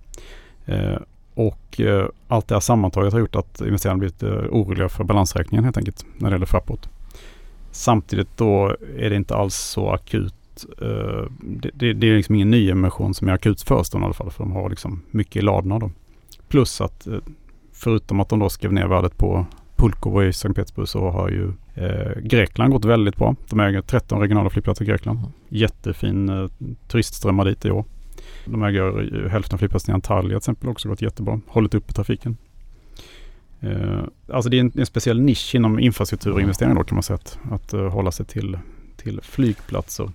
Eh, 0.67 0.97
Och 1.35 1.81
eh, 1.81 2.07
allt 2.29 2.49
det 2.49 2.55
här 2.55 2.61
sammantaget 2.61 3.13
har 3.13 3.21
gjort 3.21 3.37
att 3.37 3.61
investerarna 3.61 3.99
blivit 3.99 4.23
eh, 4.23 4.31
oroliga 4.51 4.89
för 4.89 5.05
balansräkningen 5.05 5.65
helt 5.65 5.77
enkelt 5.77 6.05
när 6.19 6.31
det 6.31 6.35
gäller 6.35 6.47
Fraport. 6.47 6.89
Samtidigt 7.71 8.37
då 8.37 8.77
är 8.99 9.11
det 9.11 9.17
inte 9.17 9.35
alls 9.37 9.55
så 9.55 9.91
akut. 9.91 10.35
eh, 10.83 11.25
det, 11.41 11.71
det, 11.75 11.93
det 11.93 12.07
är 12.11 12.17
liksom 12.17 12.35
ingen 12.35 12.51
nyemission 12.51 13.15
som 13.15 13.29
är 13.29 13.33
akut 13.33 13.63
förestående 13.63 14.05
i 14.05 14.07
alla 14.07 14.15
fall. 14.15 14.31
För 14.31 14.45
de 14.45 14.53
har 14.53 14.71
liksom 14.71 15.03
mycket 15.11 15.37
i 15.37 15.41
ladorna 15.43 15.79
då. 15.79 15.91
Plus 16.49 16.81
att 16.81 17.07
eh, 17.07 17.19
förutom 17.85 18.21
att 18.21 18.29
de 18.29 18.39
då 18.39 18.49
skrev 18.49 18.73
ner 18.73 18.87
värdet 18.87 19.19
på 19.19 19.47
Pulkovo 19.77 20.23
i 20.23 20.33
Sankt 20.33 20.57
Petersburg 20.57 20.89
så 20.89 21.11
har 21.11 21.29
ju 21.29 21.53
eh, 21.75 22.21
Grekland 22.23 22.73
gått 22.73 22.85
väldigt 22.85 23.17
bra. 23.17 23.37
De 23.51 23.61
äger 23.61 23.81
13 23.81 24.21
regionala 24.21 24.51
flygplatser 24.51 24.85
i 24.85 24.89
Grekland. 24.89 25.19
Jättefin 25.49 26.29
eh, 26.29 26.49
turistströmmar 26.89 27.45
dit 27.45 27.65
i 27.65 27.71
år. 27.71 27.85
De 28.45 28.63
äger 28.63 29.03
ju 29.03 29.29
hälften 29.29 29.57
av 29.57 29.59
flygplatsen 29.59 29.93
i 29.93 29.95
Antalya 29.95 30.29
till 30.29 30.37
exempel 30.37 30.69
också 30.69 30.89
gått 30.89 31.03
jättebra. 31.03 31.41
Hållit 31.47 31.75
uppe 31.75 31.93
trafiken. 31.93 32.37
Eh, 33.61 34.01
alltså 34.33 34.51
det 34.51 34.57
är 34.57 34.61
en, 34.61 34.73
en 34.75 34.87
speciell 34.87 35.21
nisch 35.21 35.55
inom 35.55 35.79
infrastrukturinvesteringar 35.79 36.77
då 36.77 36.85
kan 36.85 36.97
man 36.97 37.03
säga 37.03 37.15
att, 37.15 37.39
att 37.51 37.73
eh, 37.73 37.89
hålla 37.89 38.13
sig 38.13 38.27
till, 38.27 38.59
till 38.97 39.21
flygplatser. 39.23 40.11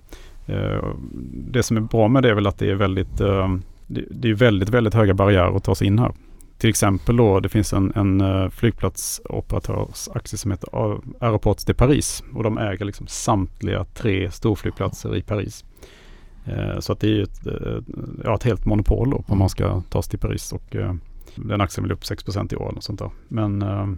Eh, 0.46 0.84
det 1.32 1.62
som 1.62 1.76
är 1.76 1.80
bra 1.80 2.08
med 2.08 2.22
det 2.22 2.30
är 2.30 2.34
väl 2.34 2.46
att 2.46 2.58
det 2.58 2.70
är 2.70 2.74
väldigt, 2.74 3.20
eh, 3.20 3.56
det, 3.86 4.04
det 4.10 4.30
är 4.30 4.34
väldigt, 4.34 4.68
väldigt 4.68 4.94
höga 4.94 5.14
barriärer 5.14 5.56
att 5.56 5.64
ta 5.64 5.74
sig 5.74 5.86
in 5.86 5.98
här. 5.98 6.12
Till 6.60 6.70
exempel 6.70 7.16
då 7.16 7.40
det 7.40 7.48
finns 7.48 7.72
en, 7.72 7.92
en 7.94 8.20
uh, 8.20 8.50
flygplatsoperatörsaktie 8.50 10.38
som 10.38 10.50
heter 10.50 10.92
uh, 10.92 10.98
Aeroports 11.20 11.64
de 11.64 11.74
Paris 11.74 12.24
och 12.34 12.42
de 12.42 12.58
äger 12.58 12.84
liksom 12.84 13.06
samtliga 13.06 13.84
tre 13.84 14.30
storflygplatser 14.30 15.16
i 15.16 15.22
Paris. 15.22 15.64
Eh, 16.44 16.78
så 16.78 16.92
att 16.92 17.00
det 17.00 17.06
är 17.06 17.10
ju 17.10 17.22
ett, 17.22 17.46
eh, 17.46 17.78
ja, 18.24 18.34
ett 18.34 18.42
helt 18.42 18.64
monopol 18.64 19.10
då 19.10 19.24
om 19.26 19.38
man 19.38 19.48
ska 19.48 19.82
ta 19.90 20.02
sig 20.02 20.10
till 20.10 20.18
Paris 20.18 20.52
och 20.52 20.76
eh, 20.76 20.94
den 21.34 21.60
aktien 21.60 21.84
vill 21.84 21.92
upp 21.92 22.02
6% 22.02 22.52
i 22.52 22.56
år 22.56 22.72
och 22.76 22.82
sånt 22.82 22.98
där. 22.98 23.10
Men 23.28 23.62
eh, 23.62 23.88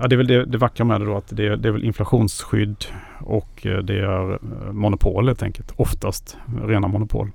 ja, 0.00 0.08
det 0.08 0.14
är 0.14 0.16
väl 0.16 0.26
det, 0.26 0.44
det 0.44 0.58
vackra 0.58 0.84
med 0.84 1.00
det 1.00 1.06
då 1.06 1.16
att 1.16 1.28
det, 1.28 1.56
det 1.56 1.68
är 1.68 1.72
väl 1.72 1.84
inflationsskydd 1.84 2.84
och 3.20 3.66
eh, 3.66 3.78
det 3.78 3.98
är 3.98 4.38
monopol 4.72 5.26
helt 5.26 5.42
enkelt. 5.42 5.72
Oftast 5.76 6.36
rena 6.64 6.88
monopol. 6.88 7.30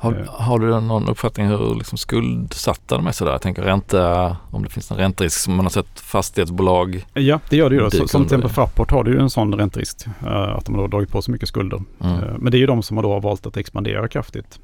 Har, 0.00 0.26
har 0.28 0.58
du 0.58 0.80
någon 0.80 1.08
uppfattning 1.08 1.46
hur 1.46 1.74
liksom 1.74 1.98
skuldsatta 1.98 2.96
de 2.96 3.06
är 3.06 3.12
sådär? 3.12 3.32
Jag 3.32 3.42
tänker 3.42 3.62
ränta, 3.62 4.36
om 4.50 4.62
det 4.62 4.68
finns 4.68 4.90
en 4.90 4.96
ränterisk 4.96 5.38
som 5.40 5.54
man 5.54 5.64
har 5.64 5.70
sett 5.70 6.00
fastighetsbolag. 6.00 7.06
Ja, 7.14 7.40
det 7.50 7.56
gör 7.56 7.70
det 7.70 7.76
ju. 7.76 7.90
Så, 7.90 7.90
som 7.90 8.06
till 8.08 8.22
exempel 8.22 8.50
Frapport 8.50 8.90
har 8.90 9.04
det 9.04 9.10
ju 9.10 9.18
en 9.20 9.30
sån 9.30 9.54
ränterisk. 9.54 10.06
eh, 10.26 10.32
att 10.56 10.64
de 10.64 10.74
har 10.74 10.88
dragit 10.88 11.10
på 11.12 11.22
sig 11.22 11.32
mycket 11.32 11.48
skulder. 11.48 11.82
Mm. 12.00 12.14
Eh, 12.14 12.34
Men 12.38 12.50
det 12.52 12.56
är 12.56 12.60
ju 12.60 12.66
de 12.66 12.82
som 12.82 12.96
har 12.96 13.02
då 13.04 13.20
valt 13.20 13.46
att 13.46 13.56
expandera 13.56 14.08
kraftigt. 14.08 14.58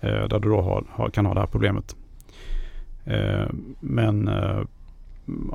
eh, 0.00 0.08
Där 0.10 0.38
du 0.38 0.48
då 0.48 0.60
har, 0.62 0.84
har, 0.90 1.10
kan 1.10 1.26
ha 1.26 1.34
det 1.34 1.40
här 1.40 1.46
problemet. 1.46 1.96
Men 3.80 4.30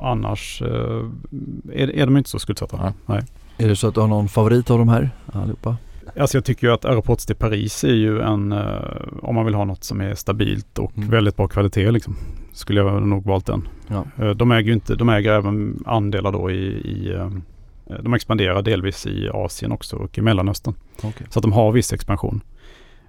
annars 0.02 0.62
är, 0.62 1.90
är 1.90 2.06
de 2.06 2.16
inte 2.16 2.30
så 2.30 2.38
skuldsatta. 2.38 2.76
Nej. 2.82 2.92
Nej. 3.06 3.22
Är 3.58 3.68
det 3.68 3.76
så 3.76 3.88
att 3.88 3.94
du 3.94 4.00
har 4.00 4.08
någon 4.08 4.28
favorit 4.28 4.70
av 4.70 4.78
de 4.78 4.88
här 4.88 5.10
allihopa? 5.32 5.76
Alltså 6.18 6.36
jag 6.36 6.44
tycker 6.44 6.66
ju 6.66 6.72
att 6.72 6.84
Aeroports 6.84 7.26
till 7.26 7.36
Paris 7.36 7.84
är 7.84 7.88
ju 7.94 8.20
en, 8.20 8.52
eh, 8.52 8.78
om 9.22 9.34
man 9.34 9.44
vill 9.44 9.54
ha 9.54 9.64
något 9.64 9.84
som 9.84 10.00
är 10.00 10.14
stabilt 10.14 10.78
och 10.78 10.96
Mm. 10.96 11.10
väldigt 11.10 11.36
bra 11.36 11.48
kvalitet 11.48 11.90
liksom. 11.90 12.16
Skulle 12.52 12.80
jag 12.80 13.02
nog 13.06 13.24
valt 13.24 13.46
den. 13.46 13.68
Ja. 13.88 14.04
Eh, 14.18 14.30
De 14.30 14.50
äger 14.52 14.66
ju 14.66 14.72
inte, 14.72 14.94
de 14.94 15.08
äger 15.08 15.32
även 15.32 15.82
andelar 15.86 16.32
då 16.32 16.50
i, 16.50 16.66
i 16.66 17.12
eh, 17.14 17.30
de 18.02 18.14
expanderar 18.14 18.62
delvis 18.62 19.06
i 19.06 19.28
Asien 19.34 19.72
också 19.72 19.96
och 19.96 20.18
i 20.18 20.20
Mellanöstern. 20.20 20.74
Okej. 21.02 21.26
Så 21.30 21.38
att 21.38 21.42
de 21.42 21.52
har 21.52 21.72
viss 21.72 21.92
expansion. 21.92 22.40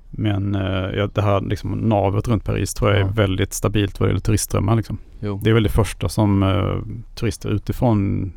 Men 0.10 0.56
eh, 0.56 1.08
det 1.14 1.22
här 1.22 1.42
liksom, 1.42 1.72
navet 1.72 2.28
runt 2.28 2.44
Paris 2.44 2.74
tror 2.74 2.90
jag 2.92 3.00
är 3.00 3.06
Ja. 3.06 3.12
väldigt 3.16 3.54
stabilt 3.54 4.00
vad 4.00 4.08
det 4.08 4.12
gäller 4.12 4.20
turistströmmar. 4.22 4.76
Liksom. 4.76 4.98
Det 5.20 5.50
är 5.50 5.54
väl 5.54 5.64
det 5.64 5.70
första 5.70 6.10
som 6.10 6.44
eh, 6.44 6.76
turister 7.16 7.50
utifrån, 7.50 8.32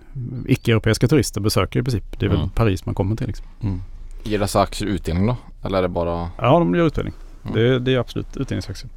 icke-europeiska 0.46 1.09
turister 1.09 1.40
besöker 1.40 1.81
i 1.81 1.83
princip. 1.83 2.18
Det 2.20 2.27
är 2.27 2.31
väl 2.31 2.38
Mm. 2.38 2.51
Paris 2.51 2.87
man 2.87 2.94
kommer 2.94 3.16
till. 3.16 3.27
Liksom. 3.27 3.46
Mm. 3.62 3.81
Ger 4.22 4.38
dessa 4.38 4.61
aktier 4.61 4.88
utdelning 4.88 5.26
då? 5.26 5.37
Eller 5.62 5.78
är 5.78 5.83
det 5.83 5.88
bara... 5.88 6.30
Ja, 6.38 6.59
de 6.59 6.74
gör 6.74 6.87
utdelning. 6.87 7.14
Mm. 7.42 7.54
Det, 7.54 7.78
det 7.78 7.94
är 7.94 7.98
absolut 7.98 8.37
utdelningsaktier. 8.37 8.90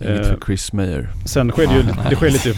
Inget 0.00 0.20
Eh, 0.20 0.24
för 0.24 0.38
Chris 0.46 0.72
Mayer. 0.72 1.08
Sen 1.26 1.50
sker 1.50 1.66
det 1.66 1.74
ju 1.74 1.82
det 2.10 2.16
sker 2.16 2.30
lite, 2.30 2.54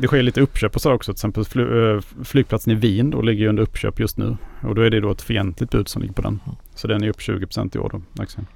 det 0.00 0.06
sker 0.06 0.22
lite 0.22 0.40
uppköp 0.40 0.74
och 0.74 0.82
så 0.82 0.92
också. 0.92 1.12
Till 1.12 1.16
exempel 1.16 1.44
fly, 1.44 1.62
eh, 1.62 2.00
flygplatsen 2.24 2.72
i 2.72 2.76
Wien 2.76 3.10
då 3.10 3.22
ligger 3.22 3.42
ju 3.42 3.48
under 3.48 3.62
uppköp 3.62 4.00
just 4.00 4.16
nu. 4.16 4.36
Och 4.62 4.74
då 4.74 4.82
är 4.82 4.90
det 4.90 5.00
då 5.00 5.10
ett 5.10 5.22
fientligt 5.22 5.72
bud 5.72 5.88
som 5.88 6.02
ligger 6.02 6.14
på 6.14 6.22
den. 6.22 6.40
Så 6.74 6.88
den 6.88 7.04
är 7.04 7.08
upp 7.08 7.20
20% 7.20 7.76
i 7.76 7.78
år 7.78 7.90
då, 7.92 8.22
aktien. 8.22 8.46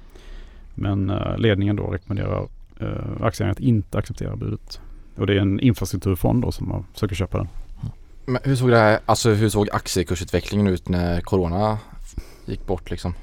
Men 0.75 1.09
eh, 1.09 1.37
ledningen 1.37 1.75
då 1.75 1.87
rekommenderar 1.87 2.47
uh, 2.81 2.87
aktieägarna 3.21 3.51
att 3.51 3.59
inte 3.59 3.97
acceptera 3.97 4.35
budet. 4.35 4.79
Och 5.15 5.27
det 5.27 5.33
är 5.33 5.39
en 5.39 5.59
infrastrukturfond 5.59 6.41
då 6.41 6.51
som 6.51 6.71
har, 6.71 6.83
försöker 6.93 7.15
köpa 7.15 7.37
den. 7.37 7.47
Men 8.25 8.41
hur 8.43 8.55
såg 8.55 8.69
det 8.69 8.77
här, 8.77 8.99
alltså 9.05 9.29
hur 9.29 9.49
såg 9.49 9.69
aktiekursutvecklingen 9.71 10.67
ut 10.67 10.89
när 10.89 11.21
Corona 11.21 11.77
gick 12.49 12.67
bort 12.67 12.91
liksom? 12.91 13.13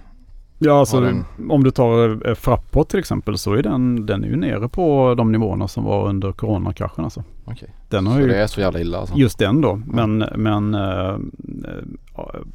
Ja, 0.58 0.78
alltså 0.78 1.00
den- 1.00 1.24
om 1.50 1.64
du 1.64 1.70
tar 1.70 2.28
eh, 2.28 2.34
Frapport 2.34 2.88
till 2.88 2.98
exempel 3.00 3.38
så 3.38 3.52
är 3.54 3.62
den, 3.62 4.06
den 4.06 4.24
är 4.24 4.28
ju 4.28 4.36
nere 4.36 4.68
på 4.68 5.14
de 5.14 5.32
nivåerna 5.32 5.68
som 5.68 5.84
var 5.84 6.08
under 6.08 6.32
coronakraschen 6.32 7.04
alltså. 7.04 7.24
Okej. 7.44 7.68
Den 7.88 8.06
har 8.06 8.14
Så 8.14 8.20
ju 8.20 8.28
det 8.28 8.36
är 8.42 8.46
så 8.46 8.60
jävla 8.60 8.80
illa 8.80 8.98
alltså? 8.98 9.14
Just 9.16 9.38
den 9.38 9.60
då. 9.60 9.80
Men, 9.86 10.18
men 10.36 10.74
äh, 10.74 11.16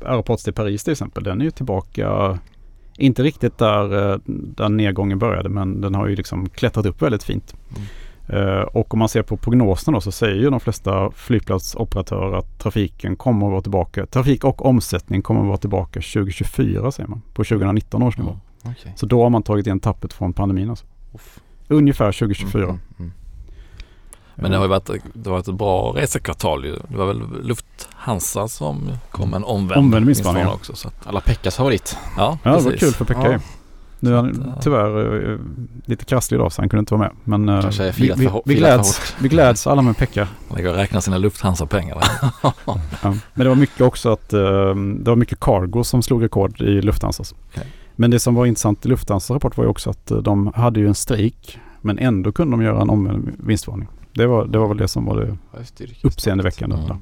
Aeroports 0.05 0.43
till 0.43 0.53
Paris 0.53 0.83
till 0.83 0.91
exempel, 0.91 1.23
den 1.23 1.41
är 1.41 1.45
ju 1.45 1.51
tillbaka, 1.51 2.39
inte 2.97 3.23
riktigt 3.23 3.57
där, 3.57 4.11
eh, 4.13 4.17
där 4.27 4.69
nedgången 4.69 5.19
började, 5.19 5.49
men 5.49 5.81
den 5.81 5.95
har 5.95 6.07
ju 6.07 6.15
liksom 6.15 6.49
klättrat 6.49 6.85
upp 6.85 7.01
väldigt 7.01 7.23
fint. 7.23 7.55
Mm. 7.69 7.81
Eh, 8.31 8.61
och 8.61 8.93
om 8.93 8.99
man 8.99 9.09
ser 9.09 9.23
på 9.23 9.37
prognoserna 9.37 9.97
då 9.97 10.01
så 10.01 10.11
säger 10.11 10.35
ju 10.35 10.49
de 10.49 10.59
flesta 10.59 11.11
flygplatsoperatörer 11.11 12.37
att 12.37 12.59
trafiken 12.59 13.15
kommer 13.15 13.45
att 13.45 13.51
vara 13.51 13.61
tillbaka, 13.61 14.05
trafik 14.05 14.43
och 14.43 14.65
omsättning 14.65 15.21
kommer 15.21 15.41
att 15.41 15.47
vara 15.47 15.57
tillbaka 15.57 16.01
2024 16.01 16.91
säger 16.91 17.09
man, 17.09 17.21
på 17.33 17.43
2019 17.43 18.03
års 18.03 18.17
nivå. 18.17 18.29
Mm. 18.29 18.75
Okej. 18.77 18.93
Så 18.95 19.05
då 19.05 19.23
har 19.23 19.29
man 19.29 19.43
tagit 19.43 19.65
igen 19.65 19.79
tappet 19.79 20.13
från 20.13 20.33
pandemin 20.33 20.69
alltså. 20.69 20.85
Uff. 21.13 21.39
Ungefär 21.67 22.11
2024. 22.11 22.63
Mm, 22.63 22.79
mm. 22.99 23.11
Men 24.35 24.51
det 24.51 24.57
har 24.57 24.65
ju 24.65 24.69
varit, 24.69 24.89
det 25.13 25.29
har 25.29 25.31
varit 25.31 25.47
ett 25.47 25.55
bra 25.55 25.93
resekvartal 25.95 26.65
ju. 26.65 26.75
Det 26.87 26.97
var 26.97 27.05
väl 27.05 27.21
Lufthansa 27.43 28.47
som 28.47 28.91
kom 29.11 29.29
med 29.29 29.37
en 29.37 29.43
omvänd, 29.43 29.79
Omvänd 29.79 30.49
också. 30.49 30.75
Så 30.75 30.87
att, 30.87 31.07
Alla 31.07 31.21
Pekkas 31.21 31.55
favorit. 31.55 31.97
ja, 32.17 32.37
Ja, 32.43 32.57
det 32.57 32.63
var 32.63 32.71
kul 32.71 32.93
för 32.93 33.05
Pekka 33.05 33.31
Ja. 33.31 33.39
Nu 34.03 34.11
är 34.11 34.15
han 34.15 34.53
tyvärr 34.61 35.31
eh, 35.31 35.37
lite 35.85 36.05
krasslig 36.05 36.37
idag 36.37 36.51
så 36.51 36.61
han 36.61 36.69
kunde 36.69 36.79
inte 36.79 36.93
vara 36.93 37.03
med. 37.03 37.11
Men 37.23 37.49
eh, 37.49 37.61
Kanske 37.61 37.83
är 37.83 37.91
vi, 37.91 38.13
vi, 38.17 38.29
vi, 38.45 38.55
gläds, 38.55 39.15
vi 39.19 39.29
gläds 39.29 39.67
alla 39.67 39.81
med 39.81 39.97
Pekka. 39.97 40.27
Han 40.47 40.57
ligger 40.57 40.69
och 40.69 40.75
räknar 40.75 40.99
sina 40.99 41.17
Lufthansa-pengar. 41.17 41.97
Ja. 42.41 42.53
Men 43.03 43.43
det 43.43 43.49
var 43.49 43.55
mycket 43.55 43.81
också 43.81 44.09
att 44.09 44.33
eh, 44.33 44.39
det 44.75 45.09
var 45.09 45.15
mycket 45.15 45.39
cargo 45.39 45.83
som 45.83 46.03
slog 46.03 46.23
rekord 46.23 46.61
i 46.61 46.81
Lufthansas. 46.81 47.35
Okej. 47.51 47.67
Men 47.95 48.11
det 48.11 48.19
som 48.19 48.35
var 48.35 48.45
intressant 48.45 48.85
i 48.85 48.89
Lufthansas 48.89 49.31
rapport 49.31 49.57
var 49.57 49.63
ju 49.63 49.69
också 49.69 49.89
att 49.89 50.11
de 50.21 50.51
hade 50.55 50.79
ju 50.79 50.87
en 50.87 50.95
strejk 50.95 51.59
men 51.81 51.99
ändå 51.99 52.31
kunde 52.31 52.53
de 52.53 52.61
göra 52.61 52.81
en 52.81 52.89
omvänd 52.89 53.31
vinstvarning. 53.39 53.87
Det 54.13 54.27
var, 54.27 54.45
det 54.45 54.57
var 54.57 54.67
väl 54.67 54.77
det 54.77 54.87
som 54.87 55.05
var 55.05 55.15
det 55.15 55.37
uppseendeväckande. 56.03 56.75
Mm. 56.75 56.97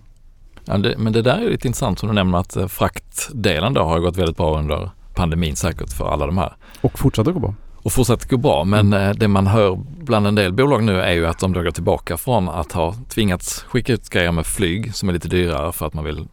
Ja, 0.65 0.77
det, 0.77 0.97
men 0.97 1.13
det 1.13 1.21
där 1.21 1.38
är 1.38 1.41
ju 1.41 1.49
lite 1.49 1.67
intressant 1.67 1.99
som 1.99 2.09
du 2.09 2.15
nämner 2.15 2.38
att 2.38 2.57
fraktdelen 2.67 3.73
då 3.73 3.81
har 3.81 3.99
gått 3.99 4.17
väldigt 4.17 4.38
bra 4.38 4.59
under 4.59 4.89
pandemin 5.19 5.55
säkert 5.55 5.93
för 5.93 6.08
alla 6.08 6.25
de 6.25 6.38
här. 6.38 6.53
Och 6.82 6.99
fortsatte 6.99 7.32
gå 7.32 7.39
bra. 7.39 7.53
Och 7.84 7.93
fortsätter 7.93 8.29
gå 8.29 8.38
bra 8.38 8.63
men 8.63 8.93
eh, 8.93 9.10
det 9.10 9.27
man 9.27 9.47
hör 9.47 9.79
bland 10.03 10.27
en 10.27 10.36
del 10.36 10.53
bolag 10.53 10.84
nu 10.84 11.01
är 11.01 11.12
ju 11.12 11.27
att 11.27 11.39
de 11.39 11.53
då 11.53 11.62
går 11.62 11.71
tillbaka 11.71 12.17
från 12.17 12.49
att 12.49 12.71
ha 12.71 12.95
tvingats 13.10 13.63
skicka 13.63 13.93
ut 13.93 14.10
grejer 14.10 14.32
med 14.32 14.45
flyg 14.45 14.95
som 14.95 15.10
är 15.10 15.13
lite 15.13 15.27
dyrare 15.27 15.71
för 15.71 15.86
att 15.86 15.93
man 15.93 16.03
vill 16.05 16.27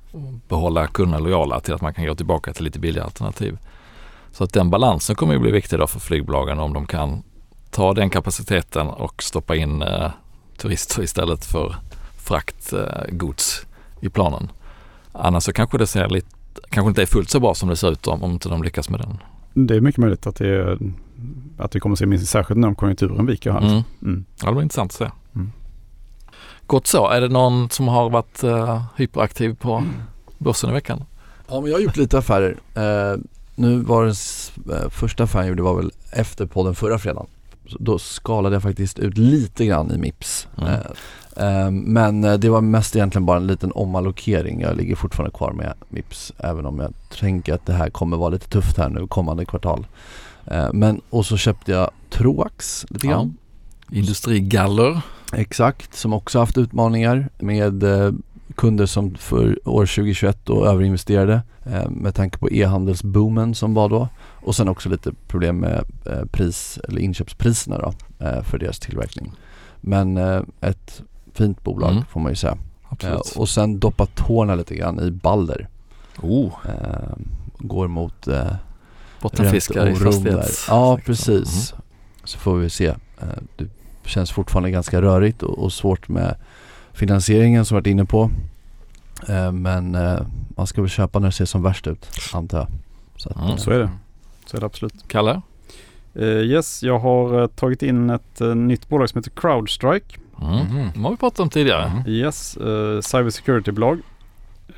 behålla 0.48 0.86
kunderna 0.86 1.18
lojala 1.18 1.60
till 1.60 1.74
att 1.74 1.80
man 1.80 1.94
kan 1.94 2.06
gå 2.06 2.14
tillbaka 2.14 2.52
till 2.52 2.64
lite 2.64 2.78
billigare 2.78 3.04
alternativ. 3.04 3.58
Så 4.32 4.44
att 4.44 4.52
den 4.52 4.70
balansen 4.70 5.16
kommer 5.16 5.34
ju 5.34 5.40
bli 5.40 5.50
viktig 5.50 5.78
då 5.78 5.86
för 5.86 6.00
flygbolagen 6.00 6.58
om 6.58 6.72
de 6.72 6.86
kan 6.86 7.22
ta 7.70 7.94
den 7.94 8.10
kapaciteten 8.10 8.86
och 8.86 9.22
stoppa 9.22 9.56
in 9.56 9.82
eh, 9.82 10.10
turister 10.56 11.02
istället 11.02 11.44
för 11.44 11.76
fraktgods 12.24 13.66
i 14.00 14.08
planen. 14.08 14.52
Annars 15.12 15.44
så 15.44 15.52
kanske 15.52 15.78
det 15.78 15.86
ser 15.86 16.08
lite, 16.08 16.35
kanske 16.76 16.88
inte 16.88 17.02
är 17.02 17.06
fullt 17.06 17.30
så 17.30 17.40
bra 17.40 17.54
som 17.54 17.68
det 17.68 17.76
ser 17.76 17.90
ut 17.92 18.06
om, 18.06 18.22
om 18.22 18.30
inte 18.32 18.48
de 18.48 18.62
lyckas 18.62 18.88
med 18.90 19.00
den. 19.00 19.18
Det 19.66 19.76
är 19.76 19.80
mycket 19.80 19.98
möjligt 20.00 20.26
att, 20.26 20.36
det 20.36 20.48
är, 20.48 20.78
att 21.58 21.76
vi 21.76 21.80
kommer 21.80 21.92
att 21.94 21.98
se 21.98 22.06
minst 22.06 22.28
särskilt 22.28 22.60
när 22.60 22.74
konjunkturen 22.74 23.26
viker 23.26 23.50
här. 23.52 23.60
Mm. 23.60 23.82
Mm. 24.02 24.24
Ja, 24.42 24.48
det 24.48 24.54
var 24.54 24.62
intressant 24.62 24.92
att 24.92 24.98
se. 24.98 25.10
Mm. 25.34 25.52
Gott 26.66 26.86
så. 26.86 27.08
Är 27.08 27.20
det 27.20 27.28
någon 27.28 27.70
som 27.70 27.88
har 27.88 28.10
varit 28.10 28.42
eh, 28.44 28.82
hyperaktiv 28.96 29.54
på 29.60 29.84
börsen 30.38 30.70
i 30.70 30.72
veckan? 30.72 31.04
Ja 31.48 31.60
men 31.60 31.70
jag 31.70 31.76
har 31.78 31.82
gjort 31.82 31.96
lite 31.96 32.18
affärer. 32.18 32.56
Eh, 32.74 33.18
nu 33.54 33.78
var 33.80 34.02
den 34.02 34.12
s- 34.12 34.52
eh, 34.72 34.88
första 34.90 35.24
affären 35.24 35.44
jag 35.44 35.48
gjorde 35.50 35.62
var 35.62 35.76
väl 35.76 35.90
efter 36.12 36.46
på 36.46 36.64
den 36.64 36.74
förra 36.74 36.98
fredagen. 36.98 37.26
Så 37.68 37.76
då 37.80 37.98
skalade 37.98 38.56
jag 38.56 38.62
faktiskt 38.62 38.98
ut 38.98 39.18
lite 39.18 39.66
grann 39.66 39.90
i 39.92 39.98
Mips. 39.98 40.48
Mm. 40.58 40.80
Eh, 41.36 41.66
eh, 41.66 41.70
men 41.70 42.24
eh, 42.24 42.34
det 42.34 42.48
var 42.48 42.60
mest 42.60 42.96
egentligen 42.96 43.26
bara 43.26 43.36
en 43.36 43.46
liten 43.46 43.72
omallokering. 43.74 44.60
Jag 44.60 44.76
ligger 44.76 44.96
fortfarande 44.96 45.36
kvar 45.36 45.52
med 45.52 45.74
Mips 45.88 46.32
även 46.38 46.66
om 46.66 46.78
jag 46.78 46.92
tänker 47.20 47.54
att 47.54 47.66
det 47.66 47.72
här 47.72 47.90
kommer 47.90 48.16
vara 48.16 48.30
lite 48.30 48.48
tufft 48.48 48.78
här 48.78 48.88
nu 48.88 49.06
kommande 49.06 49.44
kvartal. 49.44 49.86
Eh, 50.46 50.68
men 50.72 51.00
och 51.10 51.26
så 51.26 51.36
köpte 51.36 51.72
jag 51.72 51.90
Troax 52.10 52.86
lite 52.88 53.06
grann. 53.06 53.36
Industrigaller. 53.90 55.00
Exakt, 55.32 55.94
som 55.94 56.12
också 56.12 56.38
haft 56.38 56.58
utmaningar 56.58 57.28
med 57.38 57.82
eh, 57.82 58.12
kunder 58.54 58.86
som 58.86 59.14
för 59.14 59.68
år 59.68 59.86
2021 59.86 60.38
då 60.44 60.66
överinvesterade 60.66 61.42
eh, 61.64 61.90
med 61.90 62.14
tanke 62.14 62.38
på 62.38 62.50
e-handelsboomen 62.50 63.54
som 63.54 63.74
var 63.74 63.88
då 63.88 64.08
och 64.18 64.54
sen 64.54 64.68
också 64.68 64.88
lite 64.88 65.12
problem 65.28 65.56
med 65.56 65.84
eh, 66.06 66.24
pris 66.30 66.78
eller 66.88 67.00
inköpspriserna 67.00 67.78
då 67.78 67.92
för 68.42 68.58
deras 68.58 68.78
tillverkning. 68.78 69.32
Men 69.80 70.16
ett 70.60 71.02
fint 71.36 71.62
bolag 71.64 71.90
Mm. 71.90 72.04
får 72.10 72.20
man 72.20 72.32
ju 72.32 72.36
säga. 72.36 72.56
Absolut. 72.88 73.32
Eh, 73.36 73.40
och 73.40 73.48
sen 73.48 73.78
doppa 73.78 74.06
tårna 74.06 74.54
lite 74.54 74.74
grann 74.76 75.00
i 75.00 75.10
Balder. 75.10 75.68
oh, 76.22 76.52
Eh, 76.68 77.16
går 77.58 77.88
mot 77.88 78.28
eh, 78.28 78.46
bottenfiskare 79.20 79.90
i 79.90 79.94
fastighets. 79.96 80.66
Ja 80.68 80.98
precis. 81.04 81.74
Så 82.24 82.38
får 82.38 82.56
vi 82.56 82.70
se. 82.70 82.94
Det 83.56 83.66
känns 84.04 84.30
fortfarande 84.32 84.70
ganska 84.70 85.02
rörigt 85.02 85.42
och, 85.42 85.72
svårt 85.72 86.08
med 86.08 86.36
finansieringen 86.92 87.64
som 87.64 87.74
vi 87.74 87.80
varit 87.80 87.86
inne 87.86 88.04
på. 88.04 88.30
Men 89.52 89.96
man 90.48 90.66
ska 90.66 90.80
väl 90.82 90.90
köpa 90.90 91.18
när 91.18 91.26
det 91.28 91.32
ser 91.32 91.44
som 91.44 91.62
värst 91.62 91.86
ut 91.86 92.06
antar 92.34 92.58
jag. 92.58 92.68
Så 93.16 93.28
att, 93.30 93.36
Mm. 93.36 93.58
Så 93.58 93.70
är 93.70 93.78
det. 93.78 93.90
Så 94.46 94.56
är 94.56 94.60
det 94.60 94.66
absolut. 94.66 94.94
Kalle? 95.08 95.40
Yes, 96.20 96.82
jag 96.82 96.98
har 96.98 97.48
tagit 97.48 97.82
in 97.82 98.10
ett 98.10 98.40
nytt 98.56 98.88
bolag 98.88 99.08
som 99.10 99.18
heter 99.18 99.30
Crowdstrike. 99.30 100.18
Mm. 100.42 100.90
De 100.94 101.04
har 101.04 101.10
vi 101.10 101.16
pratat 101.16 101.40
om 101.40 101.50
tidigare. 101.50 101.84
Mm. 101.84 102.06
Yes, 102.06 102.56
uh, 102.60 103.00
cyber 103.00 103.30
security-bolag. 103.30 103.98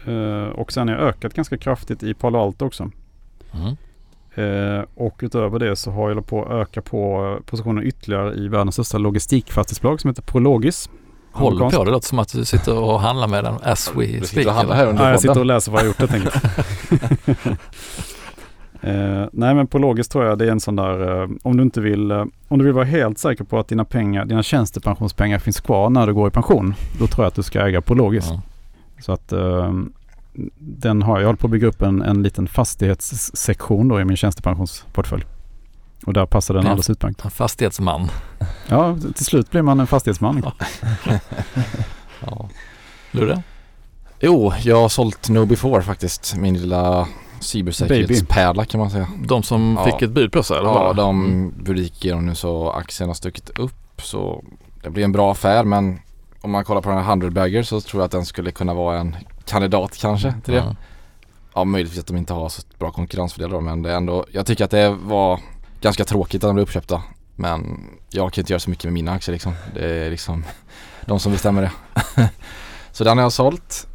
Eh, 0.04 0.48
och 0.48 0.72
sen 0.72 0.88
har 0.88 0.94
jag 0.94 1.04
ökat 1.04 1.34
ganska 1.34 1.56
kraftigt 1.58 2.02
i 2.02 2.14
Palo 2.14 2.38
Alto 2.38 2.64
också. 2.66 2.90
Mm. 3.52 3.76
Eh, 4.34 4.84
och 4.94 5.20
utöver 5.22 5.58
det 5.58 5.76
så 5.76 5.90
har 5.90 6.10
jag 6.10 6.26
på 6.26 6.44
att 6.44 6.50
öka 6.50 6.82
på 6.82 7.32
eh, 7.38 7.44
positionen 7.44 7.84
ytterligare 7.84 8.34
i 8.34 8.48
världens 8.48 8.74
största 8.74 8.98
logistikfastighetsbolag 8.98 10.00
som 10.00 10.10
heter 10.10 10.22
Prologis. 10.22 10.90
Håller 11.32 11.70
på, 11.70 11.84
det 11.84 11.90
låter 11.90 12.08
som 12.08 12.18
att 12.18 12.32
du 12.32 12.44
sitter 12.44 12.78
och 12.78 13.00
handlar 13.00 13.28
med 13.28 13.44
den 13.44 13.54
as 13.62 13.92
we 13.96 14.06
Du 14.06 14.12
speak. 14.12 14.26
sitter 14.26 14.46
och 14.46 14.54
handlar 14.54 14.76
här 14.76 14.86
under 14.86 15.04
Ja, 15.04 15.10
jag 15.10 15.20
sitter 15.20 15.38
och 15.38 15.46
läser 15.46 15.72
vad 15.72 15.80
jag 15.80 15.86
gjort 15.86 15.98
helt 15.98 16.12
enkelt. 16.14 16.34
eh, 18.80 19.24
nej 19.32 19.54
men 19.54 19.66
Prologis 19.66 20.08
tror 20.08 20.24
jag 20.24 20.38
det 20.38 20.44
är 20.46 20.50
en 20.50 20.60
sån 20.60 20.76
där, 20.76 21.22
eh, 21.22 21.28
om 21.42 21.56
du 21.56 21.62
inte 21.62 21.80
vill, 21.80 22.10
eh, 22.10 22.24
om 22.48 22.58
du 22.58 22.64
vill 22.64 22.74
vara 22.74 22.84
helt 22.84 23.18
säker 23.18 23.44
på 23.44 23.58
att 23.58 23.68
dina 23.68 23.84
pengar, 23.84 24.24
dina 24.24 24.42
tjänstepensionspengar 24.42 25.38
finns 25.38 25.60
kvar 25.60 25.90
när 25.90 26.06
du 26.06 26.14
går 26.14 26.28
i 26.28 26.30
pension, 26.30 26.74
då 26.98 27.06
tror 27.06 27.24
jag 27.24 27.28
att 27.28 27.34
du 27.34 27.42
ska 27.42 27.66
äga 27.66 27.80
Prologis. 27.80 28.30
Mm. 28.30 28.40
Så 29.00 29.12
att 29.12 29.32
eh, 29.32 29.72
den 30.58 31.02
har 31.02 31.18
jag, 31.18 31.26
håller 31.26 31.36
på 31.36 31.46
att 31.46 31.50
bygga 31.50 31.66
upp 31.66 31.82
en, 31.82 32.02
en 32.02 32.22
liten 32.22 32.46
fastighetssektion 32.48 33.88
då 33.88 34.00
i 34.00 34.04
min 34.04 34.16
tjänstepensionsportfölj. 34.16 35.24
Och 36.06 36.12
där 36.12 36.26
passar 36.26 36.54
den 36.54 36.64
Ja. 36.64 36.70
alldeles 36.70 36.90
utmärkt. 36.90 37.24
En 37.24 37.30
fastighetsman. 37.30 38.10
Ja, 38.68 38.96
till 39.14 39.24
slut 39.24 39.50
blir 39.50 39.62
man 39.62 39.80
en 39.80 39.86
fastighetsman. 39.86 40.42
Ja. 42.20 42.48
Ludde? 43.10 43.42
Jo, 44.20 44.52
jag 44.62 44.80
har 44.80 44.88
sålt 44.88 45.26
Know 45.26 45.80
faktiskt. 45.82 46.36
Min 46.36 46.54
lilla 46.58 47.08
cybersäkerhetspärla 47.40 48.64
kan 48.64 48.80
man 48.80 48.90
säga. 48.90 49.08
De 49.24 49.42
som 49.42 49.76
Ja. 49.78 49.84
fick 49.84 50.02
ett 50.02 50.10
bud 50.10 50.32
på 50.32 50.42
sig 50.42 50.58
eller? 50.58 50.68
Ja, 50.68 50.92
de 50.92 51.24
Mm. 51.26 51.76
gick 51.76 52.04
igenom 52.04 52.26
nu 52.26 52.34
så 52.34 52.70
aktien 52.70 53.08
har 53.08 53.14
stuckit 53.14 53.58
upp 53.58 54.02
så 54.02 54.44
det 54.82 54.90
blir 54.90 55.04
en 55.04 55.12
bra 55.12 55.32
affär 55.32 55.64
men 55.64 56.00
om 56.40 56.50
man 56.50 56.64
kollar 56.64 56.80
på 56.80 56.88
den 56.88 56.98
här 56.98 57.04
100 57.04 57.30
bagger 57.30 57.62
så 57.62 57.80
tror 57.80 58.00
jag 58.02 58.04
att 58.06 58.12
den 58.12 58.26
skulle 58.26 58.50
kunna 58.50 58.74
vara 58.74 58.98
en 58.98 59.16
kandidat 59.44 59.96
kanske 60.00 60.34
till 60.44 60.54
det. 60.54 60.58
Ja. 60.60 60.76
Ja, 61.54 61.64
möjligtvis 61.64 62.00
att 62.00 62.06
de 62.06 62.16
inte 62.16 62.32
har 62.32 62.48
så 62.48 62.62
bra 62.78 62.90
konkurrensfördelar 62.90 63.50
då 63.54 63.60
men 63.60 63.82
det 63.82 63.92
är 63.92 63.96
ändå, 63.96 64.24
jag 64.32 64.46
tycker 64.46 64.64
att 64.64 64.70
det 64.70 64.90
var 64.90 65.40
ganska 65.80 66.04
tråkigt 66.04 66.44
att 66.44 66.48
de 66.48 66.54
blev 66.54 66.62
uppköpta. 66.62 67.02
Men 67.36 67.80
jag 68.10 68.32
kan 68.32 68.42
inte 68.42 68.52
göra 68.52 68.60
så 68.60 68.70
mycket 68.70 68.84
med 68.84 68.92
mina 68.92 69.12
aktier 69.12 69.32
liksom. 69.32 69.54
Det 69.74 69.84
är 70.06 70.10
liksom 70.10 70.44
de 71.06 71.20
som 71.20 71.32
bestämmer 71.32 71.62
det. 71.62 71.72
så 72.92 73.04
den 73.04 73.18
har 73.18 73.22
jag 73.24 73.32
sålt. 73.32 73.86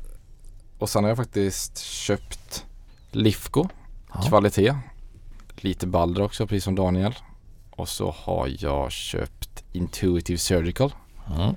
Och 0.79 0.89
sen 0.89 1.03
har 1.03 1.09
jag 1.09 1.17
faktiskt 1.17 1.77
köpt 1.79 2.65
Lifco, 3.15 3.67
Ja. 4.13 4.21
kvalitet. 4.21 4.73
Lite 5.55 5.87
Balder 5.87 6.21
också, 6.23 6.47
precis 6.47 6.63
som 6.63 6.75
Daniel. 6.75 7.13
Och 7.71 7.89
så 7.89 8.15
har 8.17 8.49
jag 8.59 8.91
köpt 8.91 9.63
Intuitive 9.71 10.37
Surgical 10.39 10.93
Mm. 11.37 11.55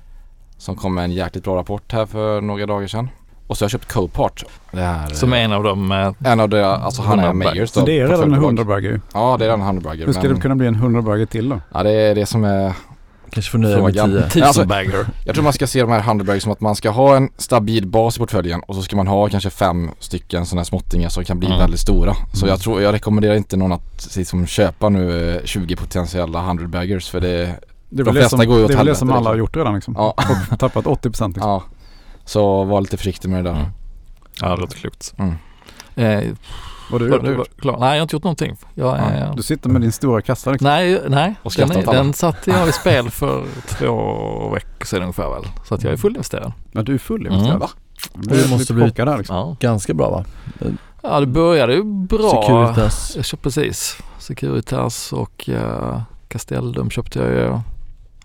som 0.57 0.75
kom 0.75 0.93
med 0.95 1.03
en 1.03 1.11
jäkligt 1.11 1.43
bra 1.43 1.55
rapport 1.55 1.91
här 1.91 2.05
för 2.05 2.41
några 2.41 2.65
dagar 2.65 2.87
sedan. 2.87 3.09
Och 3.47 3.57
så 3.57 3.63
har 3.63 3.65
jag 3.65 3.71
köpt 3.71 3.93
Copart. 3.93 4.43
Här, 4.71 5.07
Som 5.09 5.33
är 5.33 5.37
en 5.37 5.51
av 5.51 5.63
de 5.63 5.91
eh, 5.91 6.11
en 6.31 6.39
av 6.39 6.49
deras, 6.49 6.83
alltså 6.83 7.01
han 7.01 7.19
är 7.19 7.33
Meyers 7.33 7.69
Så 7.69 7.85
det 7.85 7.91
är 7.91 8.07
redan 8.07 8.11
en 8.11 8.17
portföljbolag. 8.17 8.43
100 8.45 8.63
bagger. 8.63 9.01
Ja 9.13 9.35
det 9.39 9.45
är 9.45 9.47
redan 9.47 9.61
en 9.61 9.65
100 9.67 9.81
bagger. 9.89 10.05
Hur 10.05 10.13
ska 10.13 10.23
men, 10.23 10.35
det 10.35 10.41
kunna 10.41 10.55
bli 10.55 10.67
en 10.67 10.75
100 10.75 11.01
bagger 11.01 11.25
till 11.25 11.49
då? 11.49 11.61
Ja 11.73 11.83
det 11.83 11.91
är 11.91 12.15
det 12.15 12.25
som 12.25 12.43
är 12.43 12.73
Kanske 13.31 13.51
får 13.51 13.57
nöja 13.57 13.75
med 13.81 13.93
Frågan. 13.95 14.09
10. 14.11 14.21
tusen 14.29 14.43
Alltså-. 14.43 15.05
Jag 15.25 15.35
tror 15.35 15.43
man 15.43 15.53
ska 15.53 15.67
se 15.67 15.81
de 15.81 15.91
här 15.91 15.99
100 15.99 16.25
bagger 16.25 16.39
som 16.39 16.51
att 16.51 16.61
man 16.61 16.75
ska 16.75 16.89
ha 16.89 17.15
en 17.15 17.29
stabil 17.37 17.87
bas 17.87 18.15
i 18.15 18.19
portföljen 18.19 18.61
och 18.67 18.75
så 18.75 18.81
ska 18.81 18.95
man 18.95 19.07
ha 19.07 19.29
kanske 19.29 19.49
fem 19.49 19.89
stycken 19.99 20.45
sådana 20.45 20.59
här 20.59 20.65
småttingar 20.65 21.09
som 21.09 21.25
kan 21.25 21.39
bli 21.39 21.47
Mm. 21.47 21.59
väldigt 21.59 21.79
stora. 21.79 22.13
Så 22.33 22.45
Mm. 22.45 22.49
jag 22.49 22.59
tror, 22.61 22.81
jag 22.81 22.93
rekommenderar 22.93 23.35
inte 23.35 23.57
någon 23.57 23.71
att 23.71 24.13
liksom, 24.17 24.45
köpa 24.47 24.89
nu 24.89 25.35
eh, 25.35 25.41
20 25.45 25.75
potentiella 25.75 26.39
100 26.45 26.67
baggers 26.67 27.09
för 27.09 27.19
det 27.19 27.27
Det 27.89 28.01
är 28.01 28.03
De 28.03 28.03
det 28.03 28.11
flesta 28.11 28.37
som, 28.37 28.47
går 28.47 28.57
ju 28.57 28.63
åt 28.63 28.67
det 28.67 28.73
är 28.73 28.77
väl 28.77 28.85
det 28.85 28.95
som 28.95 29.09
alla 29.09 29.17
liksom. 29.19 29.31
har 29.31 29.35
gjort 29.37 29.55
redan 29.55 29.75
liksom. 29.75 29.93
Ja. 29.97 30.15
Och 30.51 30.59
tappat 30.59 30.85
80% 30.85 31.05
liksom. 31.07 31.31
Ja. 31.37 31.63
Så 32.25 32.63
var 32.63 32.81
lite 32.81 32.97
försiktig 32.97 33.29
med 33.29 33.43
det 33.43 33.49
där. 33.49 33.57
Mm. 33.59 33.69
Ja, 34.41 34.49
det 34.55 34.61
låter 34.61 34.77
klokt. 34.77 35.13
Mm. 35.17 35.33
Eh, 35.95 36.23
Vad 36.91 37.01
har 37.01 37.21
du 37.23 37.43
klar? 37.59 37.77
Nej, 37.79 37.89
jag 37.89 37.95
har 37.95 38.01
inte 38.01 38.15
gjort 38.15 38.23
någonting. 38.23 38.57
Jag 38.73 38.97
är, 38.99 39.33
Du 39.35 39.43
sitter 39.43 39.69
med 39.69 39.81
din 39.81 39.91
stora 39.91 40.21
kassa 40.21 40.51
liksom. 40.51 40.67
Nej, 40.67 41.01
nej. 41.07 41.35
Den, 41.57 41.71
är, 41.71 41.91
den 41.93 42.13
satte 42.13 42.51
jag 42.51 42.67
i 42.69 42.71
spel 42.71 43.09
för 43.09 43.45
två 43.67 44.49
veckor 44.53 44.85
sedan 44.85 45.01
ungefär 45.01 45.29
väl. 45.29 45.43
Så 45.67 45.75
att 45.75 45.83
jag 45.83 45.93
är 45.93 45.97
fullinvesterad. 45.97 46.51
Men 46.71 46.85
du 46.85 46.93
är 46.93 46.97
fullinvesterad. 46.97 47.47
Mm. 47.49 47.59
va? 47.59 47.69
Du 48.13 48.49
måste 48.49 48.73
bli- 48.73 48.89
där 48.95 49.17
liksom. 49.17 49.35
Ja. 49.35 49.55
Ganska 49.59 49.93
bra 49.93 50.09
va? 50.09 50.25
ja, 51.01 51.19
det 51.19 51.25
började 51.25 51.73
ju 51.73 51.83
bra. 51.83 52.29
Securitas. 52.43 53.13
Jag 53.15 53.25
köpte 53.25 53.43
precis 53.43 53.97
Securitas 54.19 55.13
och 55.13 55.49
uh, 55.49 56.01
Castellum 56.27 56.89
köpte 56.89 57.19
jag 57.19 57.29
ju. 57.31 57.59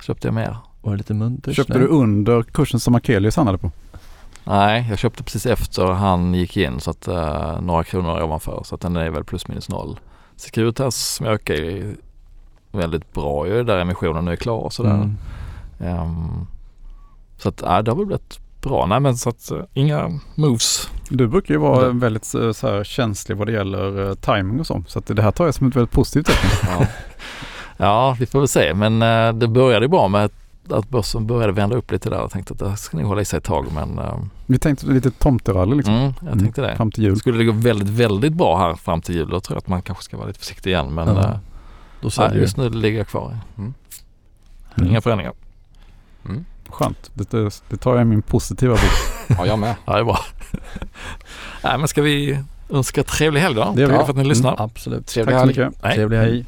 Köpte 0.03 0.27
jag 0.29 0.35
mer. 0.35 0.57
Var 0.83 0.93
det 0.93 0.99
lite 0.99 1.15
munters? 1.15 1.57
Köpte 1.57 1.79
du 1.79 1.87
under 1.87 2.43
kursen 2.43 2.81
som 2.81 2.95
Akelius 2.95 3.37
handlade 3.37 3.59
på? 3.59 3.71
Nej, 4.45 4.87
jag 4.91 4.99
köpte 4.99 5.23
precis 5.23 5.47
efter 5.47 5.87
han 5.87 6.35
gick 6.35 6.57
in 6.57 6.81
så 6.81 6.91
att 6.91 7.09
eh, 7.09 7.61
några 7.61 7.85
kronor 7.85 8.23
ovanför 8.23 8.63
så 8.65 8.75
att 8.75 8.81
den 8.81 8.97
är 8.97 9.11
väl 9.11 9.25
plus 9.25 9.49
minus 9.49 9.69
noll. 9.69 10.01
Securitas 10.37 10.97
som 10.97 11.27
jag 11.27 11.35
ökar 11.35 11.95
väldigt 12.73 13.13
bra 13.13 13.47
ju 13.49 13.65
där 13.65 13.79
emissionen 13.79 14.25
nu 14.25 14.33
är 14.33 14.37
klar 14.37 14.59
och 14.59 14.73
sådär. 14.73 14.91
Mm. 14.95 15.17
Ehm, 15.81 16.47
så 17.39 17.49
att 17.49 17.63
ja, 17.67 17.83
det 17.83 17.91
har 17.91 17.97
väl 17.97 18.07
blivit 18.07 18.39
bra. 18.63 18.87
Nej 18.87 19.01
men 19.01 19.17
så 19.17 19.29
att 19.29 19.51
eh, 19.51 19.59
inga 19.75 20.21
moves. 20.35 20.91
Du 21.09 21.27
brukar 21.29 21.55
ju 21.55 21.61
vara 21.61 21.87
Det- 21.87 21.93
väldigt 21.93 22.35
eh, 22.35 22.53
så 22.53 22.69
här, 22.69 22.85
känslig 22.85 23.37
vad 23.37 23.47
det 23.49 23.53
gäller 23.53 23.99
uh, 24.01 24.15
timing 24.15 24.61
och 24.61 24.67
så. 24.67 24.83
Så 24.87 24.99
att 24.99 25.07
det 25.07 25.23
här 25.23 25.31
tar 25.31 25.45
jag 25.45 25.55
som 25.55 25.69
ett 25.69 25.77
väldigt 25.77 25.93
positivt 25.95 26.27
tecken. 26.27 26.69
Ja. 26.81 26.87
Ja, 27.77 28.17
vi 28.21 28.27
får 28.27 28.39
väl 28.39 28.49
se. 28.49 28.75
Men 28.75 28.99
det 29.39 29.49
började 29.49 29.85
ju 29.85 29.89
bra 29.91 30.09
med 30.09 30.25
att, 30.25 30.33
att 30.71 30.89
börsen 30.89 31.27
började 31.27 31.53
vända 31.53 31.77
upp 31.77 31.91
lite 31.91 32.11
där. 32.11 32.17
Jag 32.17 32.31
tänkte 32.31 32.53
att 32.53 32.59
det 32.59 32.77
ska 32.77 32.97
nog 32.97 33.07
hålla 33.07 33.21
i 33.21 33.25
sig 33.25 33.37
ett 33.37 33.45
tag 33.45 33.67
men 33.75 33.99
eh, 33.99 34.19
Vi 34.47 34.59
tänkte 34.59 34.87
lite 34.87 35.11
tomterally 35.11 35.75
liksom. 35.77 35.95
mm, 35.95 36.13
jag 36.31 36.39
tänkte 36.39 36.61
det. 36.63 36.77
Fram 36.77 36.91
till 36.91 37.05
jul. 37.05 37.17
Skulle 37.17 37.39
det 37.39 37.45
gå 37.45 37.53
väldigt, 37.53 37.89
väldigt 37.89 38.33
bra 38.33 38.59
här 38.59 38.75
fram 38.75 39.01
till 39.03 39.15
jul 39.15 39.29
då 39.31 39.41
tror 39.41 39.55
jag 39.57 39.59
att 39.59 39.69
man 39.69 39.83
kanske 39.83 40.05
ska 40.05 40.17
vara 40.17 40.27
lite 40.27 40.39
försiktig 40.39 40.71
igen. 40.71 40.95
Men 40.95 41.09
Ja. 41.09 41.23
eh, 41.25 41.37
Då 42.01 42.11
nej, 42.19 42.37
just 42.39 42.57
nu 42.57 42.69
ligger 42.71 42.99
jag 42.99 43.09
kvar. 43.09 43.39
Mm. 43.59 43.75
Inga 44.91 45.01
förändringar. 45.01 45.33
Mm. 46.25 46.45
Skönt. 46.69 47.11
Det, 47.15 47.31
det, 47.69 47.77
tar 47.77 47.93
jag 47.95 48.03
i 48.03 48.05
min 48.05 48.23
positiva 48.23 48.73
bok. 48.75 48.81
ja 49.39 49.47
jag 49.47 49.59
med. 49.59 49.75
Ja, 49.85 49.93
det 49.93 49.99
är 50.01 50.05
bra. 50.05 50.19
nej, 51.65 51.79
men 51.79 51.89
ska 51.89 52.03
vi 52.03 52.39
önska 52.71 53.03
trevlig 53.03 53.41
helg 53.41 53.55
då? 53.55 53.73
Det 53.75 53.81
gör 53.81 53.89
vi. 53.89 53.95
Tack 53.97 54.05
för 54.07 54.13
att 54.13 54.17
ni 54.19 54.25
lyssnar. 54.25 54.55
Absolut. 54.59 55.07
Trevlig 55.07 55.35
Tack 55.35 55.41
så 55.41 55.47
helg. 55.61 55.67
mycket. 55.69 55.85
Hej. 55.85 55.95
Trevlig 55.95 56.17
helg. 56.19 56.47